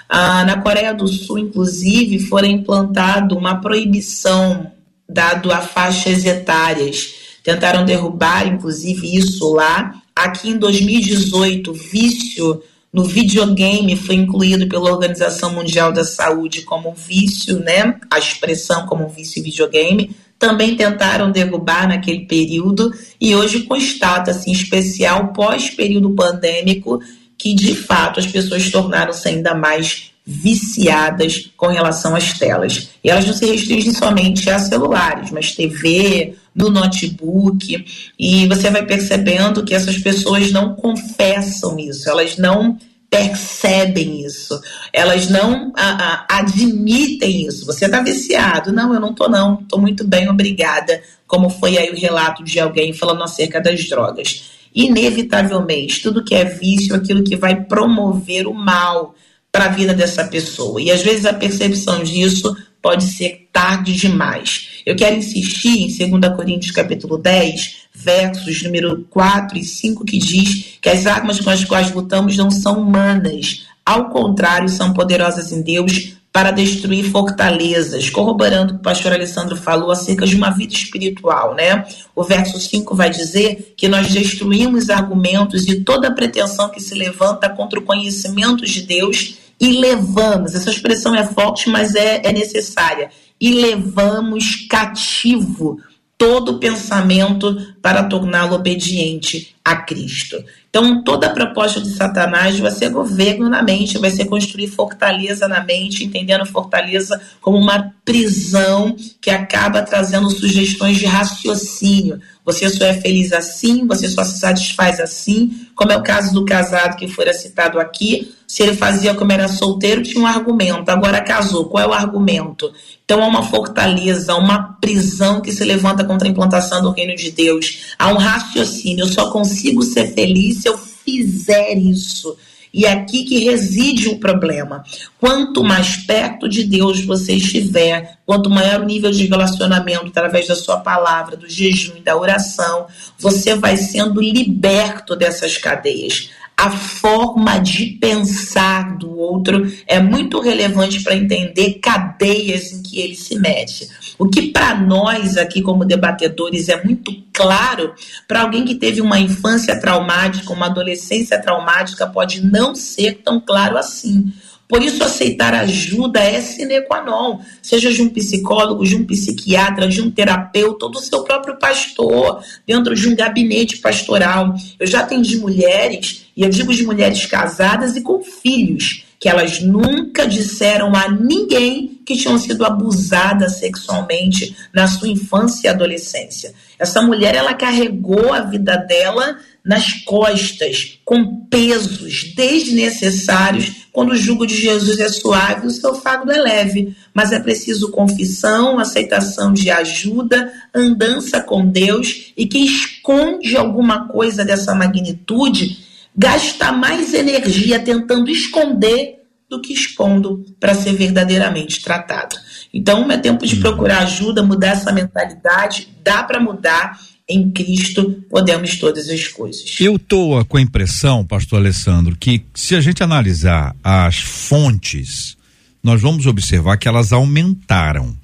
Ah, 0.09 0.45
na 0.45 0.61
Coreia 0.61 0.95
do 0.95 1.07
Sul, 1.07 1.39
inclusive, 1.39 2.18
fora 2.18 2.47
implantado 2.47 3.37
uma 3.37 3.61
proibição 3.61 4.72
dado 5.09 5.53
a 5.53 5.61
faixas 5.61 6.24
etárias. 6.24 7.14
Tentaram 7.43 7.85
derrubar, 7.85 8.47
inclusive, 8.47 9.16
isso 9.16 9.53
lá. 9.53 9.95
Aqui 10.14 10.51
em 10.51 10.59
2018, 10.59 11.72
vício 11.72 12.62
no 12.93 13.05
videogame 13.05 13.97
foi 13.97 14.14
incluído 14.14 14.66
pela 14.66 14.91
Organização 14.91 15.53
Mundial 15.53 15.93
da 15.93 16.05
Saúde 16.05 16.62
como 16.62 16.95
vício, 16.95 17.59
né? 17.59 17.99
A 18.11 18.18
expressão 18.18 18.87
como 18.87 19.09
vício 19.09 19.43
videogame 19.43 20.16
também 20.39 20.76
tentaram 20.76 21.30
derrubar 21.30 21.89
naquele 21.89 22.26
período 22.26 22.93
e 23.20 23.34
hoje 23.34 23.64
constata-se, 23.64 24.49
em 24.49 24.53
especial 24.53 25.32
pós-período 25.32 26.11
pandêmico, 26.11 27.01
que 27.36 27.55
de 27.55 27.74
fato 27.74 28.20
as 28.20 28.26
pessoas 28.26 28.70
tornaram-se 28.70 29.28
ainda 29.28 29.55
mais 29.55 30.12
viciadas 30.24 31.51
com 31.57 31.68
relação 31.68 32.14
às 32.14 32.39
telas. 32.39 32.91
E 33.03 33.09
elas 33.09 33.26
não 33.26 33.32
se 33.32 33.47
restringem 33.47 33.95
somente 33.95 34.51
a 34.51 34.59
celulares, 34.59 35.30
mas 35.30 35.53
TV, 35.53 36.34
no 36.55 36.68
notebook, 36.68 37.84
e 38.18 38.47
você 38.47 38.68
vai 38.68 38.84
percebendo 38.84 39.64
que 39.64 39.74
essas 39.74 39.97
pessoas 39.97 40.53
não 40.53 40.74
confessam 40.74 41.78
isso, 41.78 42.11
elas 42.11 42.36
não 42.36 42.76
percebem 43.11 44.24
isso, 44.24 44.61
elas 44.92 45.28
não 45.28 45.72
a, 45.74 46.26
a, 46.28 46.38
admitem 46.38 47.46
isso. 47.46 47.64
Você 47.64 47.86
está 47.86 48.00
viciado? 48.02 48.72
Não, 48.72 48.92
eu 48.92 49.00
não 49.00 49.14
tô 49.14 49.28
não, 49.28 49.56
tô 49.56 49.78
muito 49.78 50.04
bem, 50.06 50.28
obrigada. 50.28 51.02
Como 51.26 51.48
foi 51.48 51.78
aí 51.78 51.90
o 51.90 51.98
relato 51.98 52.44
de 52.44 52.61
alguém 52.61 52.92
falando 52.92 53.22
acerca 53.22 53.61
das 53.61 53.86
drogas. 53.88 54.50
Inevitavelmente, 54.74 56.02
tudo 56.02 56.24
que 56.24 56.34
é 56.34 56.44
vício, 56.44 56.94
aquilo 56.94 57.24
que 57.24 57.36
vai 57.36 57.64
promover 57.64 58.46
o 58.46 58.54
mal 58.54 59.14
para 59.50 59.64
a 59.64 59.68
vida 59.68 59.94
dessa 59.94 60.24
pessoa. 60.24 60.80
E 60.80 60.90
às 60.90 61.02
vezes 61.02 61.24
a 61.24 61.32
percepção 61.32 62.04
disso 62.04 62.54
pode 62.82 63.04
ser 63.04 63.48
tarde 63.52 63.94
demais. 63.94 64.78
Eu 64.89 64.97
quero 64.97 65.16
insistir 65.16 66.03
em 66.03 66.18
2 66.18 66.34
Coríntios 66.34 66.70
capítulo 66.70 67.18
10, 67.18 67.89
versos 67.95 68.62
número 68.62 69.05
4 69.11 69.59
e 69.59 69.62
5, 69.62 70.03
que 70.03 70.16
diz 70.16 70.78
que 70.80 70.89
as 70.89 71.05
armas 71.07 71.39
com 71.39 71.51
as 71.51 71.62
quais 71.62 71.93
lutamos 71.93 72.39
não 72.39 72.51
são 72.51 72.80
humanas, 72.80 73.66
ao 73.84 74.09
contrário, 74.09 74.66
são 74.66 74.95
poderosas 74.95 75.53
em 75.53 75.61
Deus 75.61 76.14
para 76.32 76.53
destruir 76.53 77.05
fortalezas, 77.05 78.09
corroborando 78.09 78.72
o 78.72 78.74
que 78.76 78.80
o 78.80 78.82
pastor 78.82 79.12
Alessandro 79.12 79.59
falou 79.59 79.91
acerca 79.91 80.26
de 80.26 80.34
uma 80.34 80.49
vida 80.49 80.72
espiritual, 80.72 81.55
né? 81.55 81.84
O 82.16 82.24
verso 82.24 82.59
5 82.59 82.97
vai 82.97 83.11
dizer 83.11 83.74
que 83.76 83.89
nós 83.89 84.09
destruímos 84.09 84.89
argumentos 84.89 85.68
e 85.68 85.84
toda 85.84 86.14
pretensão 86.14 86.70
que 86.70 86.80
se 86.80 86.95
levanta 86.95 87.51
contra 87.51 87.78
o 87.78 87.84
conhecimento 87.84 88.64
de 88.64 88.80
Deus 88.80 89.36
e 89.61 89.72
levamos, 89.72 90.55
essa 90.55 90.70
expressão 90.70 91.14
é 91.14 91.26
forte, 91.26 91.68
mas 91.68 91.95
é, 91.95 92.22
é 92.24 92.32
necessária, 92.32 93.11
e 93.41 93.53
levamos 93.53 94.66
cativo 94.68 95.78
todo 96.18 96.59
pensamento 96.59 97.74
para 97.80 98.03
torná-lo 98.03 98.57
obediente 98.57 99.55
a 99.64 99.76
Cristo. 99.76 100.36
Então, 100.68 101.03
toda 101.03 101.30
proposta 101.30 101.80
de 101.80 101.91
Satanás 101.91 102.59
vai 102.59 102.72
ser 102.72 102.91
governo 102.91 103.49
na 103.49 103.62
mente, 103.62 103.99
vai 103.99 104.11
ser 104.11 104.24
construir 104.24 104.66
fortaleza 104.66 105.47
na 105.47 105.62
mente, 105.62 106.05
entendendo 106.05 106.45
fortaleza 106.45 107.20
como 107.41 107.57
uma 107.57 107.95
prisão 108.05 108.97
que 109.20 109.30
acaba 109.30 109.82
trazendo 109.82 110.28
sugestões 110.28 110.99
de 110.99 111.07
raciocínio. 111.07 112.20
Você 112.49 112.70
só 112.70 112.86
é 112.86 112.94
feliz 112.94 113.30
assim, 113.30 113.86
você 113.86 114.09
só 114.09 114.24
se 114.24 114.38
satisfaz 114.38 114.99
assim, 115.01 115.66
como 115.74 115.92
é 115.92 115.96
o 115.99 116.03
caso 116.03 116.32
do 116.32 116.46
casado 116.46 116.96
que 116.96 117.07
fora 117.07 117.34
citado 117.34 117.78
aqui. 117.78 118.34
Se 118.46 118.62
ele 118.62 118.74
fazia 118.74 119.12
como 119.12 119.30
era 119.30 119.49
solteiro, 119.49 120.03
tinha 120.03 120.18
um 120.18 120.26
argumento. 120.26 120.88
Agora 120.88 121.20
casou, 121.20 121.66
qual 121.66 121.84
é 121.84 121.86
o 121.86 121.92
argumento? 121.92 122.72
Então 123.05 123.22
há 123.22 123.26
uma 123.26 123.42
fortaleza, 123.42 124.34
uma 124.34 124.78
prisão 124.80 125.42
que 125.42 125.53
se 125.53 125.62
levanta 125.62 126.05
contra 126.05 126.26
a 126.26 126.30
implantação 126.30 126.80
do 126.80 126.90
reino 126.90 127.14
de 127.14 127.30
Deus. 127.30 127.94
Há 127.99 128.11
um 128.11 128.16
raciocínio, 128.16 129.03
eu 129.03 129.09
só 129.09 129.30
consigo 129.30 129.82
ser 129.82 130.14
feliz 130.14 130.62
se 130.62 130.70
eu 130.70 130.78
fizer 130.78 131.76
isso. 131.76 132.34
E 132.73 132.85
é 132.85 132.93
aqui 132.93 133.25
que 133.25 133.45
reside 133.45 134.09
o 134.09 134.19
problema. 134.19 134.85
Quanto 135.19 135.64
mais 135.64 135.97
perto 135.97 136.49
de 136.49 136.64
Deus 136.64 137.05
você 137.05 137.35
estiver, 137.35 138.19
quanto 138.27 138.51
maior 138.51 138.81
o 138.81 138.85
nível 138.85 139.11
de 139.11 139.27
relacionamento 139.27 140.07
através 140.07 140.47
da 140.47 140.55
sua 140.55 140.79
palavra, 140.79 141.37
do 141.37 141.49
jejum 141.49 141.97
e 141.97 142.03
da 142.03 142.16
oração, 142.16 142.87
você 143.19 143.55
vai 143.55 143.77
sendo 143.77 144.21
liberto 144.21 145.16
dessas 145.16 145.57
cadeias. 145.57 146.31
A 146.59 146.70
forma 146.70 147.59
de 147.59 147.86
pensar 148.00 148.98
do 148.98 149.16
outro 149.16 149.72
é 149.86 150.00
muito 150.00 150.40
relevante 150.40 151.04
para 151.04 151.14
entender 151.14 151.74
cadeias 151.74 152.72
em 152.72 152.82
que 152.82 152.98
ele 153.00 153.14
se 153.14 153.38
mete. 153.38 153.88
O 154.18 154.28
que 154.28 154.50
para 154.50 154.74
nós 154.74 155.36
aqui 155.36 155.62
como 155.62 155.84
debatedores 155.84 156.68
é 156.68 156.82
muito 156.82 157.12
claro, 157.32 157.94
para 158.26 158.40
alguém 158.40 158.64
que 158.64 158.74
teve 158.74 159.00
uma 159.00 159.20
infância 159.20 159.80
traumática, 159.80 160.52
uma 160.52 160.66
adolescência 160.66 161.40
traumática, 161.40 162.09
pode 162.09 162.44
não 162.44 162.74
ser 162.74 163.22
tão 163.22 163.40
claro 163.40 163.78
assim. 163.78 164.32
Por 164.68 164.82
isso, 164.82 165.02
aceitar 165.02 165.54
ajuda 165.54 166.20
é 166.20 166.42
sine 166.42 166.82
qua 166.82 167.02
non, 167.02 167.40
seja 167.62 167.90
de 167.90 168.02
um 168.02 168.11
psicólogo, 168.11 168.84
de 168.84 168.96
um 168.96 169.06
psiquiatra, 169.06 169.88
de 169.88 170.02
um 170.02 170.11
terapeuta, 170.11 170.84
ou 170.84 170.92
do 170.92 171.00
seu 171.00 171.24
próprio 171.24 171.59
pastor, 171.59 172.44
dentro 172.66 172.94
de 172.94 173.09
um 173.09 173.16
gabinete 173.16 173.78
pastoral. 173.78 174.54
Eu 174.78 174.86
já 174.86 175.00
atendi 175.00 175.38
mulheres, 175.38 176.26
e 176.39 176.43
eu 176.45 176.51
digo 176.51 176.72
de 176.72 176.84
mulheres 176.84 177.26
casadas 177.26 177.97
e 177.97 178.01
com 178.01 178.22
filhos, 178.22 179.05
que 179.18 179.28
elas 179.28 179.61
nunca 179.61 180.24
disseram 180.24 180.95
a 180.95 181.11
ninguém 181.11 182.01
que 182.07 182.16
tinham 182.16 182.39
sido 182.39 182.64
abusadas 182.64 183.59
sexualmente 183.59 184.57
na 184.72 184.86
sua 184.86 185.09
infância 185.09 185.66
e 185.66 185.68
adolescência. 185.68 186.55
Essa 186.78 187.03
mulher, 187.03 187.34
ela 187.34 187.55
carregou 187.55 188.32
a 188.32 188.43
vida 188.43 188.76
dela 188.76 189.36
nas 189.64 189.95
costas, 190.05 191.01
com 191.05 191.45
pesos 191.47 192.32
desnecessários, 192.36 193.89
quando 193.93 194.12
o 194.12 194.16
jugo 194.16 194.47
de 194.47 194.55
Jesus 194.55 195.01
é 195.01 195.09
suave, 195.09 195.66
o 195.66 195.72
seu 195.72 195.97
fardo 195.97 196.30
é 196.30 196.41
leve. 196.41 196.97
Mas 197.12 197.32
é 197.32 197.41
preciso 197.41 197.91
confissão, 197.91 198.78
aceitação 198.78 199.53
de 199.53 199.72
ajuda, 199.72 200.53
andança 200.72 201.41
com 201.41 201.66
Deus, 201.66 202.32
e 202.36 202.47
quem 202.47 202.64
esconde 202.64 203.57
alguma 203.57 204.07
coisa 204.07 204.45
dessa 204.45 204.72
magnitude 204.72 205.88
gasta 206.19 206.73
mais 206.73 207.14
energia 207.14 207.79
tentando 207.79 208.29
esconder 208.31 209.14
do 209.49 209.61
que 209.61 209.73
expondo 209.73 210.45
para 210.61 210.75
ser 210.75 210.93
verdadeiramente 210.93 211.81
tratado. 211.81 212.37
Então, 212.75 213.11
é 213.11 213.16
tempo 213.16 213.47
de 213.47 213.57
procurar 213.57 214.01
ajuda, 214.01 214.43
mudar 214.43 214.69
essa 214.69 214.93
mentalidade, 214.93 215.89
dá 216.03 216.23
para 216.23 216.41
mudar 216.41 216.99
em 217.29 217.51
Cristo 217.51 218.25
podemos 218.31 218.79
todas 218.79 219.09
as 219.09 219.29
coisas. 219.29 219.77
Eu 219.79 219.97
estou 219.97 220.43
com 220.47 220.57
a 220.57 220.61
impressão, 220.61 221.27
pastor 221.27 221.59
Alessandro, 221.59 222.16
que 222.16 222.43
se 222.55 222.75
a 222.75 222.81
gente 222.81 223.03
analisar 223.03 223.77
as 223.85 224.19
fontes, 224.19 225.37
nós 225.83 226.01
vamos 226.01 226.27
observar 226.27 226.79
que 226.79 226.89
elas 226.89 227.12
aumentaram. 227.12 228.16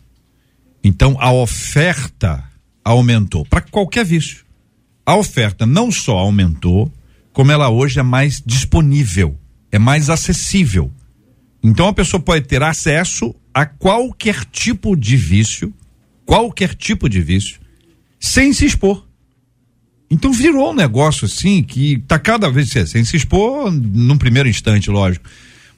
Então 0.82 1.16
a 1.20 1.30
oferta 1.32 2.42
aumentou 2.82 3.44
para 3.44 3.60
qualquer 3.60 4.06
vício. 4.06 4.42
A 5.04 5.16
oferta 5.16 5.66
não 5.66 5.92
só 5.92 6.16
aumentou, 6.16 6.90
como 7.34 7.50
ela 7.50 7.68
hoje 7.68 7.98
é 7.98 8.02
mais 8.02 8.40
disponível, 8.46 9.36
é 9.70 9.78
mais 9.78 10.08
acessível. 10.08 10.90
Então 11.62 11.88
a 11.88 11.92
pessoa 11.92 12.22
pode 12.22 12.46
ter 12.46 12.62
acesso 12.62 13.34
a 13.52 13.66
qualquer 13.66 14.44
tipo 14.44 14.96
de 14.96 15.16
vício, 15.16 15.74
qualquer 16.24 16.74
tipo 16.74 17.08
de 17.08 17.20
vício, 17.20 17.58
sem 18.20 18.52
se 18.52 18.64
expor. 18.64 19.04
Então 20.08 20.32
virou 20.32 20.70
um 20.70 20.74
negócio 20.74 21.26
assim 21.26 21.62
que 21.62 21.98
tá 22.06 22.20
cada 22.20 22.48
vez 22.48 22.70
sem 22.70 23.04
se 23.04 23.16
expor 23.16 23.68
num 23.70 24.16
primeiro 24.16 24.48
instante, 24.48 24.88
lógico. 24.88 25.28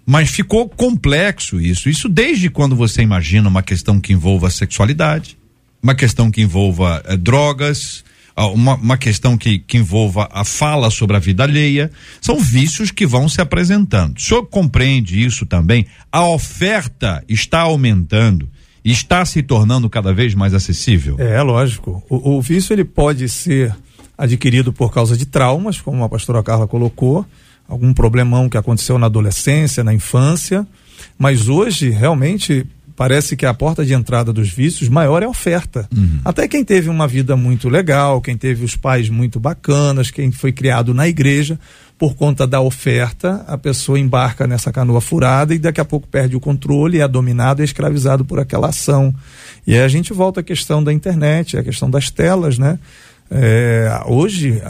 Mas 0.04 0.28
ficou 0.28 0.68
complexo 0.68 1.58
isso. 1.58 1.88
Isso 1.88 2.06
desde 2.06 2.50
quando 2.50 2.76
você 2.76 3.00
imagina 3.00 3.48
uma 3.48 3.62
questão 3.62 3.98
que 3.98 4.12
envolva 4.12 4.50
sexualidade, 4.50 5.38
uma 5.82 5.94
questão 5.94 6.30
que 6.30 6.42
envolva 6.42 7.02
eh, 7.06 7.16
drogas, 7.16 8.04
uma, 8.36 8.74
uma, 8.74 8.98
questão 8.98 9.38
que, 9.38 9.58
que 9.58 9.78
envolva 9.78 10.28
a 10.30 10.44
fala 10.44 10.90
sobre 10.90 11.16
a 11.16 11.20
vida 11.20 11.42
alheia. 11.42 11.90
São 12.20 12.38
vícios 12.38 12.90
que 12.90 13.06
vão 13.06 13.28
se 13.28 13.40
apresentando. 13.40 14.18
O 14.18 14.20
senhor 14.20 14.44
compreende 14.44 15.24
isso 15.24 15.46
também? 15.46 15.86
A 16.12 16.26
oferta 16.28 17.24
está 17.28 17.60
aumentando 17.60 18.48
está 18.84 19.24
se 19.24 19.42
tornando 19.42 19.90
cada 19.90 20.12
vez 20.12 20.32
mais 20.32 20.54
acessível? 20.54 21.16
É, 21.18 21.42
lógico. 21.42 22.04
O, 22.08 22.36
o 22.36 22.40
vício 22.40 22.72
ele 22.72 22.84
pode 22.84 23.28
ser 23.28 23.74
adquirido 24.16 24.72
por 24.72 24.92
causa 24.92 25.16
de 25.16 25.26
traumas, 25.26 25.80
como 25.80 26.04
a 26.04 26.08
pastora 26.08 26.42
Carla 26.42 26.66
colocou, 26.66 27.26
algum 27.68 27.92
problemão 27.92 28.48
que 28.48 28.56
aconteceu 28.56 28.98
na 28.98 29.06
adolescência, 29.06 29.82
na 29.82 29.92
infância, 29.92 30.66
mas 31.18 31.48
hoje 31.48 31.90
realmente 31.90 32.64
parece 32.96 33.36
que 33.36 33.44
a 33.44 33.52
porta 33.52 33.84
de 33.84 33.92
entrada 33.92 34.32
dos 34.32 34.48
vícios 34.48 34.88
maior 34.88 35.22
é 35.22 35.26
a 35.26 35.28
oferta. 35.28 35.86
Uhum. 35.94 36.20
Até 36.24 36.48
quem 36.48 36.64
teve 36.64 36.88
uma 36.88 37.06
vida 37.06 37.36
muito 37.36 37.68
legal, 37.68 38.20
quem 38.20 38.36
teve 38.36 38.64
os 38.64 38.74
pais 38.74 39.10
muito 39.10 39.38
bacanas, 39.38 40.10
quem 40.10 40.32
foi 40.32 40.50
criado 40.50 40.94
na 40.94 41.06
igreja, 41.06 41.58
por 41.98 42.14
conta 42.14 42.46
da 42.46 42.60
oferta, 42.60 43.44
a 43.46 43.56
pessoa 43.56 43.98
embarca 43.98 44.46
nessa 44.46 44.72
canoa 44.72 45.00
furada 45.00 45.54
e 45.54 45.58
daqui 45.58 45.80
a 45.80 45.84
pouco 45.84 46.08
perde 46.08 46.36
o 46.36 46.40
controle, 46.40 47.00
é 47.00 47.08
dominado 47.08 47.60
e 47.60 47.62
é 47.62 47.64
escravizado 47.64 48.24
por 48.24 48.38
aquela 48.38 48.68
ação. 48.68 49.14
E 49.66 49.74
aí 49.74 49.80
a 49.80 49.88
gente 49.88 50.12
volta 50.12 50.40
à 50.40 50.42
questão 50.42 50.82
da 50.82 50.92
internet, 50.92 51.56
a 51.56 51.62
questão 51.62 51.90
das 51.90 52.10
telas, 52.10 52.58
né? 52.58 52.78
É, 53.28 54.02
hoje, 54.06 54.62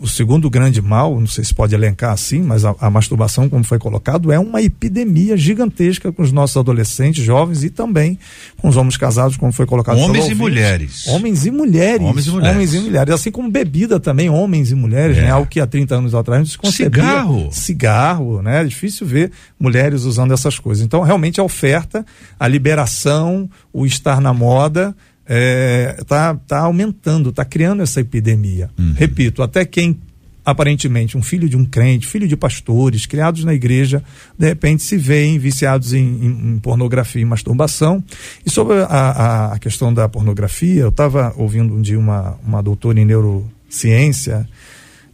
o 0.00 0.06
segundo 0.06 0.48
grande 0.48 0.80
mal, 0.80 1.18
não 1.18 1.26
sei 1.26 1.42
se 1.42 1.52
pode 1.52 1.74
elencar 1.74 2.12
assim, 2.12 2.40
mas 2.40 2.64
a, 2.64 2.74
a, 2.78 2.88
masturbação, 2.88 3.48
como 3.48 3.64
foi 3.64 3.78
colocado, 3.78 4.30
é 4.30 4.38
uma 4.38 4.62
epidemia 4.62 5.36
gigantesca 5.36 6.12
com 6.12 6.22
os 6.22 6.30
nossos 6.30 6.56
adolescentes, 6.56 7.24
jovens 7.24 7.64
e 7.64 7.70
também 7.70 8.16
com 8.58 8.68
os 8.68 8.76
homens 8.76 8.96
casados, 8.96 9.36
como 9.36 9.52
foi 9.52 9.66
colocado. 9.66 9.98
Homens 9.98 10.28
e 10.28 10.34
mulheres. 10.34 11.08
Homens 11.08 11.44
e 11.44 11.50
mulheres. 11.50 12.06
Homens 12.06 12.26
e 12.26 12.30
mulheres. 12.30 12.54
Homens 12.54 12.74
e 12.74 12.80
mulheres. 12.80 13.14
Assim 13.14 13.30
como 13.32 13.50
bebida 13.50 13.98
também, 13.98 14.30
homens 14.30 14.70
e 14.70 14.76
mulheres, 14.76 15.18
é. 15.18 15.22
né? 15.22 15.30
Algo 15.30 15.48
que 15.48 15.58
há 15.58 15.66
30 15.66 15.96
anos 15.96 16.14
atrás 16.14 16.40
não 16.40 16.46
se 16.46 16.58
concebia. 16.58 17.02
Cigarro. 17.02 17.48
Cigarro, 17.50 18.42
né? 18.42 18.60
É 18.60 18.64
difícil 18.64 19.06
ver 19.06 19.32
mulheres 19.58 20.04
usando 20.04 20.32
essas 20.32 20.56
coisas. 20.56 20.84
Então, 20.84 21.02
realmente, 21.02 21.40
a 21.40 21.42
oferta, 21.42 22.06
a 22.38 22.46
liberação, 22.46 23.50
o 23.72 23.84
estar 23.84 24.20
na 24.20 24.32
moda 24.32 24.94
é, 25.26 26.02
tá, 26.06 26.34
tá 26.34 26.60
aumentando, 26.60 27.32
tá 27.32 27.44
criando 27.44 27.82
essa 27.82 28.00
epidemia. 28.00 28.70
Uhum. 28.78 28.94
Repito, 28.96 29.42
até 29.42 29.64
quem 29.64 29.98
aparentemente 30.44 31.16
um 31.16 31.22
filho 31.22 31.48
de 31.48 31.56
um 31.56 31.64
crente, 31.64 32.06
filho 32.06 32.28
de 32.28 32.36
pastores, 32.36 33.06
criados 33.06 33.44
na 33.44 33.54
igreja, 33.54 34.02
de 34.38 34.46
repente 34.46 34.82
se 34.82 34.96
veem 34.98 35.38
viciados 35.38 35.94
em, 35.94 36.04
em, 36.04 36.54
em 36.54 36.58
pornografia 36.58 37.22
e 37.22 37.24
masturbação. 37.24 38.04
E 38.44 38.50
sobre 38.50 38.76
a, 38.82 38.84
a, 38.84 39.52
a 39.54 39.58
questão 39.58 39.92
da 39.92 40.06
pornografia, 40.08 40.82
eu 40.82 40.90
estava 40.90 41.32
ouvindo 41.36 41.74
um 41.74 41.80
dia 41.80 41.98
uma, 41.98 42.36
uma 42.44 42.62
doutora 42.62 43.00
em 43.00 43.06
neurociência, 43.06 44.46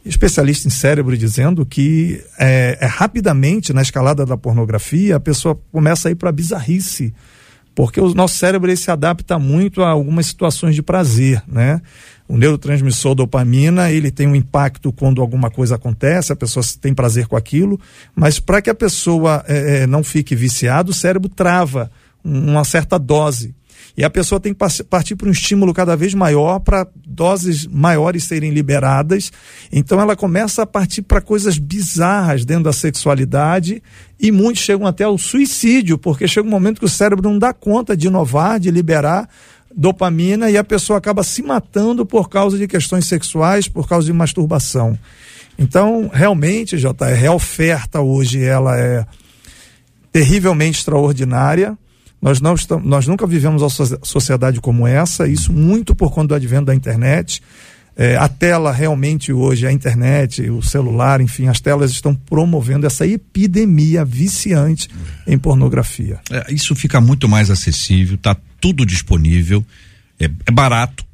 especialista 0.05 0.67
em 0.67 0.71
cérebro, 0.71 1.17
dizendo 1.17 1.65
que 1.65 2.21
é, 2.37 2.79
é 2.81 2.87
rapidamente 2.87 3.73
na 3.73 3.83
escalada 3.83 4.27
da 4.27 4.37
pornografia 4.37 5.17
a 5.17 5.21
pessoa 5.21 5.57
começa 5.71 6.09
a 6.09 6.11
ir 6.11 6.17
para 6.17 6.33
bizarrice 6.33 7.15
porque 7.75 8.01
o 8.01 8.15
nosso 8.15 8.37
cérebro 8.37 8.75
se 8.77 8.91
adapta 8.91 9.39
muito 9.39 9.83
a 9.83 9.91
algumas 9.91 10.27
situações 10.27 10.75
de 10.75 10.83
prazer, 10.83 11.43
né? 11.47 11.81
O 12.29 12.37
neurotransmissor 12.37 13.15
dopamina, 13.15 13.91
ele 13.91 14.11
tem 14.11 14.29
um 14.29 14.37
impacto 14.37 14.93
quando 14.93 15.21
alguma 15.21 15.51
coisa 15.51 15.75
acontece, 15.75 16.33
a 16.33 16.37
pessoa 16.37 16.65
tem 16.81 16.95
prazer 16.95 17.27
com 17.27 17.37
aquilo, 17.37 17.81
mas 18.15 18.39
para 18.39 18.63
que 18.63 18.71
a 18.71 18.75
pessoa 18.75 19.45
é, 19.49 19.87
não 19.87 20.05
fique 20.05 20.37
viciada, 20.37 20.91
o 20.91 20.95
cérebro 20.95 21.29
trava 21.29 21.91
uma 22.23 22.63
certa 22.63 22.99
dose. 22.99 23.55
E 23.97 24.05
a 24.05 24.11
pessoa 24.11 24.41
tem 24.41 24.55
que 24.55 24.85
partir 24.85 25.17
para 25.17 25.29
um 25.29 25.33
estímulo 25.33 25.75
cada 25.75 25.97
vez 25.97 26.15
maior 26.15 26.61
para 26.61 26.87
doses 27.07 27.67
maiores 27.67 28.25
serem 28.25 28.51
liberadas. 28.51 29.31
Então 29.73 30.01
ela 30.01 30.17
começa 30.17 30.63
a 30.63 30.67
partir 30.67 31.03
para 31.03 31.21
coisas 31.21 31.59
bizarras 31.59 32.45
dentro 32.45 32.65
da 32.65 32.73
sexualidade 32.73 33.83
e 34.19 34.31
muitos 34.31 34.63
chegam 34.63 34.87
até 34.87 35.05
ao 35.05 35.19
suicídio, 35.19 35.99
porque 35.99 36.29
chega 36.29 36.47
um 36.47 36.51
momento 36.51 36.79
que 36.79 36.85
o 36.85 36.89
cérebro 36.89 37.29
não 37.29 37.39
dá 37.39 37.53
conta 37.53 37.97
de 37.97 38.07
inovar, 38.07 38.61
de 38.61 38.71
liberar 38.71 39.29
dopamina 39.75 40.51
e 40.51 40.57
a 40.57 40.65
pessoa 40.65 40.99
acaba 40.99 41.23
se 41.23 41.43
matando 41.43 42.05
por 42.05 42.29
causa 42.29 42.59
de 42.59 42.67
questões 42.67 43.07
sexuais, 43.07 43.69
por 43.69 43.89
causa 43.89 44.07
de 44.07 44.13
masturbação. 44.13 44.99
Então, 45.59 46.11
realmente, 46.13 46.77
JR, 46.77 47.27
a 47.29 47.35
oferta 47.35 48.01
hoje 48.01 48.43
ela 48.43 48.79
é 48.79 49.07
terrivelmente 50.13 50.79
extraordinária. 50.79 51.79
Nós, 52.21 52.41
não 52.41 52.55
estamos, 52.55 52.87
nós 52.87 53.07
nunca 53.07 53.27
vivemos 53.27 53.63
uma 53.63 53.99
sociedade 54.03 54.61
como 54.61 54.87
essa, 54.87 55.27
isso 55.27 55.53
muito 55.53 55.95
por 55.95 56.13
conta 56.13 56.29
do 56.29 56.35
advento 56.35 56.67
da 56.67 56.75
internet. 56.75 57.43
É, 57.97 58.17
a 58.17 58.29
tela 58.29 58.73
realmente 58.73 59.33
hoje, 59.33 59.67
a 59.67 59.73
internet, 59.73 60.49
o 60.49 60.63
celular, 60.63 61.21
enfim, 61.21 61.49
as 61.49 61.61
telas 61.61 61.91
estão 61.91 62.15
promovendo 62.15 62.87
essa 62.87 63.07
epidemia 63.07 64.05
viciante 64.05 64.89
em 65.27 65.39
pornografia. 65.39 66.21
É, 66.31 66.53
isso 66.53 66.75
fica 66.75 67.01
muito 67.01 67.29
mais 67.29 67.51
acessível, 67.51 68.15
está 68.15 68.37
tudo 68.61 68.87
disponível, 68.87 69.65
é, 70.19 70.25
é 70.25 70.51
barato. 70.51 71.05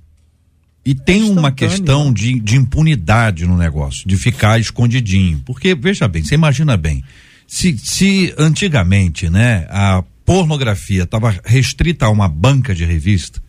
E 0.84 0.94
tem 0.94 1.24
uma 1.30 1.50
questão 1.50 2.12
de, 2.12 2.38
de 2.38 2.56
impunidade 2.56 3.44
no 3.44 3.56
negócio, 3.56 4.06
de 4.06 4.16
ficar 4.16 4.60
escondidinho. 4.60 5.42
Porque, 5.44 5.74
veja 5.74 6.06
bem, 6.06 6.22
você 6.22 6.36
imagina 6.36 6.76
bem, 6.76 7.02
se, 7.48 7.76
se 7.76 8.32
antigamente, 8.38 9.28
né, 9.28 9.66
a 9.68 10.04
pornografia 10.26 11.04
estava 11.04 11.34
restrita 11.44 12.06
a 12.06 12.10
uma 12.10 12.28
banca 12.28 12.74
de 12.74 12.84
revista, 12.84 13.40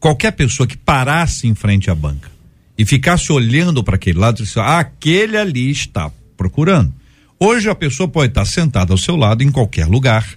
qualquer 0.00 0.32
pessoa 0.32 0.66
que 0.66 0.76
parasse 0.76 1.46
em 1.46 1.54
frente 1.54 1.88
à 1.88 1.94
banca 1.94 2.28
e 2.76 2.84
ficasse 2.84 3.32
olhando 3.32 3.82
para 3.82 3.94
aquele 3.94 4.18
lado, 4.18 4.42
disse, 4.42 4.58
ah, 4.58 4.80
aquele 4.80 5.38
ali 5.38 5.70
está 5.70 6.10
procurando. 6.36 6.92
Hoje 7.38 7.70
a 7.70 7.74
pessoa 7.74 8.08
pode 8.08 8.32
estar 8.32 8.44
sentada 8.44 8.92
ao 8.92 8.98
seu 8.98 9.14
lado 9.14 9.42
em 9.42 9.50
qualquer 9.50 9.86
lugar 9.86 10.28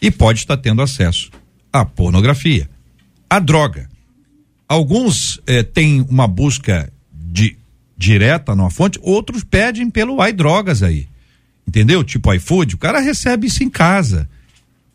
e 0.00 0.10
pode 0.10 0.40
estar 0.40 0.56
tendo 0.56 0.80
acesso 0.80 1.30
à 1.72 1.84
pornografia, 1.84 2.68
à 3.28 3.38
droga. 3.38 3.88
Alguns 4.66 5.40
eh, 5.46 5.62
têm 5.62 6.00
uma 6.08 6.26
busca 6.26 6.90
de 7.12 7.56
direta 7.96 8.54
numa 8.54 8.70
fonte, 8.70 8.98
outros 9.02 9.44
pedem 9.44 9.90
pelo 9.90 10.24
iDrogas 10.26 10.82
aí. 10.82 11.06
Entendeu? 11.66 12.02
Tipo 12.02 12.32
iFood, 12.34 12.74
o 12.74 12.78
cara 12.78 13.00
recebe 13.00 13.46
isso 13.46 13.62
em 13.62 13.70
casa. 13.70 14.28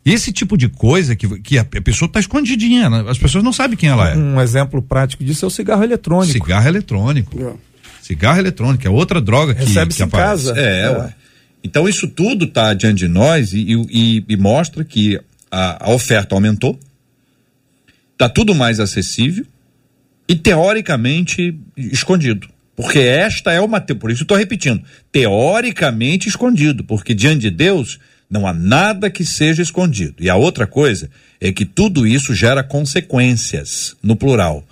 Esse 0.04 0.32
tipo 0.32 0.56
de 0.56 0.68
coisa 0.68 1.14
que, 1.14 1.28
que 1.40 1.58
a, 1.58 1.64
pessoa 1.64 2.08
está 2.08 2.18
escondidinha, 2.18 2.90
né? 2.90 3.04
as 3.06 3.18
pessoas 3.18 3.44
não 3.44 3.52
sabem 3.52 3.76
quem 3.76 3.88
ela 3.88 4.10
é. 4.10 4.16
Um 4.16 4.40
exemplo 4.40 4.82
prático 4.82 5.22
disso 5.22 5.44
é 5.44 5.48
o 5.48 5.50
cigarro 5.50 5.84
eletrônico. 5.84 6.32
Cigarro 6.32 6.68
eletrônico. 6.68 7.40
É. 7.40 7.54
Cigarro 8.02 8.40
eletrônico 8.40 8.84
é 8.84 8.90
outra 8.90 9.20
droga 9.20 9.54
que 9.54 9.64
recebe 9.64 9.94
que 9.94 10.02
em 10.02 10.08
casa. 10.08 10.54
É, 10.56 10.86
é. 10.86 11.14
Então 11.62 11.88
isso 11.88 12.08
tudo 12.08 12.46
está 12.46 12.74
diante 12.74 12.98
de 12.98 13.08
nós 13.08 13.52
e, 13.52 13.64
e, 13.88 14.24
e 14.28 14.36
mostra 14.36 14.84
que 14.84 15.20
a, 15.48 15.88
a 15.88 15.90
oferta 15.92 16.34
aumentou, 16.34 16.78
está 18.12 18.28
tudo 18.28 18.54
mais 18.56 18.80
acessível 18.80 19.46
e 20.28 20.34
teoricamente 20.34 21.56
escondido. 21.76 22.48
Porque 22.74 22.98
esta 22.98 23.52
é 23.52 23.60
uma. 23.60 23.80
Por 23.80 24.10
isso 24.10 24.22
estou 24.22 24.36
repetindo. 24.36 24.82
Teoricamente 25.12 26.28
escondido. 26.28 26.82
Porque 26.84 27.14
diante 27.14 27.42
de 27.42 27.50
Deus 27.50 28.00
não 28.32 28.46
há 28.46 28.54
nada 28.54 29.10
que 29.10 29.26
seja 29.26 29.60
escondido. 29.60 30.14
E 30.18 30.30
a 30.30 30.36
outra 30.36 30.66
coisa 30.66 31.10
é 31.38 31.52
que 31.52 31.66
tudo 31.66 32.06
isso 32.06 32.34
gera 32.34 32.64
consequências, 32.64 33.94
no 34.02 34.16
plural. 34.16 34.64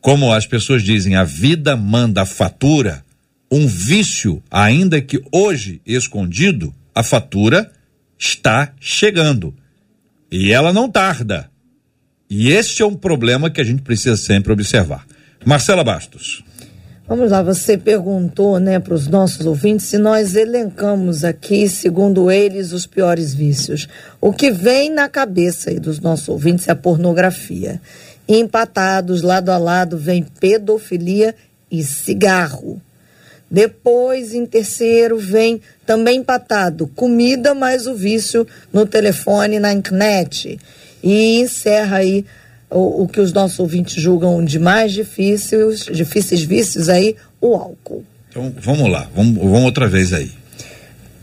Como 0.00 0.32
as 0.32 0.46
pessoas 0.46 0.82
dizem, 0.82 1.16
a 1.16 1.22
vida 1.22 1.76
manda 1.76 2.24
fatura, 2.24 3.04
um 3.52 3.66
vício, 3.66 4.42
ainda 4.50 5.02
que 5.02 5.22
hoje 5.30 5.82
escondido, 5.84 6.74
a 6.94 7.02
fatura 7.02 7.70
está 8.18 8.72
chegando. 8.80 9.54
E 10.32 10.50
ela 10.50 10.72
não 10.72 10.90
tarda. 10.90 11.50
E 12.28 12.48
este 12.48 12.80
é 12.82 12.86
um 12.86 12.94
problema 12.94 13.50
que 13.50 13.60
a 13.60 13.64
gente 13.64 13.82
precisa 13.82 14.16
sempre 14.16 14.50
observar. 14.50 15.06
Marcela 15.44 15.84
Bastos. 15.84 16.42
Vamos 17.08 17.30
lá, 17.30 17.40
você 17.40 17.78
perguntou, 17.78 18.58
né, 18.58 18.80
para 18.80 18.92
os 18.92 19.06
nossos 19.06 19.46
ouvintes 19.46 19.86
se 19.86 19.96
nós 19.96 20.34
elencamos 20.34 21.22
aqui, 21.22 21.68
segundo 21.68 22.32
eles, 22.32 22.72
os 22.72 22.84
piores 22.84 23.32
vícios. 23.32 23.88
O 24.20 24.32
que 24.32 24.50
vem 24.50 24.90
na 24.90 25.08
cabeça 25.08 25.72
dos 25.78 26.00
nossos 26.00 26.28
ouvintes 26.28 26.66
é 26.66 26.72
a 26.72 26.74
pornografia. 26.74 27.80
Empatados 28.28 29.22
lado 29.22 29.50
a 29.50 29.56
lado 29.56 29.96
vem 29.96 30.24
pedofilia 30.40 31.32
e 31.70 31.84
cigarro. 31.84 32.82
Depois, 33.48 34.34
em 34.34 34.44
terceiro, 34.44 35.16
vem 35.16 35.60
também 35.86 36.18
empatado 36.18 36.88
comida 36.88 37.54
mais 37.54 37.86
o 37.86 37.94
vício 37.94 38.44
no 38.72 38.84
telefone, 38.84 39.60
na 39.60 39.72
internet. 39.72 40.58
E 41.04 41.38
encerra 41.38 41.98
aí 41.98 42.24
o, 42.70 43.04
o 43.04 43.08
que 43.08 43.20
os 43.20 43.32
nossos 43.32 43.58
ouvintes 43.58 44.02
julgam 44.02 44.44
de 44.44 44.58
mais 44.58 44.92
difíceis, 44.92 45.84
difíceis 45.84 46.42
vícios 46.42 46.88
aí, 46.88 47.16
o 47.40 47.54
álcool. 47.54 48.04
Então, 48.28 48.52
vamos 48.60 48.90
lá, 48.90 49.08
vamos, 49.14 49.36
vamos 49.36 49.64
outra 49.64 49.88
vez 49.88 50.12
aí. 50.12 50.30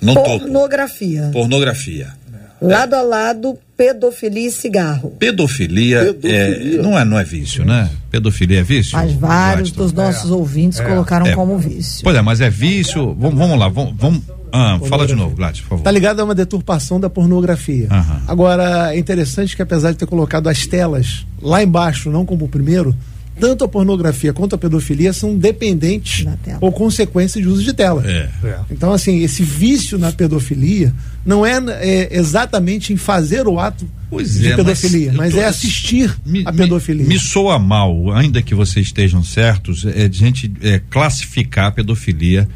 Não 0.02 0.16
Pornografia. 0.16 1.22
Topo. 1.22 1.34
Pornografia. 1.34 2.14
Lado 2.62 2.94
a 2.94 3.02
lado, 3.02 3.58
pedofilia 3.76 4.48
e 4.48 4.52
cigarro. 4.52 5.12
Pedofilia, 5.20 6.14
pedofilia. 6.14 6.80
É, 6.80 6.82
não, 6.82 6.98
é, 6.98 7.04
não 7.04 7.20
é 7.20 7.24
vício, 7.24 7.66
né? 7.66 7.90
Pedofilia 8.10 8.62
é 8.62 8.64
vício? 8.64 8.98
Mas 8.98 9.12
vários 9.12 9.72
dos 9.72 9.92
nossos 9.92 10.32
é. 10.32 10.34
ouvintes 10.34 10.80
é. 10.80 10.86
colocaram 10.86 11.26
é. 11.26 11.36
como 11.36 11.58
vício. 11.58 12.02
Pois 12.04 12.16
é, 12.16 12.22
mas 12.22 12.40
é 12.40 12.50
vício. 12.50 13.14
Vamos, 13.16 13.38
vamos 13.38 13.60
lá, 13.60 13.68
vamos, 13.68 13.94
vamos 13.98 14.24
ah, 14.56 14.80
fala 14.88 15.08
de 15.08 15.16
novo, 15.16 15.36
Gladys, 15.36 15.62
por 15.62 15.70
favor. 15.70 15.84
Tá 15.84 15.90
ligado 15.90 16.20
a 16.20 16.24
uma 16.24 16.36
deturpação 16.36 17.00
da 17.00 17.10
pornografia. 17.10 17.88
Uhum. 17.92 18.22
Agora, 18.28 18.94
é 18.94 19.00
interessante 19.00 19.56
que 19.56 19.62
apesar 19.64 19.92
de 19.92 19.98
ter 19.98 20.06
colocado 20.06 20.48
as 20.48 20.68
telas 20.68 21.26
lá 21.42 21.64
embaixo, 21.64 22.12
não 22.12 22.24
como 22.24 22.46
o 22.46 22.48
primeiro, 22.48 22.96
tanto 23.40 23.64
a 23.64 23.68
pornografia 23.68 24.32
quanto 24.32 24.54
a 24.54 24.58
pedofilia 24.58 25.12
são 25.12 25.36
dependentes 25.36 26.26
ou 26.62 26.72
consequências 26.72 27.44
de 27.44 27.50
uso 27.50 27.64
de 27.64 27.74
tela. 27.74 28.04
É. 28.06 28.30
É. 28.44 28.60
Então, 28.70 28.94
assim, 28.94 29.24
esse 29.24 29.42
vício 29.44 29.98
na 29.98 30.12
pedofilia 30.12 30.94
não 31.26 31.44
é, 31.44 31.58
é 31.80 32.16
exatamente 32.16 32.94
em 32.94 32.98
fazer 32.98 33.48
o 33.48 33.60
ato 33.60 33.88
pois 34.08 34.36
de 34.36 34.52
é, 34.52 34.56
pedofilia, 34.56 35.14
mas, 35.14 35.34
mas 35.34 35.44
é 35.44 35.48
assistir 35.48 36.16
me, 36.24 36.44
a 36.46 36.54
pedofilia. 36.54 37.08
Me, 37.08 37.16
me, 37.16 37.20
soa 37.20 37.58
mal, 37.58 38.12
ainda 38.12 38.42
que 38.42 38.54
vocês 38.54 38.86
estejam 38.86 39.24
certos, 39.24 39.84
é 39.84 40.08
de 40.08 40.20
gente 40.20 40.52
é, 40.62 40.80
classificar 40.90 41.68
a 41.68 41.72
pedofilia 41.72 42.48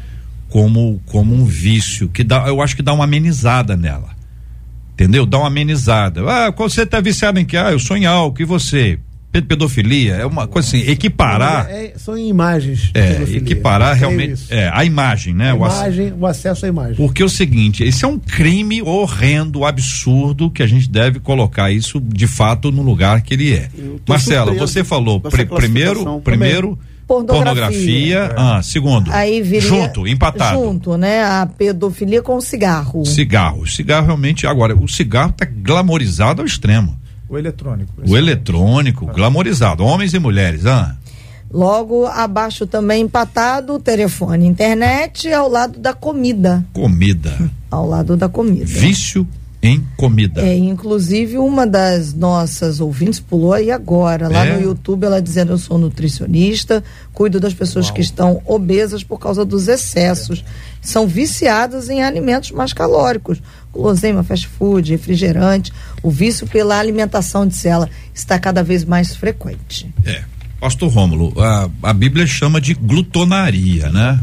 como 0.48 1.00
como 1.06 1.34
um 1.34 1.44
vício 1.44 2.08
que 2.08 2.24
dá, 2.24 2.46
eu 2.46 2.60
acho 2.60 2.74
que 2.76 2.82
dá 2.82 2.92
uma 2.92 3.04
amenizada 3.04 3.76
nela. 3.76 4.16
Entendeu? 4.92 5.24
Dá 5.24 5.38
uma 5.38 5.46
amenizada. 5.46 6.22
Ah, 6.28 6.50
você 6.50 6.84
tá 6.84 7.00
viciado 7.00 7.38
em 7.38 7.44
que? 7.44 7.56
Ah, 7.56 7.70
eu 7.70 7.78
sou 7.78 7.96
em 7.96 8.04
álcool, 8.04 8.42
e 8.42 8.44
você? 8.44 8.98
Pedofilia, 9.30 10.14
é 10.14 10.26
uma 10.26 10.48
coisa 10.48 10.66
assim, 10.66 10.80
equiparar. 10.90 11.70
É, 11.70 11.84
é, 11.84 11.92
são 11.96 12.18
imagens. 12.18 12.90
É, 12.94 13.22
equiparar 13.36 13.94
é 13.94 14.00
realmente. 14.00 14.46
É, 14.48 14.68
a 14.72 14.84
imagem, 14.84 15.34
né? 15.34 15.52
A 15.52 15.54
imagem, 15.54 16.12
o, 16.12 16.20
o 16.20 16.26
acesso 16.26 16.64
à 16.64 16.68
imagem. 16.68 16.96
Porque 16.96 17.22
é 17.22 17.24
o 17.24 17.28
seguinte, 17.28 17.84
esse 17.84 18.04
é 18.04 18.08
um 18.08 18.18
crime 18.18 18.82
horrendo, 18.82 19.64
absurdo, 19.64 20.50
que 20.50 20.62
a 20.62 20.66
gente 20.66 20.90
deve 20.90 21.20
colocar 21.20 21.70
isso 21.70 22.00
de 22.00 22.26
fato 22.26 22.72
no 22.72 22.82
lugar 22.82 23.22
que 23.22 23.34
ele 23.34 23.52
é. 23.52 23.68
Marcela, 24.08 24.52
você 24.54 24.82
falou 24.82 25.20
pr 25.20 25.46
primeiro, 25.54 26.20
primeiro 26.22 26.78
pornografia. 27.08 27.54
pornografia 27.54 28.18
é. 28.18 28.34
ah, 28.36 28.62
segundo. 28.62 29.10
Aí 29.10 29.40
viria, 29.40 29.62
junto, 29.62 30.06
empatado. 30.06 30.58
Junto, 30.62 30.98
né? 30.98 31.24
A 31.24 31.46
pedofilia 31.46 32.20
com 32.20 32.36
o 32.36 32.40
cigarro. 32.42 33.04
Cigarro. 33.06 33.66
Cigarro 33.66 34.06
realmente, 34.06 34.46
agora, 34.46 34.76
o 34.76 34.86
cigarro 34.86 35.32
tá 35.32 35.46
glamorizado 35.46 36.42
ao 36.42 36.46
extremo. 36.46 36.94
O 37.28 37.38
eletrônico. 37.38 37.92
O 38.06 38.16
eletrônico, 38.16 39.08
ah. 39.08 39.12
glamorizado. 39.12 39.82
Homens 39.82 40.12
e 40.12 40.18
mulheres, 40.18 40.66
ah. 40.66 40.94
Logo 41.50 42.06
abaixo 42.06 42.66
também 42.66 43.02
empatado, 43.02 43.78
telefone, 43.78 44.46
internet 44.46 45.32
ao 45.32 45.48
lado 45.48 45.78
da 45.78 45.94
comida. 45.94 46.62
Comida. 46.74 47.50
Ao 47.70 47.88
lado 47.88 48.18
da 48.18 48.28
comida. 48.28 48.66
Vício 48.66 49.26
em 49.62 49.84
comida. 49.96 50.40
É, 50.40 50.56
inclusive 50.56 51.36
uma 51.36 51.66
das 51.66 52.14
nossas 52.14 52.80
ouvintes 52.80 53.18
pulou 53.18 53.52
aí 53.52 53.70
agora, 53.70 54.28
lá 54.28 54.46
é? 54.46 54.54
no 54.54 54.62
YouTube, 54.62 55.04
ela 55.04 55.20
dizendo 55.20 55.52
eu 55.52 55.58
sou 55.58 55.76
nutricionista, 55.78 56.82
cuido 57.12 57.40
das 57.40 57.54
pessoas 57.54 57.86
Uau. 57.86 57.94
que 57.94 58.00
estão 58.00 58.40
obesas 58.46 59.02
por 59.02 59.18
causa 59.18 59.44
dos 59.44 59.66
excessos. 59.66 60.44
São 60.80 61.08
viciadas 61.08 61.90
em 61.90 62.02
alimentos 62.02 62.52
mais 62.52 62.72
calóricos, 62.72 63.42
guloseima, 63.72 64.22
fast 64.22 64.46
food, 64.46 64.92
refrigerante. 64.92 65.72
O 66.02 66.10
vício 66.10 66.46
pela 66.46 66.78
alimentação 66.78 67.46
de 67.46 67.56
cela 67.56 67.90
está 68.14 68.38
cada 68.38 68.62
vez 68.62 68.84
mais 68.84 69.16
frequente. 69.16 69.92
É. 70.04 70.22
Pastor 70.60 70.90
Rômulo, 70.90 71.32
a, 71.40 71.68
a 71.82 71.92
Bíblia 71.92 72.26
chama 72.26 72.60
de 72.60 72.74
glutonaria, 72.74 73.90
né? 73.90 74.20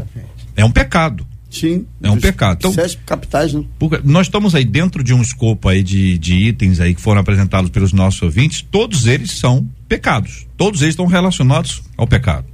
É 0.54 0.64
um 0.64 0.70
pecado. 0.70 1.26
Sim. 1.60 1.86
É 2.02 2.10
um 2.10 2.18
pecado. 2.18 2.58
Então, 2.58 2.72
sete 2.72 2.98
capitais, 3.06 3.52
né? 3.52 3.64
Nós 4.04 4.26
estamos 4.26 4.54
aí 4.54 4.64
dentro 4.64 5.02
de 5.02 5.14
um 5.14 5.22
escopo 5.22 5.68
aí 5.68 5.82
de, 5.82 6.18
de 6.18 6.34
itens 6.34 6.80
aí 6.80 6.94
que 6.94 7.00
foram 7.00 7.20
apresentados 7.20 7.70
pelos 7.70 7.92
nossos 7.92 8.20
ouvintes, 8.22 8.64
todos 8.70 9.06
eles 9.06 9.32
são 9.32 9.68
pecados. 9.88 10.46
Todos 10.56 10.82
eles 10.82 10.92
estão 10.92 11.06
relacionados 11.06 11.82
ao 11.96 12.06
pecado. 12.06 12.46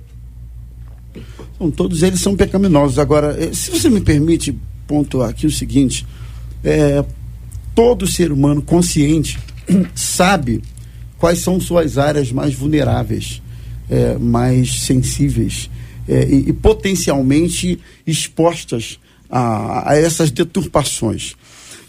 Então, 1.55 1.71
todos 1.71 2.03
eles 2.03 2.21
são 2.21 2.37
pecaminosos. 2.37 2.99
Agora, 2.99 3.37
eh, 3.39 3.51
se 3.53 3.71
você 3.71 3.89
me 3.89 4.01
permite 4.01 4.57
pontuar 4.87 5.31
aqui 5.31 5.47
o 5.47 5.51
seguinte, 5.51 6.07
é, 6.65 7.05
todo 7.75 8.07
ser 8.07 8.33
humano 8.33 8.63
consciente 8.63 9.39
sabe 9.95 10.63
quais 11.19 11.39
são 11.39 11.61
suas 11.61 11.99
áreas 11.99 12.33
mais 12.33 12.55
vulneráveis, 12.55 13.41
é, 13.89 14.19
mais 14.19 14.81
sensíveis 14.81 15.71
é, 16.09 16.25
e, 16.25 16.49
e, 16.49 16.53
potencialmente 16.53 17.79
expostas 18.07 18.99
a, 19.31 19.93
a, 19.93 19.97
essas 19.97 20.31
deturpações. 20.31 21.35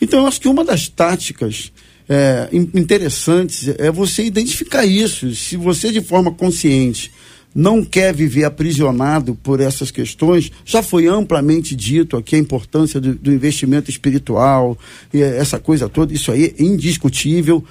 Então, 0.01 0.21
eu 0.21 0.27
acho 0.27 0.41
que 0.41 0.47
uma 0.47 0.63
das 0.63 0.87
táticas 0.87 1.71
é, 2.07 2.49
interessantes 2.51 3.67
é 3.77 3.91
você 3.91 4.23
identificar 4.23 4.85
isso. 4.85 5.33
Se 5.35 5.55
você, 5.55 5.91
de 5.91 6.01
forma 6.01 6.31
consciente, 6.31 7.11
não 7.55 7.83
quer 7.83 8.13
viver 8.13 8.45
aprisionado 8.45 9.35
por 9.35 9.59
essas 9.59 9.91
questões, 9.91 10.51
já 10.65 10.81
foi 10.81 11.07
amplamente 11.07 11.75
dito 11.75 12.17
aqui 12.17 12.35
a 12.35 12.39
importância 12.39 12.99
do, 12.99 13.13
do 13.13 13.31
investimento 13.31 13.89
espiritual, 13.89 14.77
e 15.13 15.21
essa 15.21 15.59
coisa 15.59 15.87
toda, 15.87 16.13
isso 16.13 16.31
aí 16.31 16.55
é 16.57 16.63
indiscutível. 16.63 17.63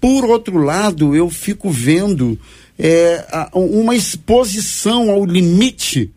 Por 0.00 0.24
outro 0.24 0.58
lado, 0.58 1.14
eu 1.14 1.28
fico 1.28 1.70
vendo 1.70 2.38
é, 2.78 3.24
uma 3.52 3.94
exposição 3.94 5.10
ao 5.10 5.24
limite 5.24 6.12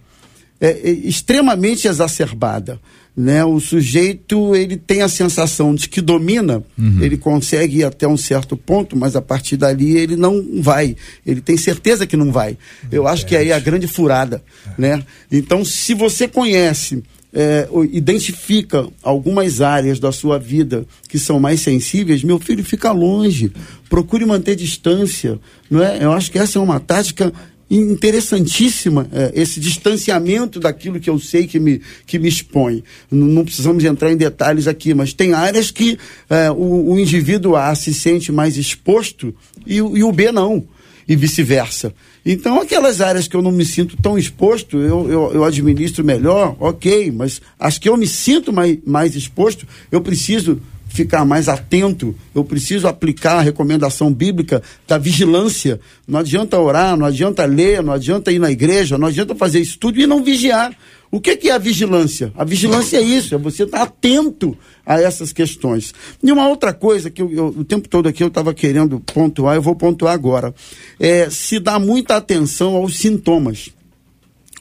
é, 0.59 0.67
é, 0.67 0.91
extremamente 0.91 1.87
exacerbada. 1.87 2.79
Né? 3.17 3.43
O 3.43 3.59
sujeito 3.59 4.55
ele 4.55 4.77
tem 4.77 5.01
a 5.01 5.09
sensação 5.09 5.75
de 5.75 5.89
que 5.89 5.99
domina, 5.99 6.63
uhum. 6.77 7.01
ele 7.01 7.17
consegue 7.17 7.79
ir 7.79 7.83
até 7.83 8.07
um 8.07 8.15
certo 8.15 8.55
ponto, 8.55 8.95
mas 8.95 9.15
a 9.15 9.21
partir 9.21 9.57
dali 9.57 9.97
ele 9.97 10.15
não 10.15 10.61
vai. 10.61 10.95
Ele 11.25 11.41
tem 11.41 11.57
certeza 11.57 12.07
que 12.07 12.15
não 12.15 12.31
vai. 12.31 12.57
Eu 12.91 13.07
acho 13.07 13.25
que 13.25 13.35
aí 13.35 13.49
é 13.49 13.53
a 13.53 13.59
grande 13.59 13.87
furada. 13.87 14.41
Né? 14.77 15.03
Então, 15.31 15.65
se 15.65 15.93
você 15.93 16.27
conhece 16.27 17.03
é, 17.33 17.67
identifica 17.91 18.87
algumas 19.01 19.61
áreas 19.61 19.99
da 19.99 20.11
sua 20.11 20.37
vida 20.37 20.85
que 21.07 21.17
são 21.17 21.39
mais 21.39 21.61
sensíveis, 21.61 22.23
meu 22.23 22.39
filho 22.39 22.63
fica 22.63 22.91
longe, 22.91 23.51
procure 23.89 24.25
manter 24.25 24.55
distância, 24.55 25.39
não 25.69 25.81
é? 25.83 26.03
Eu 26.03 26.11
acho 26.11 26.31
que 26.31 26.37
essa 26.37 26.59
é 26.59 26.61
uma 26.61 26.79
tática 26.79 27.31
interessantíssima 27.69 29.07
é, 29.13 29.31
esse 29.33 29.57
distanciamento 29.57 30.59
daquilo 30.59 30.99
que 30.99 31.09
eu 31.09 31.17
sei 31.17 31.47
que 31.47 31.57
me, 31.57 31.81
que 32.05 32.19
me 32.19 32.27
expõe. 32.27 32.83
Não, 33.09 33.25
não 33.27 33.45
precisamos 33.45 33.83
entrar 33.85 34.11
em 34.11 34.17
detalhes 34.17 34.67
aqui, 34.67 34.93
mas 34.93 35.13
tem 35.13 35.33
áreas 35.33 35.71
que 35.71 35.97
é, 36.29 36.51
o, 36.51 36.91
o, 36.91 36.99
indivíduo 36.99 37.55
A 37.55 37.73
se 37.73 37.93
sente 37.93 38.29
mais 38.29 38.57
exposto 38.57 39.33
e, 39.65 39.77
e 39.77 40.03
o 40.03 40.11
B 40.11 40.33
não, 40.33 40.65
e 41.11 41.15
vice-versa. 41.15 41.93
Então, 42.25 42.61
aquelas 42.61 43.01
áreas 43.01 43.27
que 43.27 43.35
eu 43.35 43.41
não 43.41 43.51
me 43.51 43.65
sinto 43.65 43.97
tão 44.01 44.17
exposto, 44.17 44.77
eu, 44.77 45.11
eu, 45.11 45.31
eu, 45.33 45.43
administro 45.43 46.05
melhor, 46.05 46.55
ok, 46.57 47.11
mas 47.11 47.41
as 47.59 47.77
que 47.77 47.89
eu 47.89 47.97
me 47.97 48.07
sinto 48.07 48.53
mais, 48.53 48.77
mais 48.85 49.13
exposto, 49.13 49.67
eu 49.91 49.99
preciso 49.99 50.61
ficar 50.87 51.25
mais 51.25 51.49
atento, 51.49 52.15
eu 52.33 52.45
preciso 52.45 52.87
aplicar 52.87 53.39
a 53.39 53.41
recomendação 53.41 54.13
bíblica 54.13 54.63
da 54.87 54.97
vigilância. 54.97 55.81
Não 56.07 56.19
adianta 56.19 56.57
orar, 56.57 56.95
não 56.95 57.05
adianta 57.05 57.43
ler, 57.43 57.83
não 57.83 57.91
adianta 57.91 58.31
ir 58.31 58.39
na 58.39 58.49
igreja, 58.49 58.97
não 58.97 59.07
adianta 59.07 59.35
fazer 59.35 59.59
isso 59.59 59.77
tudo 59.77 59.99
e 59.99 60.07
não 60.07 60.23
vigiar. 60.23 60.73
O 61.11 61.19
que, 61.19 61.35
que 61.35 61.49
é 61.49 61.51
a 61.51 61.57
vigilância? 61.57 62.31
A 62.37 62.45
vigilância 62.45 62.97
é 62.97 63.01
isso, 63.01 63.35
é 63.35 63.37
você 63.37 63.63
estar 63.63 63.81
atento 63.81 64.57
a 64.85 65.01
essas 65.01 65.33
questões. 65.33 65.93
E 66.23 66.31
uma 66.31 66.47
outra 66.47 66.73
coisa 66.73 67.09
que 67.09 67.21
eu, 67.21 67.29
eu, 67.29 67.47
o 67.47 67.65
tempo 67.65 67.89
todo 67.89 68.07
aqui 68.07 68.23
eu 68.23 68.29
estava 68.29 68.53
querendo 68.53 68.97
pontuar, 69.01 69.55
eu 69.55 69.61
vou 69.61 69.75
pontuar 69.75 70.13
agora, 70.13 70.55
é 70.97 71.29
se 71.29 71.59
dá 71.59 71.77
muita 71.77 72.15
atenção 72.15 72.77
aos 72.77 72.97
sintomas. 72.97 73.71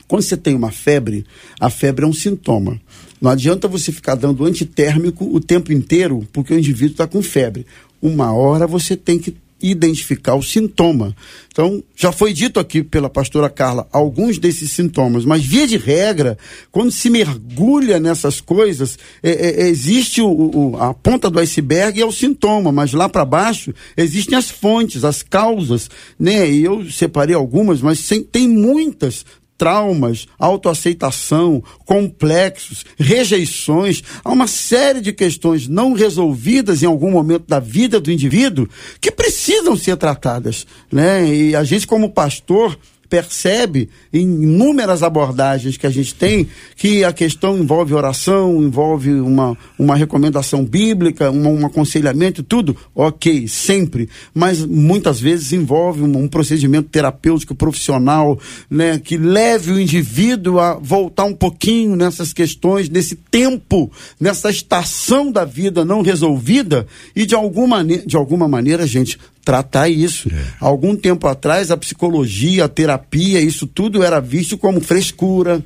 Quando 0.09 0.23
você 0.23 0.37
tem 0.37 0.57
uma 0.57 0.73
febre, 0.73 1.25
a 1.61 1.71
febre 1.71 2.05
é 2.05 2.09
um 2.09 2.13
sintoma. 2.13 2.81
Não 3.21 3.31
adianta 3.31 3.69
você 3.69 3.93
ficar 3.93 4.17
dando 4.17 4.45
antitérmico 4.45 5.25
o 5.25 5.39
tempo 5.39 5.73
inteiro, 5.73 6.27
porque 6.33 6.53
o 6.53 6.59
indivíduo 6.59 6.93
está 6.93 7.07
com 7.07 7.23
febre. 7.23 7.65
Uma 8.03 8.33
hora 8.33 8.67
você 8.67 8.97
tem 8.97 9.21
que 9.21 9.37
identificar 9.63 10.35
o 10.35 10.43
sintoma. 10.43 11.15
Então, 11.53 11.83
já 11.97 12.13
foi 12.13 12.33
dito 12.33 12.61
aqui 12.61 12.83
pela 12.83 13.11
pastora 13.11 13.51
Carla 13.51 13.89
alguns 13.93 14.39
desses 14.39 14.71
sintomas, 14.71 15.25
mas 15.25 15.45
via 15.45 15.67
de 15.67 15.77
regra, 15.77 16.39
quando 16.71 16.93
se 16.93 17.11
mergulha 17.11 17.99
nessas 17.99 18.41
coisas, 18.41 18.99
é, 19.23 19.31
é, 19.31 19.69
existe 19.69 20.23
o, 20.23 20.29
o, 20.29 20.77
a 20.79 20.95
ponta 20.95 21.29
do 21.29 21.41
iceberg 21.41 22.01
é 22.01 22.05
o 22.05 22.13
sintoma, 22.13 22.71
mas 22.71 22.93
lá 22.93 23.09
para 23.09 23.25
baixo 23.25 23.75
existem 23.97 24.39
as 24.39 24.49
fontes, 24.49 25.05
as 25.05 25.23
causas, 25.23 25.91
né? 26.19 26.49
E 26.49 26.65
eu 26.65 26.89
separei 26.91 27.35
algumas, 27.35 27.83
mas 27.83 27.99
sem, 27.99 28.23
tem 28.23 28.49
muitas 28.49 29.25
traumas, 29.61 30.27
autoaceitação, 30.39 31.63
complexos, 31.85 32.83
rejeições, 32.99 34.03
há 34.25 34.33
uma 34.33 34.47
série 34.47 35.03
de 35.03 35.13
questões 35.13 35.69
não 35.69 35.93
resolvidas 35.93 36.83
em 36.83 36.87
algum 36.87 37.11
momento 37.11 37.45
da 37.47 37.61
vida 37.61 38.01
do 38.01 38.11
indivíduo 38.11 38.67
que 38.99 39.11
precisam 39.11 39.77
ser 39.77 39.99
tratadas, 39.99 40.67
né? 40.91 41.29
E 41.29 41.55
a 41.55 41.63
gente 41.63 41.87
como 41.87 42.09
pastor 42.09 42.79
percebe 43.11 43.89
em 44.13 44.23
inúmeras 44.23 45.03
abordagens 45.03 45.77
que 45.77 45.87
a 45.87 45.91
gente 45.91 46.15
tem 46.15 46.49
que 46.77 47.03
a 47.05 47.13
questão 47.13 47.59
envolve 47.59 47.93
oração, 47.93 48.63
envolve 48.63 49.13
uma, 49.15 49.59
uma 49.77 49.97
recomendação 49.97 50.65
bíblica, 50.65 51.31
um, 51.31 51.61
um 51.61 51.67
aconselhamento, 51.67 52.43
tudo, 52.43 52.77
ok, 52.95 53.49
sempre, 53.49 54.09
mas 54.33 54.65
muitas 54.65 55.21
vezes 55.21 55.53
envolve 55.53 56.03
um, 56.03 56.17
um 56.17 56.29
procedimento 56.29 56.89
terapêutico 56.89 57.55
profissional, 57.55 58.39
né, 58.71 58.99
que 58.99 59.19
leve 59.19 59.73
o 59.73 59.81
indivíduo 59.81 60.61
a 60.61 60.75
voltar 60.75 61.25
um 61.25 61.35
pouquinho 61.35 61.97
nessas 61.97 62.33
questões, 62.33 62.89
nesse 62.89 63.17
tempo, 63.17 63.91
nessa 64.21 64.51
estação 64.51 65.33
da 65.33 65.45
vida 65.45 65.85
não 65.85 66.03
resolvida 66.03 66.87
e 67.17 67.27
de 67.27 67.35
alguma, 67.35 67.85
de 67.85 68.17
alguma 68.17 68.47
maneira, 68.47 68.87
gente, 68.87 69.19
tratar 69.45 69.89
isso. 69.89 70.29
É. 70.29 70.45
Algum 70.61 70.95
tempo 70.97 71.27
atrás, 71.27 71.71
a 71.71 71.77
psicologia, 71.77 72.65
a 72.65 72.69
terapia, 72.69 73.41
isso 73.41 73.67
tudo 73.67 74.03
era 74.03 74.21
visto 74.21 74.59
como 74.59 74.81
frescura. 74.81 75.63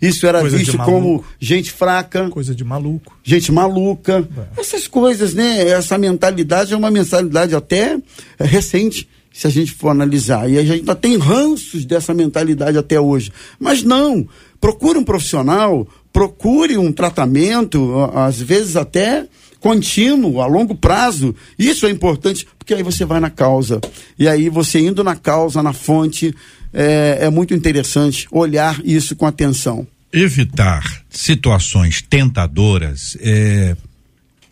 Isso 0.00 0.26
era 0.26 0.40
coisa 0.40 0.58
visto 0.58 0.76
como 0.78 1.24
gente 1.40 1.72
fraca. 1.72 2.28
Coisa 2.28 2.54
de 2.54 2.64
maluco. 2.64 3.16
Gente 3.24 3.50
maluca. 3.50 4.28
É. 4.56 4.60
Essas 4.60 4.86
coisas, 4.86 5.34
né? 5.34 5.68
Essa 5.68 5.96
mentalidade 5.96 6.74
é 6.74 6.76
uma 6.76 6.90
mentalidade 6.90 7.54
até 7.54 7.96
é, 8.38 8.44
recente, 8.44 9.08
se 9.32 9.46
a 9.46 9.50
gente 9.50 9.72
for 9.72 9.88
analisar. 9.88 10.50
E 10.50 10.58
a 10.58 10.62
gente 10.62 10.80
ainda 10.80 10.94
tem 10.94 11.16
ranços 11.16 11.84
dessa 11.84 12.12
mentalidade 12.12 12.76
até 12.76 13.00
hoje. 13.00 13.32
Mas 13.58 13.82
não. 13.82 14.26
Procure 14.60 14.98
um 14.98 15.04
profissional, 15.04 15.86
procure 16.12 16.76
um 16.76 16.92
tratamento, 16.92 17.94
às 18.14 18.40
vezes 18.40 18.76
até 18.76 19.26
contínuo, 19.66 20.40
a 20.40 20.46
longo 20.46 20.76
prazo. 20.76 21.34
Isso 21.58 21.86
é 21.86 21.90
importante, 21.90 22.46
porque 22.56 22.72
aí 22.72 22.84
você 22.84 23.04
vai 23.04 23.18
na 23.18 23.30
causa. 23.30 23.80
E 24.16 24.28
aí 24.28 24.48
você 24.48 24.78
indo 24.78 25.02
na 25.02 25.16
causa, 25.16 25.60
na 25.60 25.72
fonte, 25.72 26.32
é, 26.72 27.18
é 27.22 27.30
muito 27.30 27.52
interessante 27.52 28.28
olhar 28.30 28.80
isso 28.84 29.16
com 29.16 29.26
atenção. 29.26 29.84
Evitar 30.12 31.02
situações 31.10 32.00
tentadoras 32.00 33.18
é, 33.20 33.76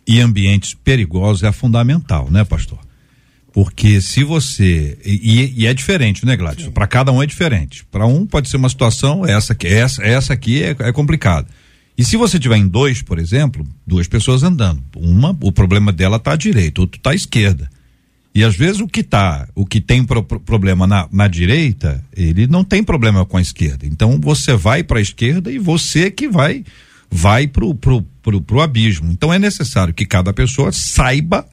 e 0.05 0.19
ambientes 0.19 0.73
perigosos 0.73 1.43
é 1.43 1.51
fundamental, 1.53 2.29
né, 2.29 2.43
pastor? 2.43 2.79
Porque 3.53 4.01
se 4.01 4.21
você. 4.21 4.97
E, 5.05 5.53
e 5.55 5.65
é 5.65 5.73
diferente, 5.73 6.25
né, 6.25 6.35
Gladys? 6.35 6.67
Para 6.67 6.85
cada 6.87 7.13
um 7.13 7.23
é 7.23 7.25
diferente. 7.25 7.85
Para 7.89 8.05
um 8.05 8.25
pode 8.25 8.49
ser 8.49 8.57
uma 8.57 8.67
situação, 8.67 9.25
essa 9.25 9.53
aqui, 9.53 9.65
essa, 9.65 10.03
essa 10.03 10.33
aqui 10.33 10.61
é, 10.61 10.75
é 10.77 10.91
complicada. 10.91 11.47
E 11.97 12.03
se 12.03 12.17
você 12.17 12.37
tiver 12.37 12.57
em 12.57 12.67
dois, 12.67 13.01
por 13.01 13.19
exemplo, 13.19 13.65
duas 13.87 14.07
pessoas 14.07 14.43
andando, 14.43 14.83
uma, 14.95 15.35
o 15.41 15.51
problema 15.51 15.91
dela 15.91 16.17
está 16.17 16.33
à 16.33 16.35
direita, 16.35 16.81
outro 16.81 16.97
está 16.97 17.11
à 17.11 17.15
esquerda. 17.15 17.69
E 18.33 18.43
às 18.43 18.53
vezes 18.53 18.81
o 18.81 18.87
que 18.87 19.01
tá, 19.01 19.47
o 19.55 19.65
que 19.65 19.79
tem 19.79 20.03
pro, 20.03 20.21
pro, 20.21 20.41
problema 20.41 20.85
na, 20.85 21.07
na 21.09 21.25
direita, 21.25 22.03
ele 22.15 22.47
não 22.47 22.65
tem 22.65 22.83
problema 22.83 23.25
com 23.25 23.37
a 23.37 23.41
esquerda. 23.41 23.85
Então 23.85 24.19
você 24.19 24.53
vai 24.55 24.83
para 24.83 24.99
a 24.99 25.01
esquerda 25.01 25.49
e 25.49 25.57
você 25.57 26.11
que 26.11 26.27
vai 26.27 26.65
vai 27.09 27.47
pro, 27.47 27.73
pro, 27.73 28.01
pro, 28.21 28.41
pro 28.41 28.59
abismo. 28.59 29.09
Então 29.09 29.33
é 29.33 29.39
necessário 29.39 29.93
que 29.93 30.05
cada 30.05 30.33
pessoa 30.33 30.73
saiba 30.73 31.47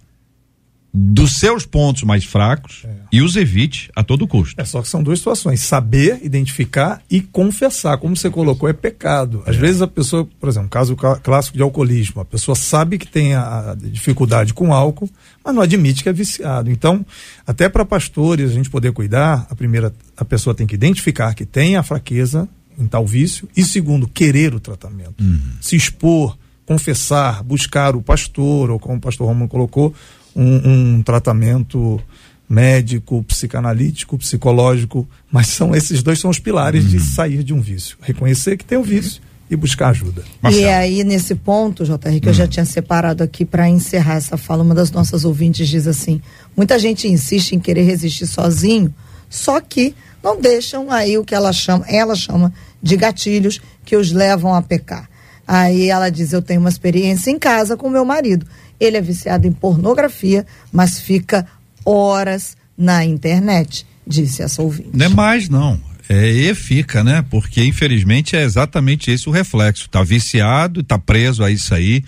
dos 0.94 1.38
seus 1.38 1.64
pontos 1.64 2.02
mais 2.02 2.22
fracos 2.22 2.82
é. 2.84 2.90
e 3.10 3.22
os 3.22 3.34
evite 3.34 3.90
a 3.96 4.04
todo 4.04 4.26
custo. 4.26 4.60
É 4.60 4.64
só 4.64 4.82
que 4.82 4.88
são 4.88 5.02
duas 5.02 5.20
situações: 5.20 5.60
saber 5.60 6.20
identificar 6.22 7.00
e 7.10 7.20
confessar. 7.22 7.96
Como 7.96 8.14
você 8.14 8.28
colocou, 8.28 8.68
é 8.68 8.74
pecado. 8.74 9.42
Às 9.46 9.56
é. 9.56 9.58
vezes 9.58 9.80
a 9.80 9.86
pessoa, 9.86 10.28
por 10.38 10.50
exemplo, 10.50 10.68
caso 10.68 10.94
clássico 10.94 11.56
de 11.56 11.62
alcoolismo, 11.62 12.20
a 12.20 12.24
pessoa 12.24 12.54
sabe 12.54 12.98
que 12.98 13.06
tem 13.06 13.34
a 13.34 13.74
dificuldade 13.78 14.52
com 14.52 14.74
álcool, 14.74 15.08
mas 15.42 15.54
não 15.54 15.62
admite 15.62 16.02
que 16.02 16.10
é 16.10 16.12
viciado. 16.12 16.70
Então, 16.70 17.04
até 17.46 17.70
para 17.70 17.86
pastores 17.86 18.50
a 18.50 18.54
gente 18.54 18.68
poder 18.68 18.92
cuidar, 18.92 19.46
a 19.48 19.54
primeira, 19.54 19.94
a 20.14 20.24
pessoa 20.26 20.54
tem 20.54 20.66
que 20.66 20.74
identificar 20.74 21.34
que 21.34 21.46
tem 21.46 21.76
a 21.76 21.82
fraqueza 21.82 22.46
em 22.78 22.86
tal 22.86 23.06
vício 23.06 23.48
e 23.56 23.64
segundo, 23.64 24.06
querer 24.06 24.54
o 24.54 24.60
tratamento, 24.60 25.22
uhum. 25.22 25.40
se 25.60 25.76
expor, 25.76 26.36
confessar, 26.66 27.42
buscar 27.42 27.96
o 27.96 28.02
pastor 28.02 28.70
ou 28.70 28.78
como 28.78 28.96
o 28.96 29.00
pastor 29.00 29.26
Romulo 29.26 29.48
colocou 29.48 29.94
um, 30.34 30.96
um 30.96 31.02
tratamento 31.02 32.00
médico, 32.48 33.22
psicanalítico, 33.24 34.18
psicológico, 34.18 35.08
mas 35.30 35.48
são 35.48 35.74
esses 35.74 36.02
dois 36.02 36.18
são 36.18 36.30
os 36.30 36.38
pilares 36.38 36.84
uhum. 36.84 36.90
de 36.90 37.00
sair 37.00 37.42
de 37.42 37.54
um 37.54 37.60
vício. 37.60 37.96
Reconhecer 38.02 38.58
que 38.58 38.64
tem 38.64 38.76
um 38.76 38.82
vício 38.82 39.22
e 39.50 39.56
buscar 39.56 39.88
ajuda. 39.88 40.22
Marcelo. 40.40 40.64
E 40.64 40.68
aí, 40.68 41.04
nesse 41.04 41.34
ponto, 41.34 41.84
JR, 41.84 42.20
que 42.20 42.28
eu 42.28 42.34
já 42.34 42.44
uhum. 42.44 42.50
tinha 42.50 42.64
separado 42.64 43.22
aqui 43.22 43.44
para 43.44 43.68
encerrar 43.68 44.16
essa 44.16 44.36
fala, 44.36 44.62
uma 44.62 44.74
das 44.74 44.90
nossas 44.90 45.24
ouvintes 45.24 45.68
diz 45.68 45.86
assim: 45.86 46.20
muita 46.56 46.78
gente 46.78 47.08
insiste 47.08 47.52
em 47.52 47.58
querer 47.58 47.84
resistir 47.84 48.26
sozinho, 48.26 48.94
só 49.30 49.60
que 49.60 49.94
não 50.22 50.40
deixam 50.40 50.90
aí 50.90 51.16
o 51.16 51.24
que 51.24 51.34
ela 51.34 51.52
chama, 51.52 51.84
ela 51.88 52.14
chama 52.14 52.52
de 52.82 52.96
gatilhos 52.96 53.60
que 53.84 53.96
os 53.96 54.12
levam 54.12 54.54
a 54.54 54.60
pecar. 54.60 55.08
Aí 55.46 55.88
ela 55.88 56.10
diz: 56.10 56.32
Eu 56.32 56.42
tenho 56.42 56.60
uma 56.60 56.68
experiência 56.68 57.30
em 57.30 57.38
casa 57.38 57.76
com 57.76 57.90
meu 57.90 58.04
marido. 58.04 58.46
Ele 58.82 58.96
é 58.96 59.00
viciado 59.00 59.46
em 59.46 59.52
pornografia, 59.52 60.44
mas 60.72 61.00
fica 61.00 61.46
horas 61.84 62.56
na 62.76 63.04
internet, 63.04 63.86
disse 64.04 64.42
essa 64.42 64.60
ouvinte. 64.60 64.90
Não 64.92 65.06
é 65.06 65.08
mais, 65.08 65.48
não. 65.48 65.80
É, 66.08 66.28
e 66.28 66.52
fica, 66.52 67.04
né? 67.04 67.24
Porque 67.30 67.64
infelizmente 67.64 68.34
é 68.34 68.42
exatamente 68.42 69.08
esse 69.08 69.28
o 69.28 69.32
reflexo. 69.32 69.88
Tá 69.88 70.02
viciado, 70.02 70.82
tá 70.82 70.98
preso 70.98 71.44
a 71.44 71.50
isso 71.50 71.72
aí. 71.72 72.02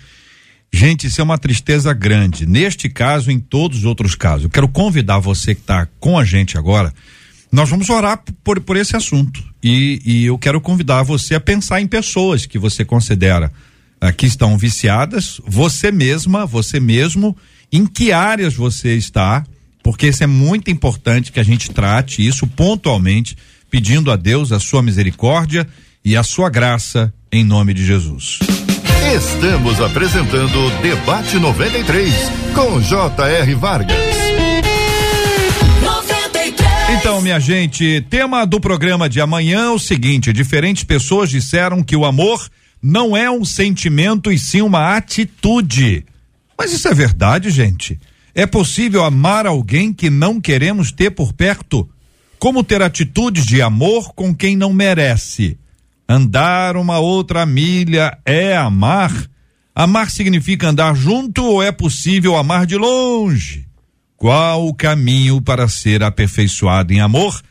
Gente, 0.71 1.07
isso 1.07 1.21
é 1.21 1.23
uma 1.23 1.37
tristeza 1.37 1.93
grande. 1.93 2.45
Neste 2.45 2.89
caso, 2.89 3.31
em 3.31 3.39
todos 3.39 3.79
os 3.79 3.85
outros 3.85 4.13
casos. 4.13 4.43
Eu 4.43 4.49
quero 4.49 4.67
convidar 4.67 5.19
você 5.19 5.55
que 5.55 5.61
está 5.61 5.87
com 5.97 6.19
a 6.19 6.25
gente 6.25 6.57
agora. 6.57 6.93
Nós 7.49 7.69
vamos 7.69 7.89
orar 7.89 8.21
por, 8.43 8.59
por 8.59 8.75
esse 8.75 8.97
assunto. 8.97 9.41
E, 9.63 10.01
e 10.05 10.25
eu 10.25 10.37
quero 10.37 10.59
convidar 10.59 11.03
você 11.03 11.35
a 11.35 11.39
pensar 11.39 11.79
em 11.79 11.87
pessoas 11.87 12.45
que 12.45 12.59
você 12.59 12.83
considera 12.83 13.49
uh, 14.03 14.13
que 14.13 14.25
estão 14.25 14.57
viciadas, 14.57 15.41
você 15.45 15.91
mesma, 15.91 16.45
você 16.45 16.79
mesmo, 16.79 17.35
em 17.71 17.85
que 17.85 18.11
áreas 18.11 18.53
você 18.53 18.95
está, 18.95 19.43
porque 19.83 20.07
isso 20.07 20.23
é 20.23 20.27
muito 20.27 20.71
importante 20.71 21.31
que 21.31 21.39
a 21.39 21.43
gente 21.43 21.71
trate 21.71 22.25
isso 22.25 22.47
pontualmente, 22.47 23.37
pedindo 23.69 24.11
a 24.11 24.15
Deus 24.15 24.51
a 24.51 24.59
sua 24.59 24.81
misericórdia 24.81 25.67
e 26.03 26.15
a 26.15 26.23
sua 26.23 26.49
graça 26.49 27.13
em 27.31 27.43
nome 27.43 27.73
de 27.73 27.85
Jesus. 27.85 28.39
Estamos 29.13 29.79
apresentando 29.81 30.69
Debate 30.81 31.37
93 31.37 32.13
com 32.55 32.81
J.R. 32.81 33.53
Vargas. 33.55 33.95
Então, 36.97 37.21
minha 37.21 37.39
gente, 37.39 38.01
tema 38.09 38.45
do 38.45 38.59
programa 38.59 39.09
de 39.09 39.21
amanhã 39.21 39.65
é 39.65 39.69
o 39.69 39.79
seguinte: 39.79 40.33
diferentes 40.33 40.83
pessoas 40.83 41.29
disseram 41.29 41.83
que 41.83 41.95
o 41.95 42.05
amor 42.05 42.47
não 42.87 43.17
é 43.17 43.31
um 43.31 43.43
sentimento 43.43 44.31
e 44.31 44.37
sim 44.37 44.61
uma 44.61 44.95
atitude. 44.95 46.05
Mas 46.55 46.71
isso 46.71 46.87
é 46.87 46.93
verdade, 46.93 47.49
gente? 47.49 47.99
É 48.35 48.45
possível 48.45 49.03
amar 49.03 49.47
alguém 49.47 49.91
que 49.91 50.07
não 50.07 50.39
queremos 50.39 50.91
ter 50.91 51.09
por 51.09 51.33
perto? 51.33 51.89
Como 52.37 52.63
ter 52.63 52.83
atitudes 52.83 53.43
de 53.43 53.59
amor 53.59 54.13
com 54.13 54.35
quem 54.35 54.55
não 54.55 54.71
merece? 54.71 55.57
Andar 56.07 56.77
uma 56.77 56.99
outra 56.99 57.43
milha 57.43 58.19
é 58.23 58.55
amar? 58.55 59.11
Amar 59.73 60.11
significa 60.11 60.69
andar 60.69 60.95
junto 60.95 61.43
ou 61.43 61.63
é 61.63 61.71
possível 61.71 62.35
amar 62.35 62.67
de 62.67 62.77
longe? 62.77 63.65
Qual 64.15 64.67
o 64.67 64.75
caminho 64.75 65.41
para 65.41 65.67
ser 65.67 66.03
aperfeiçoado 66.03 66.93
em 66.93 67.01
amor? 67.01 67.41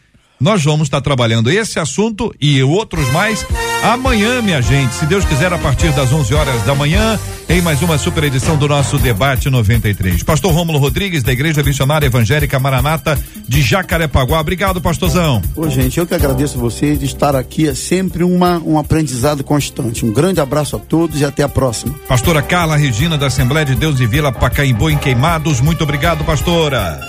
Nós 0.41 0.65
vamos 0.65 0.87
estar 0.87 1.01
trabalhando 1.01 1.51
esse 1.51 1.79
assunto 1.79 2.35
e 2.41 2.63
outros 2.63 3.09
mais 3.11 3.47
amanhã, 3.83 4.43
minha 4.43 4.61
gente. 4.61 4.95
Se 4.95 5.07
Deus 5.07 5.25
quiser, 5.25 5.53
a 5.53 5.59
partir 5.59 5.93
das 5.93 6.13
11 6.13 6.35
horas 6.35 6.63
da 6.63 6.75
manhã, 6.75 7.19
em 7.49 7.61
mais 7.61 7.81
uma 7.83 7.97
super 7.99 8.25
edição 8.25 8.57
do 8.57 8.67
nosso 8.67 8.99
Debate 8.99 9.49
93. 9.49 10.23
Pastor 10.23 10.53
Rômulo 10.53 10.79
Rodrigues, 10.79 11.23
da 11.23 11.33
Igreja 11.33 11.63
Missionária 11.63 12.07
Evangélica 12.07 12.59
Maranata 12.59 13.19
de 13.47 13.63
Jacarepaguá. 13.63 14.41
Obrigado, 14.41 14.81
pastorzão. 14.81 15.41
Ô, 15.55 15.69
gente, 15.69 15.99
eu 15.99 16.07
que 16.07 16.15
agradeço 16.15 16.59
vocês 16.59 16.99
de 16.99 17.07
estar 17.07 17.37
aqui. 17.37 17.69
É 17.69 17.75
sempre 17.75 18.25
uma, 18.25 18.59
um 18.59 18.79
aprendizado 18.79 19.45
constante. 19.45 20.05
Um 20.05 20.13
grande 20.13 20.41
abraço 20.41 20.77
a 20.77 20.79
todos 20.79 21.21
e 21.21 21.25
até 21.25 21.43
a 21.43 21.49
próxima. 21.49 21.95
Pastora 22.09 22.43
Carla 22.43 22.77
Regina, 22.77 23.17
da 23.17 23.27
Assembleia 23.27 23.65
de 23.65 23.75
Deus 23.75 23.97
de 23.97 24.07
Vila 24.07 24.33
Pacaembu, 24.33 24.91
em 24.91 24.99
Queimados. 24.99 25.61
Muito 25.61 25.85
obrigado, 25.85 26.25
pastora. 26.25 27.01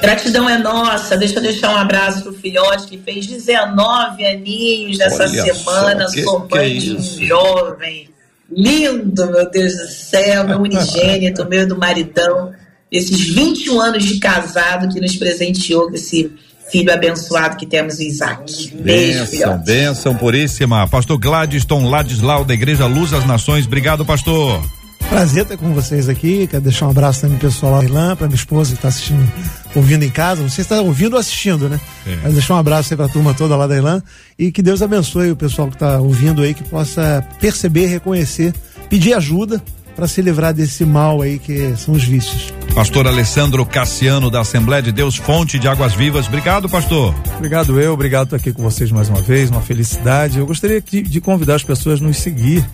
Gratidão 0.00 0.48
é 0.48 0.58
nossa. 0.58 1.16
Deixa 1.16 1.36
eu 1.38 1.42
deixar 1.42 1.70
um 1.74 1.76
abraço 1.76 2.22
pro 2.22 2.32
filhote 2.32 2.86
que 2.86 2.98
fez 2.98 3.26
19 3.26 4.24
aninhos 4.26 4.98
nessa 4.98 5.24
Olha 5.24 5.42
semana. 5.54 6.08
só, 6.08 6.14
que- 6.14 6.22
Sou 6.24 6.40
que 6.42 6.54
mãe 6.56 6.78
de 6.78 6.92
um 6.96 7.26
jovem. 7.26 8.08
Lindo, 8.50 9.26
meu 9.30 9.50
Deus 9.50 9.74
do 9.74 9.86
céu, 9.88 10.44
meu 10.46 10.58
unigênito, 10.62 11.44
meu 11.48 11.66
do 11.66 11.76
maridão. 11.76 12.52
Esses 12.90 13.20
21 13.34 13.80
anos 13.80 14.04
de 14.04 14.18
casado 14.18 14.88
que 14.92 15.00
nos 15.00 15.14
presenteou 15.16 15.88
com 15.90 15.94
esse 15.94 16.30
filho 16.70 16.92
abençoado 16.92 17.56
que 17.56 17.66
temos, 17.66 17.98
o 17.98 18.02
Isaac. 18.02 18.70
Beijo, 18.76 19.18
Benção, 19.20 19.26
filhote. 19.26 19.64
benção 19.64 20.14
puríssima. 20.14 20.88
Pastor 20.88 21.18
Gladstone 21.18 21.88
Ladislau, 21.88 22.44
da 22.44 22.54
Igreja 22.54 22.86
Luz 22.86 23.10
das 23.10 23.26
Nações. 23.26 23.66
Obrigado, 23.66 24.04
pastor. 24.06 24.62
Prazer 25.08 25.42
estar 25.44 25.56
com 25.56 25.72
vocês 25.72 26.08
aqui. 26.08 26.46
Quero 26.46 26.62
deixar 26.62 26.86
um 26.86 26.90
abraço 26.90 27.22
também 27.22 27.38
pro 27.38 27.48
pessoal 27.48 27.72
lá, 27.72 27.84
Irlã, 27.84 28.16
pra 28.16 28.26
minha 28.26 28.36
esposa 28.36 28.70
que 28.72 28.76
está 28.78 28.88
assistindo, 28.88 29.30
ouvindo 29.78 30.04
em 30.04 30.10
casa. 30.10 30.42
Não 30.42 30.48
sei 30.48 30.64
se 30.64 30.72
está 30.72 30.80
ouvindo 30.80 31.14
ou 31.14 31.18
assistindo, 31.18 31.68
né? 31.68 31.80
É. 32.06 32.18
Mas 32.22 32.34
deixar 32.34 32.54
um 32.54 32.58
abraço 32.58 32.92
aí 32.92 32.96
pra 32.96 33.08
turma 33.08 33.34
toda 33.34 33.56
lá 33.56 33.66
da 33.66 33.76
Irlã. 33.76 34.02
E 34.38 34.52
que 34.52 34.62
Deus 34.62 34.82
abençoe 34.82 35.30
o 35.30 35.36
pessoal 35.36 35.68
que 35.68 35.74
está 35.74 35.98
ouvindo 35.98 36.42
aí, 36.42 36.54
que 36.54 36.62
possa 36.64 37.26
perceber, 37.40 37.86
reconhecer, 37.86 38.54
pedir 38.88 39.14
ajuda 39.14 39.62
para 39.98 40.06
se 40.06 40.22
livrar 40.22 40.54
desse 40.54 40.84
mal 40.84 41.20
aí 41.20 41.40
que 41.40 41.74
são 41.76 41.92
os 41.92 42.04
vícios. 42.04 42.54
Pastor 42.72 43.08
Alessandro 43.08 43.66
Cassiano, 43.66 44.30
da 44.30 44.42
Assembleia 44.42 44.80
de 44.80 44.92
Deus, 44.92 45.16
Fonte 45.16 45.58
de 45.58 45.66
Águas 45.66 45.92
Vivas. 45.92 46.28
Obrigado, 46.28 46.68
pastor. 46.68 47.12
Obrigado 47.36 47.80
eu, 47.80 47.94
obrigado 47.94 48.28
por 48.28 48.36
estar 48.36 48.48
aqui 48.48 48.56
com 48.56 48.62
vocês 48.62 48.92
mais 48.92 49.08
uma 49.08 49.20
vez, 49.20 49.50
uma 49.50 49.60
felicidade. 49.60 50.38
Eu 50.38 50.46
gostaria 50.46 50.80
de, 50.80 51.02
de 51.02 51.20
convidar 51.20 51.56
as 51.56 51.64
pessoas 51.64 52.00
a 52.00 52.04
nos 52.04 52.18
seguir 52.18 52.64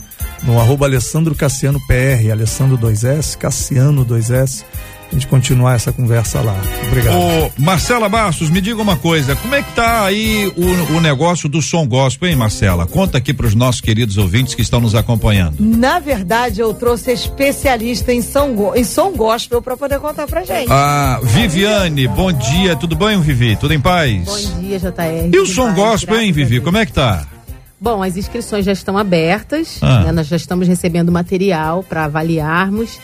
no 0.42 0.60
arroba 0.60 0.84
Alessandro 0.84 1.34
Cassiano 1.34 1.80
PR, 1.86 2.30
Alessandro 2.30 2.76
2S, 2.76 3.38
Cassiano 3.38 4.04
2S, 4.04 4.62
a 5.10 5.14
gente 5.14 5.26
continuar 5.26 5.74
essa 5.74 5.92
conversa 5.92 6.40
lá. 6.40 6.56
Obrigado. 6.88 7.14
Ô, 7.16 7.50
Marcela 7.58 8.08
Bastos, 8.08 8.50
me 8.50 8.60
diga 8.60 8.80
uma 8.82 8.96
coisa, 8.96 9.36
como 9.36 9.54
é 9.54 9.62
que 9.62 9.72
tá 9.72 10.04
aí 10.04 10.52
o, 10.56 10.96
o 10.96 11.00
negócio 11.00 11.48
do 11.48 11.62
som 11.62 11.86
gospel, 11.86 12.28
hein, 12.28 12.36
Marcela? 12.36 12.86
Conta 12.86 13.18
aqui 13.18 13.32
para 13.32 13.46
os 13.46 13.54
nossos 13.54 13.80
queridos 13.80 14.16
ouvintes 14.18 14.54
que 14.54 14.62
estão 14.62 14.80
nos 14.80 14.94
acompanhando. 14.94 15.56
Na 15.60 15.98
verdade, 16.00 16.60
eu 16.60 16.74
trouxe 16.74 17.12
especialista 17.12 18.12
em 18.12 18.22
som, 18.22 18.72
em 18.74 18.84
som 18.84 19.12
gospel 19.12 19.62
para 19.62 19.76
poder 19.76 20.00
contar 20.00 20.26
pra 20.26 20.42
gente. 20.42 20.68
Ah, 20.70 21.20
Viviane, 21.22 22.08
bom 22.08 22.32
dia, 22.32 22.74
tudo 22.74 22.96
bem, 22.96 23.20
Vivi? 23.20 23.56
Tudo 23.56 23.72
em 23.74 23.80
paz? 23.80 24.24
Bom 24.24 24.60
dia, 24.60 24.78
JR. 24.78 25.30
E 25.32 25.38
o 25.38 25.46
som 25.46 25.72
gospel, 25.74 26.20
hein, 26.20 26.32
Vivi? 26.32 26.60
Como 26.60 26.76
é 26.78 26.86
que 26.86 26.92
tá? 26.92 27.26
Bom, 27.80 28.02
as 28.02 28.16
inscrições 28.16 28.64
já 28.64 28.72
estão 28.72 28.96
abertas, 28.96 29.78
Ah. 29.82 30.04
né? 30.04 30.12
nós 30.12 30.26
já 30.26 30.36
estamos 30.36 30.66
recebendo 30.66 31.12
material 31.12 31.82
para 31.82 32.04
avaliarmos. 32.04 32.98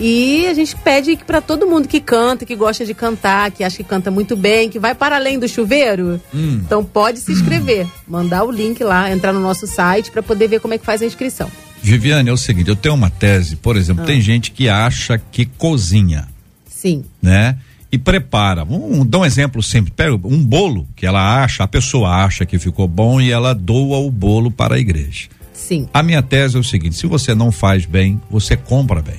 E 0.00 0.46
a 0.46 0.54
gente 0.54 0.74
pede 0.76 1.14
para 1.26 1.42
todo 1.42 1.66
mundo 1.66 1.86
que 1.86 2.00
canta, 2.00 2.46
que 2.46 2.56
gosta 2.56 2.86
de 2.86 2.94
cantar, 2.94 3.50
que 3.50 3.62
acha 3.62 3.76
que 3.76 3.84
canta 3.84 4.10
muito 4.10 4.34
bem, 4.34 4.70
que 4.70 4.78
vai 4.78 4.94
para 4.94 5.16
além 5.16 5.38
do 5.38 5.46
chuveiro, 5.46 6.18
Hum. 6.34 6.62
então 6.64 6.82
pode 6.82 7.18
se 7.20 7.30
inscrever, 7.32 7.86
mandar 8.08 8.44
o 8.44 8.50
link 8.50 8.82
lá, 8.82 9.12
entrar 9.12 9.32
no 9.32 9.40
nosso 9.40 9.66
site 9.66 10.10
para 10.10 10.22
poder 10.22 10.48
ver 10.48 10.58
como 10.60 10.72
é 10.72 10.78
que 10.78 10.86
faz 10.86 11.02
a 11.02 11.06
inscrição. 11.06 11.50
Viviane, 11.82 12.30
é 12.30 12.32
o 12.32 12.36
seguinte, 12.38 12.68
eu 12.70 12.76
tenho 12.76 12.94
uma 12.94 13.10
tese, 13.10 13.56
por 13.56 13.76
exemplo, 13.76 14.02
Ah. 14.04 14.06
tem 14.06 14.20
gente 14.22 14.50
que 14.52 14.68
acha 14.70 15.18
que 15.30 15.44
cozinha, 15.44 16.26
Sim, 16.66 17.04
né? 17.20 17.58
E 17.92 17.98
prepara. 17.98 18.64
Um, 18.64 19.04
dá 19.04 19.18
um 19.18 19.24
exemplo 19.26 19.60
simples. 19.62 19.92
Pega 19.96 20.14
um 20.14 20.42
bolo 20.44 20.86
que 20.94 21.04
ela 21.04 21.42
acha, 21.42 21.64
a 21.64 21.68
pessoa 21.68 22.08
acha 22.24 22.46
que 22.46 22.56
ficou 22.56 22.86
bom 22.86 23.20
e 23.20 23.32
ela 23.32 23.52
doa 23.52 23.98
o 23.98 24.10
bolo 24.12 24.48
para 24.50 24.76
a 24.76 24.78
igreja. 24.78 25.28
sim. 25.52 25.88
A 25.92 26.00
minha 26.02 26.22
tese 26.22 26.56
é 26.56 26.60
o 26.60 26.64
seguinte: 26.64 26.94
se 26.96 27.06
você 27.08 27.34
não 27.34 27.50
faz 27.50 27.84
bem, 27.86 28.20
você 28.30 28.56
compra 28.56 29.02
bem. 29.02 29.18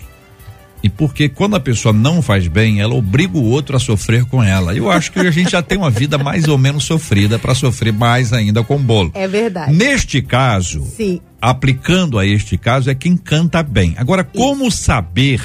E 0.83 0.89
porque 0.89 1.29
quando 1.29 1.55
a 1.55 1.59
pessoa 1.59 1.93
não 1.93 2.21
faz 2.21 2.47
bem, 2.47 2.81
ela 2.81 2.95
obriga 2.95 3.37
o 3.37 3.43
outro 3.43 3.75
a 3.75 3.79
sofrer 3.79 4.25
com 4.25 4.43
ela. 4.43 4.73
Eu 4.73 4.89
acho 4.89 5.11
que 5.11 5.19
a 5.19 5.29
gente 5.29 5.51
já 5.51 5.61
tem 5.61 5.77
uma 5.77 5.91
vida 5.91 6.17
mais 6.17 6.47
ou 6.47 6.57
menos 6.57 6.85
sofrida 6.85 7.37
para 7.37 7.53
sofrer 7.53 7.93
mais 7.93 8.33
ainda 8.33 8.63
com 8.63 8.75
o 8.75 8.79
bolo. 8.79 9.11
É 9.13 9.27
verdade. 9.27 9.73
Neste 9.73 10.21
caso, 10.21 10.83
Sim. 10.83 11.21
aplicando 11.39 12.17
a 12.17 12.25
este 12.25 12.57
caso, 12.57 12.89
é 12.89 12.95
quem 12.95 13.15
canta 13.15 13.61
bem. 13.61 13.93
Agora, 13.97 14.23
como 14.23 14.71
saber 14.71 15.41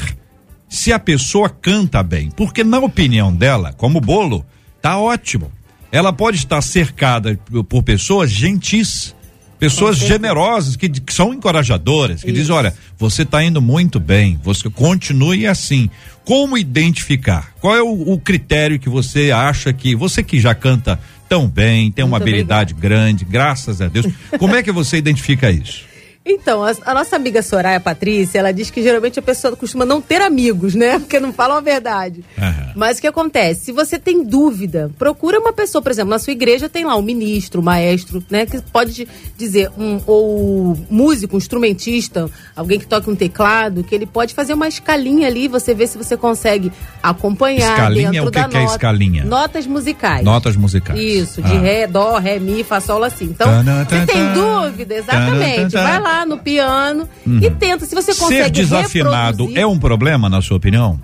se 0.68 0.92
a 0.92 0.98
pessoa 0.98 1.50
canta 1.50 2.02
bem? 2.02 2.30
Porque, 2.30 2.64
na 2.64 2.78
opinião 2.78 3.34
dela, 3.34 3.74
como 3.74 4.00
bolo, 4.00 4.44
tá 4.80 4.98
ótimo. 4.98 5.52
Ela 5.92 6.12
pode 6.12 6.38
estar 6.38 6.62
cercada 6.62 7.38
por 7.68 7.82
pessoas 7.82 8.30
gentis, 8.30 9.14
pessoas 9.58 9.96
generosas, 9.96 10.76
que, 10.76 10.88
que 10.88 11.12
são 11.12 11.32
encorajadoras, 11.32 12.22
que 12.22 12.32
dizem: 12.32 12.54
olha, 12.54 12.74
você 12.98 13.22
está 13.22 13.42
indo 13.42 13.60
muito 13.60 13.98
bem, 13.98 14.38
você 14.42 14.68
continue 14.70 15.46
assim. 15.46 15.90
Como 16.24 16.58
identificar? 16.58 17.52
Qual 17.60 17.76
é 17.76 17.82
o, 17.82 18.12
o 18.12 18.18
critério 18.18 18.78
que 18.78 18.88
você 18.88 19.30
acha 19.30 19.72
que, 19.72 19.94
você 19.94 20.22
que 20.22 20.40
já 20.40 20.54
canta 20.54 20.98
tão 21.28 21.48
bem, 21.48 21.90
tem 21.90 22.04
uma 22.04 22.18
Muito 22.18 22.22
habilidade 22.22 22.74
grande, 22.74 23.24
graças 23.24 23.80
a 23.80 23.88
Deus, 23.88 24.06
como 24.38 24.54
é 24.54 24.62
que 24.62 24.72
você 24.72 24.96
identifica 24.96 25.50
isso? 25.50 25.84
Então, 26.28 26.64
a, 26.64 26.72
a 26.84 26.92
nossa 26.92 27.14
amiga 27.14 27.40
Soraya 27.40 27.78
Patrícia, 27.78 28.40
ela 28.40 28.52
diz 28.52 28.68
que 28.68 28.82
geralmente 28.82 29.16
a 29.20 29.22
pessoa 29.22 29.54
costuma 29.54 29.84
não 29.84 30.00
ter 30.00 30.20
amigos, 30.20 30.74
né? 30.74 30.98
Porque 30.98 31.20
não 31.20 31.32
falam 31.32 31.56
a 31.56 31.60
verdade. 31.60 32.24
Aham. 32.36 32.72
Mas 32.74 32.98
o 32.98 33.00
que 33.00 33.06
acontece? 33.06 33.66
Se 33.66 33.72
você 33.72 33.96
tem 33.96 34.24
dúvida, 34.24 34.90
procura 34.98 35.38
uma 35.38 35.52
pessoa, 35.52 35.80
por 35.80 35.92
exemplo, 35.92 36.10
na 36.10 36.18
sua 36.18 36.32
igreja 36.32 36.68
tem 36.68 36.84
lá 36.84 36.96
um 36.96 37.02
ministro, 37.02 37.60
um 37.60 37.64
maestro, 37.64 38.22
né? 38.28 38.44
Que 38.44 38.60
pode 38.60 39.06
dizer, 39.38 39.70
um, 39.78 40.00
ou 40.04 40.76
músico, 40.90 41.36
um 41.36 41.38
instrumentista, 41.38 42.28
alguém 42.56 42.80
que 42.80 42.86
toque 42.88 43.08
um 43.08 43.14
teclado, 43.14 43.84
que 43.84 43.94
ele 43.94 44.04
pode 44.04 44.34
fazer 44.34 44.52
uma 44.54 44.66
escalinha 44.66 45.28
ali, 45.28 45.46
você 45.46 45.74
vê 45.74 45.86
se 45.86 45.96
você 45.96 46.16
consegue 46.16 46.72
acompanhar 47.00 47.70
Escalinha, 47.70 48.10
dentro 48.10 48.28
o 48.28 48.32
que 48.32 48.38
que 48.48 48.56
é 48.56 48.60
nota. 48.60 48.72
escalinha? 48.72 49.24
Notas 49.24 49.64
musicais. 49.66 50.24
Notas 50.24 50.56
musicais. 50.56 50.98
Isso, 50.98 51.40
de 51.40 51.52
Ah. 51.52 51.60
ré, 51.60 51.86
dó, 51.86 52.18
ré, 52.18 52.40
mi, 52.40 52.64
fá, 52.64 52.80
sol, 52.80 53.04
assim. 53.04 53.26
Então, 53.26 53.48
se 53.88 54.06
tem 54.06 54.32
dúvida, 54.32 54.94
exatamente, 54.96 55.72
vai 55.72 56.00
lá 56.00 56.15
no 56.24 56.38
piano 56.38 57.08
e 57.42 57.50
tenta. 57.50 57.84
Se 57.84 57.94
você 57.94 58.14
consegue 58.14 58.36
Uhum. 58.40 58.44
Ser 58.44 58.50
desafinado 58.50 59.26
reproduzir- 59.44 59.58
é 59.58 59.66
um 59.66 59.78
problema, 59.78 60.28
na 60.28 60.40
sua 60.40 60.56
opinião? 60.56 60.98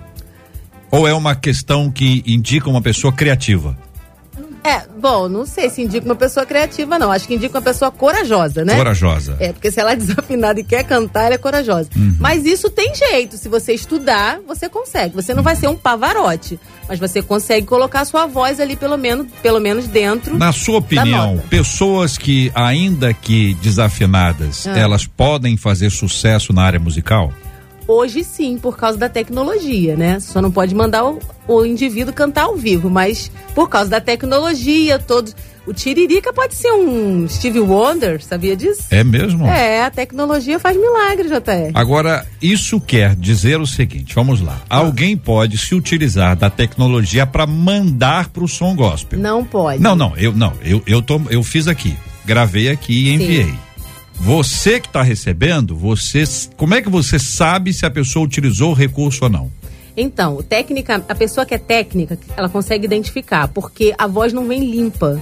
Ou 0.89 1.07
é 1.07 1.13
uma 1.13 1.35
questão 1.35 1.91
que 1.91 2.23
indica 2.25 2.69
uma 2.69 2.81
pessoa 2.81 3.11
criativa? 3.11 3.77
É, 4.63 4.83
bom, 4.99 5.27
não 5.27 5.45
sei 5.45 5.69
se 5.69 5.81
indica 5.81 6.05
uma 6.05 6.15
pessoa 6.15 6.45
criativa, 6.45 6.97
não. 6.97 7.11
Acho 7.11 7.27
que 7.27 7.35
indica 7.35 7.57
uma 7.57 7.61
pessoa 7.61 7.91
corajosa, 7.91 8.63
né? 8.63 8.75
Corajosa. 8.75 9.35
É, 9.39 9.51
porque 9.51 9.69
se 9.69 9.79
ela 9.79 9.91
é 9.91 9.95
desafinada 9.95 10.59
e 10.59 10.63
quer 10.63 10.83
cantar, 10.83 11.25
ela 11.25 11.35
é 11.35 11.37
corajosa. 11.37 11.89
Uhum. 11.95 12.15
Mas 12.19 12.45
isso 12.45 12.69
tem 12.69 12.93
jeito. 12.95 13.37
Se 13.37 13.49
você 13.49 13.73
estudar, 13.73 14.39
você 14.47 14.69
consegue. 14.69 15.15
Você 15.15 15.33
não 15.33 15.43
vai 15.43 15.55
ser 15.55 15.67
um 15.67 15.75
pavarote, 15.75 16.57
mas 16.87 16.97
você 16.99 17.21
consegue 17.21 17.67
colocar 17.67 18.01
a 18.01 18.05
sua 18.05 18.25
voz 18.25 18.59
ali, 18.59 18.75
pelo 18.75 18.97
menos, 18.97 19.27
pelo 19.41 19.59
menos 19.59 19.85
dentro. 19.87 20.37
Na 20.37 20.53
sua 20.53 20.77
opinião, 20.79 21.41
pessoas 21.49 22.17
que, 22.17 22.51
ainda 22.55 23.13
que 23.13 23.53
desafinadas, 23.55 24.65
Ah. 24.67 24.77
elas 24.77 25.05
podem 25.05 25.57
fazer 25.57 25.89
sucesso 25.89 26.53
na 26.53 26.63
área 26.63 26.79
musical? 26.79 27.33
Hoje 27.87 28.23
sim, 28.23 28.57
por 28.57 28.77
causa 28.77 28.97
da 28.97 29.09
tecnologia, 29.09 29.95
né? 29.95 30.19
Só 30.19 30.41
não 30.41 30.51
pode 30.51 30.73
mandar 30.73 31.05
o, 31.05 31.19
o 31.47 31.65
indivíduo 31.65 32.13
cantar 32.13 32.43
ao 32.43 32.55
vivo, 32.55 32.89
mas 32.89 33.31
por 33.53 33.69
causa 33.69 33.89
da 33.89 34.01
tecnologia, 34.01 34.99
todo. 34.99 35.33
O 35.65 35.73
Tiririca 35.73 36.33
pode 36.33 36.55
ser 36.55 36.71
um 36.73 37.25
Steve 37.27 37.59
Wonder, 37.61 38.21
sabia 38.21 38.53
disso? 38.53 38.83
É 38.91 39.01
mesmo? 39.01 39.47
É, 39.47 39.83
a 39.83 39.89
tecnologia 39.89 40.59
faz 40.59 40.75
milagre, 40.75 41.29
JR. 41.29 41.71
Agora, 41.73 42.27
isso 42.41 42.81
quer 42.81 43.15
dizer 43.15 43.61
o 43.61 43.65
seguinte, 43.65 44.13
vamos 44.13 44.41
lá. 44.41 44.61
Alguém 44.69 45.15
pode 45.15 45.57
se 45.57 45.73
utilizar 45.73 46.35
da 46.35 46.49
tecnologia 46.49 47.25
para 47.25 47.47
mandar 47.47 48.27
pro 48.29 48.45
som 48.45 48.75
gospel. 48.75 49.19
Não 49.19 49.45
pode. 49.45 49.81
Não, 49.81 49.95
não, 49.95 50.13
eu 50.17 50.33
não, 50.33 50.51
eu 50.63 50.83
eu 50.85 51.01
tô, 51.01 51.21
eu 51.29 51.41
fiz 51.43 51.67
aqui, 51.67 51.95
gravei 52.25 52.69
aqui 52.69 53.07
e 53.07 53.13
enviei. 53.13 53.53
Você 54.19 54.79
que 54.79 54.87
está 54.87 55.01
recebendo, 55.01 55.75
você, 55.75 56.23
como 56.55 56.73
é 56.75 56.81
que 56.81 56.89
você 56.89 57.19
sabe 57.19 57.73
se 57.73 57.85
a 57.85 57.89
pessoa 57.89 58.25
utilizou 58.25 58.71
o 58.71 58.73
recurso 58.73 59.25
ou 59.25 59.29
não? 59.29 59.51
Então, 59.95 60.41
técnica, 60.41 61.03
a 61.07 61.13
pessoa 61.13 61.45
que 61.45 61.53
é 61.53 61.57
técnica, 61.59 62.17
ela 62.35 62.49
consegue 62.49 62.83
identificar, 62.83 63.47
porque 63.49 63.93
a 63.95 64.07
voz 64.07 64.33
não 64.33 64.47
vem 64.47 64.71
limpa. 64.71 65.21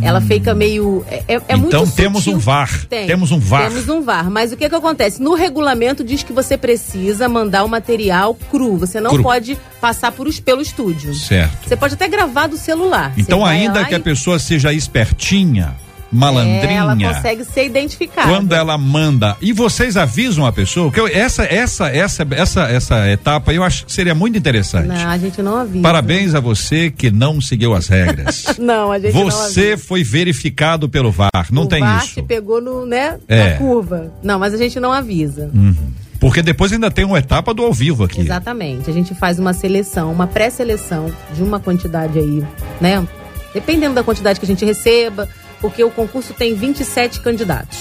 Ela 0.00 0.18
fica 0.22 0.54
meio. 0.54 1.04
É, 1.10 1.22
é- 1.28 1.42
é 1.48 1.56
muito 1.56 1.76
Hum. 1.76 1.82
então 1.82 1.86
temos 1.86 2.22
sutil. 2.24 2.38
um 2.38 2.40
VAR. 2.40 2.86
Tem. 2.86 3.06
Temos 3.06 3.30
um 3.30 3.38
VAR. 3.38 3.68
Temos 3.68 3.88
um 3.90 4.00
VAR. 4.00 4.30
Mas 4.30 4.50
o 4.50 4.56
que 4.56 4.66
que 4.66 4.74
acontece? 4.74 5.22
No 5.22 5.34
regulamento 5.34 6.02
diz 6.02 6.22
que 6.22 6.32
você 6.32 6.56
precisa 6.56 7.28
mandar 7.28 7.64
o 7.64 7.68
material 7.68 8.34
cru. 8.50 8.78
Você 8.78 8.98
não 8.98 9.10
Cru. 9.10 9.22
pode 9.22 9.58
passar 9.78 10.10
por, 10.10 10.26
pelo 10.40 10.62
estúdio. 10.62 11.14
Certo. 11.14 11.68
Você 11.68 11.76
pode 11.76 11.92
até 11.92 12.08
gravar 12.08 12.46
do 12.46 12.56
celular. 12.56 13.12
Então, 13.18 13.44
ainda 13.44 13.84
que 13.84 13.94
a 13.94 13.98
e- 13.98 14.02
pessoa 14.02 14.38
seja 14.38 14.72
espertinha, 14.72 15.76
malandrinha, 16.12 16.66
É, 16.70 16.74
ela 16.74 16.96
consegue 16.96 17.44
ser 17.44 17.64
identificada. 17.66 18.28
quando 18.28 18.52
ela 18.52 18.76
manda, 18.76 19.36
e 19.40 19.52
vocês 19.52 19.96
avisam 19.96 20.44
a 20.44 20.52
pessoa, 20.52 20.90
que 20.92 21.00
eu- 21.00 21.06
essa, 21.08 21.44
essa, 21.44 21.88
essa, 21.88 22.26
essa, 22.30 22.62
essa 22.70 23.10
etapa 23.10 23.52
eu 23.52 23.62
acho 23.64 23.86
que 23.86 23.92
seria 23.92 24.14
muito 24.14 24.36
interessante. 24.36 24.88
Não, 24.88 25.08
a 25.08 25.16
gente 25.18 25.40
não 25.40 25.56
avisa. 25.56 25.82
Parabéns 25.82 26.34
a 26.34 26.40
você 26.40 26.90
que 26.90 27.10
não 27.10 27.40
seguiu 27.40 27.74
as 27.74 27.88
regras. 27.88 28.44
Não, 28.58 28.92
a 28.92 28.98
gente 28.98 29.14
não 29.14 29.24
Você 29.24 29.76
foi 29.76 30.04
verificado 30.04 30.88
pelo 30.88 31.10
VAR, 31.10 31.30
não 31.50 31.62
o 31.62 31.66
tem 31.66 31.80
VAR 31.80 32.04
isso. 32.04 32.14
te 32.14 32.22
pegou 32.22 32.60
no, 32.60 32.84
né, 32.86 33.18
É. 33.26 33.52
na 33.52 33.56
curva. 33.58 34.12
Não, 34.22 34.38
mas 34.38 34.52
a 34.54 34.56
gente 34.56 34.78
não 34.78 34.92
avisa. 34.92 35.50
Porque 36.20 36.42
depois 36.42 36.72
ainda 36.72 36.90
tem 36.90 37.04
uma 37.04 37.18
etapa 37.18 37.52
do 37.52 37.62
ao 37.64 37.72
vivo 37.72 38.04
aqui. 38.04 38.20
Exatamente. 38.20 38.88
A 38.88 38.92
gente 38.92 39.14
faz 39.14 39.38
uma 39.38 39.52
seleção, 39.52 40.12
uma 40.12 40.26
pré-seleção 40.26 41.12
de 41.34 41.42
uma 41.42 41.58
quantidade 41.58 42.18
aí, 42.18 42.44
né? 42.80 43.04
Dependendo 43.52 43.94
da 43.94 44.02
quantidade 44.04 44.38
que 44.38 44.46
a 44.46 44.48
gente 44.48 44.64
receba, 44.64 45.28
porque 45.62 45.82
o 45.82 45.90
concurso 45.90 46.34
tem 46.34 46.54
27 46.54 47.20
candidatos. 47.20 47.78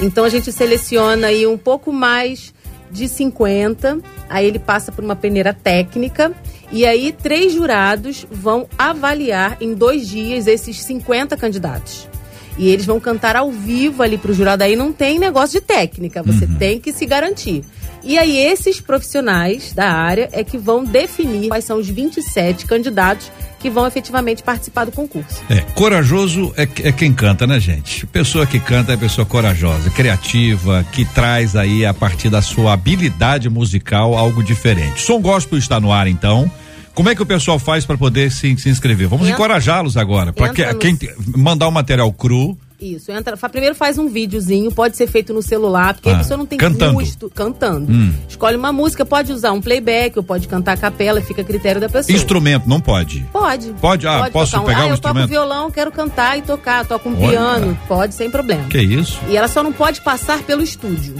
Então 0.00 0.24
a 0.24 0.28
gente 0.28 0.50
seleciona 0.50 1.26
aí 1.26 1.46
um 1.46 1.58
pouco 1.58 1.92
mais 1.92 2.54
de 2.90 3.08
50, 3.08 3.98
aí 4.28 4.46
ele 4.46 4.58
passa 4.58 4.92
por 4.92 5.04
uma 5.04 5.16
peneira 5.16 5.52
técnica 5.52 6.32
e 6.70 6.86
aí 6.86 7.12
três 7.12 7.52
jurados 7.52 8.24
vão 8.30 8.68
avaliar 8.78 9.56
em 9.60 9.74
dois 9.74 10.08
dias 10.08 10.46
esses 10.46 10.80
50 10.82 11.36
candidatos. 11.36 12.08
E 12.56 12.68
eles 12.68 12.86
vão 12.86 13.00
cantar 13.00 13.34
ao 13.34 13.50
vivo 13.50 14.00
ali 14.00 14.16
pro 14.16 14.32
jurado. 14.32 14.62
Aí 14.62 14.76
não 14.76 14.92
tem 14.92 15.18
negócio 15.18 15.60
de 15.60 15.66
técnica, 15.66 16.22
você 16.22 16.46
tem 16.58 16.78
que 16.78 16.92
se 16.92 17.04
garantir. 17.04 17.64
E 18.04 18.16
aí 18.16 18.36
esses 18.36 18.80
profissionais 18.80 19.72
da 19.72 19.90
área 19.90 20.28
é 20.30 20.44
que 20.44 20.56
vão 20.56 20.84
definir 20.84 21.48
quais 21.48 21.64
são 21.64 21.78
os 21.78 21.88
27 21.88 22.66
candidatos 22.66 23.32
que 23.64 23.70
vão 23.70 23.86
efetivamente 23.86 24.42
participar 24.42 24.84
do 24.84 24.92
concurso. 24.92 25.42
É, 25.48 25.60
corajoso 25.72 26.52
é, 26.54 26.68
é 26.86 26.92
quem 26.92 27.14
canta, 27.14 27.46
né, 27.46 27.58
gente? 27.58 28.06
Pessoa 28.08 28.44
que 28.44 28.60
canta 28.60 28.92
é 28.92 28.96
pessoa 28.98 29.24
corajosa, 29.24 29.88
criativa, 29.88 30.84
que 30.92 31.02
traz 31.06 31.56
aí 31.56 31.86
a 31.86 31.94
partir 31.94 32.28
da 32.28 32.42
sua 32.42 32.74
habilidade 32.74 33.48
musical 33.48 34.18
algo 34.18 34.44
diferente. 34.44 35.00
Som 35.00 35.18
Gospel 35.22 35.58
está 35.58 35.80
no 35.80 35.90
ar, 35.90 36.06
então. 36.06 36.50
Como 36.92 37.08
é 37.08 37.14
que 37.14 37.22
o 37.22 37.26
pessoal 37.26 37.58
faz 37.58 37.86
para 37.86 37.96
poder 37.96 38.30
se, 38.30 38.54
se 38.58 38.68
inscrever? 38.68 39.08
Vamos 39.08 39.30
encorajá-los 39.30 39.96
agora. 39.96 40.30
Para 40.30 40.50
que, 40.50 40.74
quem 40.74 40.98
mandar 41.34 41.66
o 41.66 41.72
material 41.72 42.12
cru, 42.12 42.58
Isso, 42.84 43.10
entra, 43.10 43.36
fa- 43.36 43.48
primeiro 43.48 43.74
faz 43.74 43.96
um 43.96 44.08
videozinho, 44.08 44.70
pode 44.70 44.96
ser 44.96 45.06
feito 45.06 45.32
no 45.32 45.40
celular, 45.42 45.94
porque 45.94 46.10
Ah, 46.10 46.16
a 46.16 46.18
pessoa 46.18 46.36
não 46.36 46.44
tem 46.44 46.58
cantando. 46.58 46.94
custo 46.98 47.30
cantando. 47.34 47.90
Hum. 47.90 48.12
Escolhe 48.28 48.56
uma 48.56 48.72
música, 48.72 49.06
pode 49.06 49.32
usar 49.32 49.52
um 49.52 49.60
playback 49.60 50.18
ou 50.18 50.22
pode 50.22 50.46
cantar 50.48 50.72
a 50.72 50.76
capela, 50.76 51.20
fica 51.22 51.40
a 51.40 51.44
critério 51.44 51.80
da 51.80 51.88
pessoa. 51.88 52.14
instrumento 52.14 52.68
não 52.68 52.80
pode. 52.80 53.26
Pode. 53.32 53.72
Pode? 53.80 54.06
Ah, 54.06 54.28
posso 54.30 54.52
tocar 54.52 54.62
um- 54.62 54.66
pegar 54.66 54.80
ah, 54.80 54.84
um 54.84 54.88
eu 54.88 54.92
instrumento? 54.94 55.22
toco 55.22 55.30
violão, 55.30 55.70
quero 55.70 55.90
cantar 55.90 56.38
e 56.38 56.42
tocar, 56.42 56.84
toco 56.84 57.08
um 57.08 57.16
Olha. 57.18 57.30
piano, 57.30 57.78
pode 57.88 58.14
sem 58.14 58.30
problema. 58.30 58.64
Que 58.68 58.80
isso? 58.82 59.18
E 59.28 59.36
ela 59.36 59.48
só 59.48 59.62
não 59.62 59.72
pode 59.72 60.02
passar 60.02 60.42
pelo 60.42 60.62
estúdio. 60.62 61.14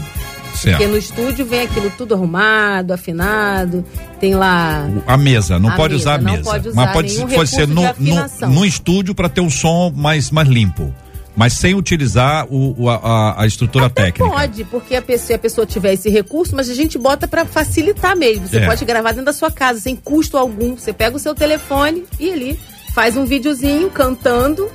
Certo. 0.54 0.76
Porque 0.78 0.86
no 0.92 0.96
estúdio 0.96 1.44
vem 1.44 1.62
aquilo 1.62 1.90
tudo 1.98 2.14
arrumado, 2.14 2.92
afinado, 2.92 3.84
tem 4.20 4.34
lá. 4.36 4.88
A 5.06 5.16
mesa, 5.16 5.58
não 5.58 5.70
A 5.70 5.76
pode 5.76 5.94
mesa, 5.94 6.02
usar 6.04 6.14
a 6.14 6.18
não 6.22 6.32
mesa. 6.32 6.44
pode 6.44 6.68
usar 6.68 6.80
Mas 6.84 6.92
pode, 6.92 7.34
pode 7.34 7.50
ser 7.50 7.66
no, 7.68 7.82
no, 7.98 8.48
no 8.50 8.64
estúdio 8.64 9.14
para 9.16 9.28
ter 9.28 9.40
um 9.40 9.50
som 9.50 9.92
mais, 9.94 10.30
mais 10.30 10.46
limpo. 10.48 10.94
Mas 11.36 11.54
sem 11.54 11.74
utilizar 11.74 12.46
o, 12.48 12.74
o- 12.84 12.88
a, 12.90 13.42
a 13.42 13.46
estrutura 13.46 13.90
técnica. 13.90 14.24
Pode, 14.30 14.64
porque 14.64 14.94
a 14.94 15.02
pessoa, 15.02 15.26
se 15.26 15.34
a 15.34 15.38
pessoa 15.38 15.66
tiver 15.66 15.94
esse 15.94 16.08
recurso, 16.08 16.54
mas 16.54 16.70
a 16.70 16.74
gente 16.74 16.96
bota 16.96 17.26
pra 17.26 17.44
facilitar 17.44 18.16
mesmo. 18.16 18.46
Você 18.46 18.58
É. 18.58 18.66
pode 18.66 18.84
gravar 18.84 19.10
dentro 19.10 19.24
da 19.26 19.32
sua 19.32 19.50
casa, 19.50 19.80
sem 19.80 19.96
custo 19.96 20.36
algum. 20.36 20.76
Você 20.76 20.92
pega 20.92 21.16
o 21.16 21.18
seu 21.18 21.34
telefone 21.34 22.04
e 22.20 22.30
ali 22.32 22.58
faz 22.94 23.16
um 23.16 23.24
videozinho 23.24 23.90
cantando 23.90 24.70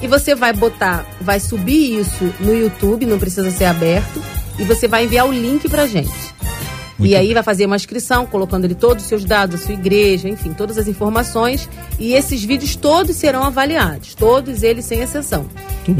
e 0.00 0.06
você 0.06 0.34
vai 0.36 0.52
botar, 0.52 1.04
vai 1.20 1.40
subir 1.40 1.98
isso 1.98 2.32
no 2.38 2.54
YouTube, 2.54 3.04
não 3.04 3.18
precisa 3.18 3.50
ser 3.50 3.64
aberto, 3.64 4.22
e 4.56 4.62
você 4.64 4.86
vai 4.86 5.04
enviar 5.04 5.26
o 5.26 5.32
link 5.32 5.68
pra 5.68 5.88
gente. 5.88 6.08
Muito 6.98 7.12
e 7.12 7.14
aí 7.14 7.32
vai 7.32 7.42
fazer 7.44 7.64
uma 7.66 7.76
inscrição, 7.76 8.26
colocando 8.26 8.64
ali 8.64 8.74
todos 8.74 9.04
os 9.04 9.08
seus 9.08 9.24
dados, 9.24 9.60
a 9.62 9.64
sua 9.64 9.74
igreja, 9.74 10.28
enfim, 10.28 10.52
todas 10.52 10.76
as 10.78 10.88
informações. 10.88 11.68
E 11.98 12.12
esses 12.12 12.42
vídeos 12.42 12.74
todos 12.74 13.14
serão 13.16 13.44
avaliados, 13.44 14.14
todos 14.14 14.62
eles 14.64 14.84
sem 14.84 15.00
exceção. 15.00 15.46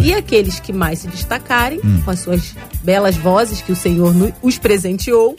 E 0.02 0.12
aqueles 0.12 0.58
que 0.58 0.72
mais 0.72 0.98
se 1.00 1.08
destacarem, 1.08 1.80
Hum. 1.84 2.02
com 2.04 2.10
as 2.10 2.18
suas 2.20 2.54
belas 2.82 3.16
vozes 3.16 3.62
que 3.62 3.70
o 3.70 3.76
Senhor 3.76 4.12
os 4.42 4.58
presenteou, 4.58 5.36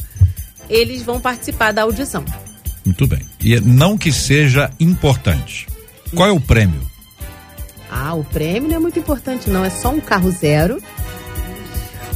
eles 0.70 1.02
vão 1.02 1.20
participar 1.20 1.74
da 1.74 1.82
audição. 1.82 2.24
Muito 2.86 3.06
bem. 3.06 3.22
E 3.44 3.60
não 3.60 3.98
que 3.98 4.12
seja 4.14 4.72
importante. 4.80 5.68
Qual 6.16 6.28
é 6.28 6.32
o 6.32 6.40
prêmio? 6.40 6.82
Ah, 7.92 8.14
o 8.14 8.24
prêmio 8.24 8.70
não 8.70 8.78
é 8.78 8.80
muito 8.80 8.98
importante, 8.98 9.50
não. 9.50 9.66
É 9.66 9.70
só 9.70 9.90
um 9.92 10.00
carro 10.00 10.32
zero, 10.32 10.82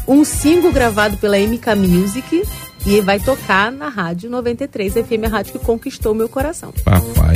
um 0.08 0.24
single 0.24 0.72
gravado 0.72 1.18
pela 1.18 1.38
MK 1.38 1.76
Music 1.76 2.44
e 2.86 3.02
vai 3.02 3.20
tocar 3.20 3.72
na 3.72 3.90
Rádio 3.90 4.30
93 4.30 4.94
FM, 4.94 5.26
a 5.26 5.30
rádio 5.30 5.54
que 5.54 5.60
conquistou 5.60 6.14
meu 6.14 6.28
coração. 6.28 6.74
Papai. 6.84 7.36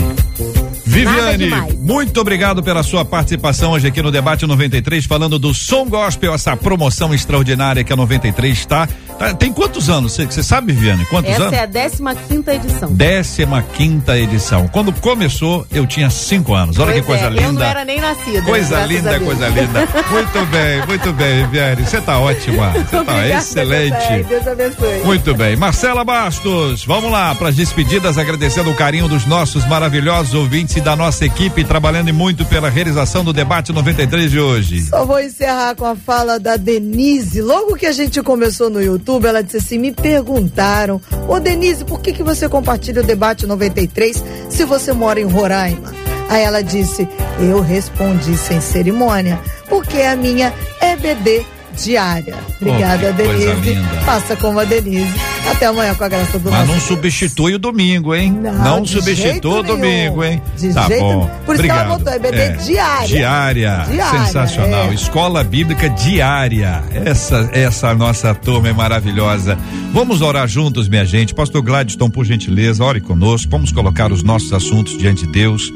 Viviane, 0.85 1.49
muito 1.79 2.19
obrigado 2.19 2.63
pela 2.63 2.81
sua 2.81 3.05
participação 3.05 3.71
hoje 3.71 3.87
aqui 3.87 4.01
no 4.01 4.11
Debate 4.11 4.45
93, 4.45 5.05
falando 5.05 5.37
do 5.37 5.53
Som 5.53 5.87
Gospel, 5.87 6.33
essa 6.33 6.55
promoção 6.55 7.13
extraordinária 7.13 7.83
que 7.83 7.93
a 7.93 7.95
93 7.95 8.57
está. 8.57 8.87
Tá, 9.18 9.34
tem 9.34 9.51
quantos 9.51 9.89
anos? 9.89 10.15
Você 10.15 10.43
sabe, 10.43 10.74
Viviane? 10.74 11.05
Quantos 11.05 11.32
Essa 11.32 11.43
anos? 11.43 11.53
é 11.53 11.63
a 11.63 12.15
15 12.15 12.51
edição. 12.51 12.93
Décima 12.93 13.63
quinta 13.63 14.18
edição. 14.18 14.68
Quando 14.68 14.93
começou, 14.93 15.65
eu 15.72 15.88
tinha 15.88 16.09
cinco 16.09 16.53
anos. 16.53 16.78
Olha 16.78 16.91
Pois 16.91 17.01
que 17.01 17.07
coisa 17.07 17.26
é, 17.26 17.30
linda. 17.30 17.43
Eu 17.43 17.53
não 17.53 17.63
era 17.63 17.86
nem 17.86 17.99
nascida. 17.99 18.41
Coisa 18.43 18.86
linda, 18.86 19.20
coisa 19.20 19.47
linda. 19.49 19.88
Muito 20.11 20.45
bem, 20.51 20.88
muito 20.88 21.13
bem, 21.13 21.45
Viviane. 21.45 21.84
Você 21.84 22.01
tá 22.01 22.20
ótima. 22.20 22.72
Você 22.72 23.03
tá 23.03 23.28
excelente. 23.28 24.24
Deus 24.28 24.47
abençoe. 24.47 25.03
Muito 25.03 25.36
bem. 25.36 25.55
Marcela 25.55 26.03
Bastos, 26.03 26.86
vamos 26.86 27.11
lá 27.11 27.34
para 27.36 27.49
as 27.49 27.55
despedidas, 27.55 28.18
agradecendo 28.18 28.70
o 28.72 28.76
carinho 28.76 29.07
dos 29.07 29.26
nossos 29.26 29.65
maravilhosos 29.68 30.34
ouvintes 30.34 30.76
e 30.78 30.82
da 30.82 30.95
nossa 30.95 31.26
equipe, 31.26 31.63
trabalhando 31.63 32.13
muito 32.13 32.45
pela 32.45 32.70
realização 32.70 33.24
do 33.24 33.34
debate 33.34 33.72
93 33.72 34.32
de 34.32 34.39
hoje. 34.39 34.82
Só 34.84 35.05
vou 35.05 35.20
encerrar 35.20 35.76
com 35.76 35.86
a 35.86 35.95
fala 35.95 36.39
da 36.39 36.55
Denise. 36.57 37.41
Logo 37.41 37.76
que 37.76 37.86
a 37.86 37.91
gente 37.91 38.22
começou 38.22 38.70
no 38.70 38.82
YouTube, 38.82 39.07
ela 39.28 39.41
disse 39.41 39.58
assim: 39.58 39.78
me 39.78 39.91
perguntaram, 39.91 41.01
ô 41.28 41.39
Denise, 41.39 41.86
por 41.86 42.01
que, 42.01 42.12
que 42.12 42.24
você 42.24 42.49
compartilha 42.49 43.01
o 43.01 43.05
debate 43.05 43.45
93 43.45 44.24
se 44.49 44.66
você 44.66 44.91
mora 44.91 45.20
em 45.20 45.26
Roraima? 45.26 45.93
Aí 46.30 46.43
ela 46.43 46.62
disse: 46.62 47.08
eu 47.39 47.62
respondi 47.62 48.38
sem 48.38 48.60
cerimônia, 48.60 49.39
porque 49.70 50.01
a 50.01 50.16
minha 50.16 50.53
EBD 50.82 51.45
diária. 51.84 52.36
Obrigada, 52.59 53.09
Oh, 53.09 53.13
Denise. 53.13 53.78
Faça 54.05 54.36
como 54.36 54.59
a 54.59 54.63
Denise. 54.63 55.13
Até 55.49 55.65
amanhã 55.67 55.95
com 55.95 56.03
a 56.03 56.09
graça 56.09 56.38
do 56.38 56.51
Mas 56.51 56.67
não 56.67 56.73
Deus. 56.75 56.84
substitui 56.84 57.53
o 57.55 57.59
domingo, 57.59 58.13
hein? 58.13 58.32
Não, 58.32 58.82
de 58.82 58.91
substitua 58.91 59.59
o 59.59 59.63
domingo, 59.63 60.23
hein? 60.23 60.41
De 60.57 60.73
tá 60.73 60.88
jeito 60.88 61.01
bom. 61.03 61.30
Por 61.45 61.55
isso 61.55 61.63
que 61.63 61.69
ela 61.69 61.93
Obrigado. 61.93 61.97
botou 62.03 62.13
EBD 62.13 62.57
diária. 62.65 63.07
Diária. 63.07 63.86
Diária, 63.89 64.25
Sensacional. 64.25 64.91
é. 64.91 64.93
Escola 64.93 65.43
Bíblica 65.43 65.89
Diária. 65.89 66.84
Essa, 67.05 67.49
essa 67.53 67.93
nossa 67.95 68.36
turma 68.36 68.67
é 68.69 68.73
maravilhosa. 68.73 69.57
Vamos 69.93 70.21
orar 70.21 70.47
juntos, 70.47 70.89
minha 70.89 71.05
gente. 71.05 71.34
Pastor 71.34 71.61
Gladstone, 71.61 72.11
por 72.11 72.25
gentileza, 72.25 72.84
ore 72.84 72.99
conosco. 72.99 73.49
Vamos 73.49 73.71
colocar 73.71 74.11
os 74.11 74.23
nossos 74.23 74.51
assuntos 74.51 74.97
diante 74.97 75.25
de 75.25 75.32
Deus. 75.32 75.71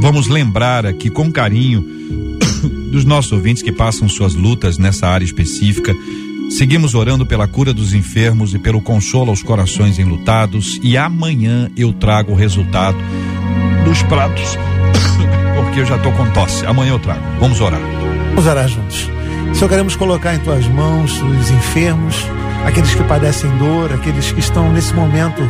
Vamos 0.00 0.28
lembrar 0.28 0.86
aqui 0.86 1.10
com 1.10 1.32
carinho 1.32 1.84
dos 2.90 3.04
nossos 3.04 3.32
ouvintes 3.32 3.62
que 3.62 3.72
passam 3.72 4.08
suas 4.08 4.34
lutas 4.34 4.78
nessa 4.78 5.06
área 5.06 5.24
específica. 5.24 5.94
Seguimos 6.50 6.94
orando 6.94 7.26
pela 7.26 7.48
cura 7.48 7.74
dos 7.74 7.92
enfermos 7.92 8.54
e 8.54 8.58
pelo 8.58 8.80
consolo 8.80 9.30
aos 9.30 9.42
corações 9.42 9.98
enlutados. 9.98 10.78
E 10.82 10.96
amanhã 10.96 11.70
eu 11.76 11.92
trago 11.92 12.32
o 12.32 12.36
resultado 12.36 12.96
dos 13.84 14.02
pratos, 14.02 14.56
porque 15.56 15.80
eu 15.80 15.86
já 15.86 15.96
estou 15.96 16.12
com 16.12 16.30
tosse. 16.30 16.64
Amanhã 16.64 16.92
eu 16.92 16.98
trago. 16.98 17.22
Vamos 17.40 17.60
orar. 17.60 17.80
Vamos 18.30 18.46
orar 18.46 18.68
juntos. 18.68 19.10
Senhor, 19.54 19.68
queremos 19.68 19.96
colocar 19.96 20.34
em 20.34 20.38
tuas 20.40 20.68
mãos 20.68 21.20
os 21.22 21.50
enfermos, 21.50 22.14
aqueles 22.64 22.94
que 22.94 23.02
padecem 23.04 23.50
dor, 23.58 23.92
aqueles 23.92 24.30
que 24.30 24.40
estão 24.40 24.72
nesse 24.72 24.92
momento 24.94 25.42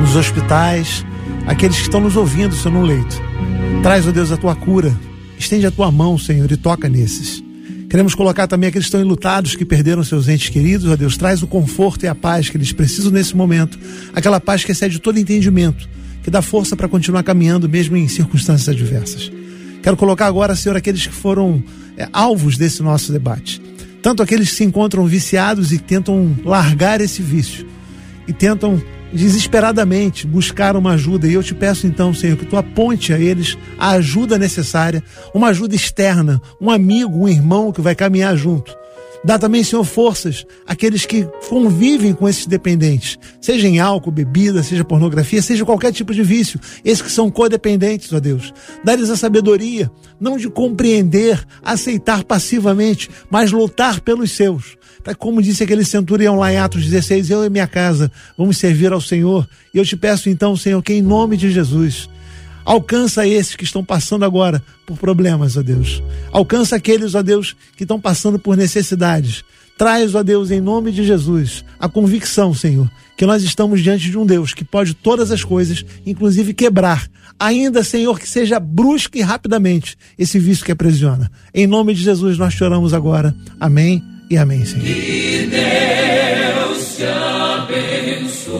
nos 0.00 0.16
hospitais, 0.16 1.04
aqueles 1.46 1.76
que 1.76 1.82
estão 1.82 2.00
nos 2.00 2.16
ouvindo, 2.16 2.54
Senhor, 2.54 2.74
no 2.74 2.82
leito. 2.82 3.22
Traz, 3.82 4.06
ó 4.06 4.10
Deus, 4.10 4.32
a 4.32 4.36
tua 4.36 4.54
cura. 4.54 4.92
Estende 5.42 5.66
a 5.66 5.72
tua 5.72 5.90
mão, 5.90 6.16
Senhor, 6.16 6.50
e 6.52 6.56
toca 6.56 6.88
nesses. 6.88 7.42
Queremos 7.90 8.14
colocar 8.14 8.46
também 8.46 8.68
aqueles 8.68 8.86
que 8.86 8.90
estão 8.90 9.00
enlutados, 9.00 9.56
que 9.56 9.64
perderam 9.64 10.04
seus 10.04 10.28
entes 10.28 10.48
queridos, 10.48 10.88
ó 10.88 10.94
Deus. 10.94 11.16
Traz 11.16 11.42
o 11.42 11.48
conforto 11.48 12.04
e 12.04 12.08
a 12.08 12.14
paz 12.14 12.48
que 12.48 12.56
eles 12.56 12.70
precisam 12.70 13.10
nesse 13.10 13.36
momento. 13.36 13.76
Aquela 14.14 14.38
paz 14.38 14.64
que 14.64 14.70
excede 14.70 15.00
todo 15.00 15.18
entendimento, 15.18 15.88
que 16.22 16.30
dá 16.30 16.40
força 16.40 16.76
para 16.76 16.86
continuar 16.86 17.24
caminhando, 17.24 17.68
mesmo 17.68 17.96
em 17.96 18.06
circunstâncias 18.06 18.68
adversas. 18.68 19.32
Quero 19.82 19.96
colocar 19.96 20.26
agora, 20.26 20.54
Senhor, 20.54 20.76
aqueles 20.76 21.08
que 21.08 21.12
foram 21.12 21.60
é, 21.96 22.08
alvos 22.12 22.56
desse 22.56 22.80
nosso 22.80 23.10
debate. 23.10 23.60
Tanto 24.00 24.22
aqueles 24.22 24.48
que 24.48 24.54
se 24.54 24.64
encontram 24.64 25.04
viciados 25.06 25.72
e 25.72 25.78
tentam 25.78 26.36
largar 26.44 27.00
esse 27.00 27.20
vício, 27.20 27.66
e 28.28 28.32
tentam 28.32 28.80
desesperadamente 29.12 30.26
buscar 30.26 30.76
uma 30.76 30.92
ajuda. 30.92 31.26
E 31.26 31.34
eu 31.34 31.42
te 31.42 31.54
peço 31.54 31.86
então, 31.86 32.14
Senhor, 32.14 32.36
que 32.36 32.46
tu 32.46 32.56
aponte 32.56 33.12
a 33.12 33.18
eles 33.18 33.56
a 33.78 33.90
ajuda 33.90 34.38
necessária, 34.38 35.02
uma 35.34 35.48
ajuda 35.48 35.74
externa, 35.74 36.40
um 36.60 36.70
amigo, 36.70 37.24
um 37.24 37.28
irmão 37.28 37.72
que 37.72 37.80
vai 37.80 37.94
caminhar 37.94 38.36
junto. 38.36 38.82
Dá 39.24 39.38
também, 39.38 39.62
Senhor, 39.62 39.84
forças 39.84 40.44
àqueles 40.66 41.06
que 41.06 41.28
convivem 41.48 42.12
com 42.12 42.28
esses 42.28 42.44
dependentes, 42.44 43.16
seja 43.40 43.68
em 43.68 43.78
álcool, 43.78 44.10
bebida, 44.10 44.64
seja 44.64 44.84
pornografia, 44.84 45.40
seja 45.40 45.64
qualquer 45.64 45.92
tipo 45.92 46.12
de 46.12 46.24
vício, 46.24 46.58
esses 46.84 47.00
que 47.00 47.10
são 47.10 47.30
codependentes, 47.30 48.12
ó 48.12 48.18
Deus. 48.18 48.52
Dá-lhes 48.82 49.10
a 49.10 49.16
sabedoria, 49.16 49.88
não 50.18 50.36
de 50.36 50.50
compreender, 50.50 51.40
aceitar 51.62 52.24
passivamente, 52.24 53.08
mas 53.30 53.52
lutar 53.52 54.00
pelos 54.00 54.32
seus. 54.32 54.76
Para 55.02 55.14
como 55.14 55.42
disse 55.42 55.64
aquele 55.64 55.84
centurião 55.84 56.36
lá 56.36 56.52
em 56.52 56.58
Atos 56.58 56.84
16, 56.84 57.30
eu 57.30 57.44
e 57.44 57.50
minha 57.50 57.66
casa 57.66 58.10
vamos 58.36 58.56
servir 58.58 58.92
ao 58.92 59.00
Senhor. 59.00 59.48
E 59.74 59.78
eu 59.78 59.84
te 59.84 59.96
peço 59.96 60.28
então, 60.28 60.56
Senhor, 60.56 60.82
que 60.82 60.92
em 60.92 61.02
nome 61.02 61.36
de 61.36 61.50
Jesus, 61.50 62.08
Alcança 62.64 63.26
esses 63.26 63.56
que 63.56 63.64
estão 63.64 63.84
passando 63.84 64.24
agora 64.24 64.62
por 64.86 64.96
problemas, 64.96 65.56
ó 65.56 65.62
Deus. 65.62 66.02
Alcança 66.30 66.76
aqueles, 66.76 67.14
ó 67.14 67.22
Deus, 67.22 67.56
que 67.76 67.84
estão 67.84 68.00
passando 68.00 68.38
por 68.38 68.56
necessidades. 68.56 69.44
Traz, 69.76 70.14
ó 70.14 70.22
Deus, 70.22 70.50
em 70.50 70.60
nome 70.60 70.92
de 70.92 71.02
Jesus, 71.02 71.64
a 71.80 71.88
convicção, 71.88 72.54
Senhor, 72.54 72.88
que 73.16 73.26
nós 73.26 73.42
estamos 73.42 73.82
diante 73.82 74.10
de 74.10 74.16
um 74.16 74.24
Deus 74.24 74.54
que 74.54 74.64
pode 74.64 74.94
todas 74.94 75.32
as 75.32 75.42
coisas, 75.42 75.84
inclusive 76.06 76.54
quebrar, 76.54 77.08
ainda, 77.38 77.82
Senhor, 77.82 78.18
que 78.18 78.28
seja 78.28 78.60
brusco 78.60 79.16
e 79.16 79.22
rapidamente 79.22 79.96
esse 80.16 80.38
vício 80.38 80.64
que 80.64 80.72
aprisiona. 80.72 81.32
Em 81.52 81.66
nome 81.66 81.94
de 81.94 82.02
Jesus 82.02 82.38
nós 82.38 82.54
choramos 82.54 82.94
agora. 82.94 83.34
Amém 83.58 84.04
e 84.32 84.38
amém, 84.38 84.64
Senhor. 84.64 84.86
Que 84.86 85.46
Deus 85.50 86.96
te 86.96 87.04
abençoe. 88.24 88.52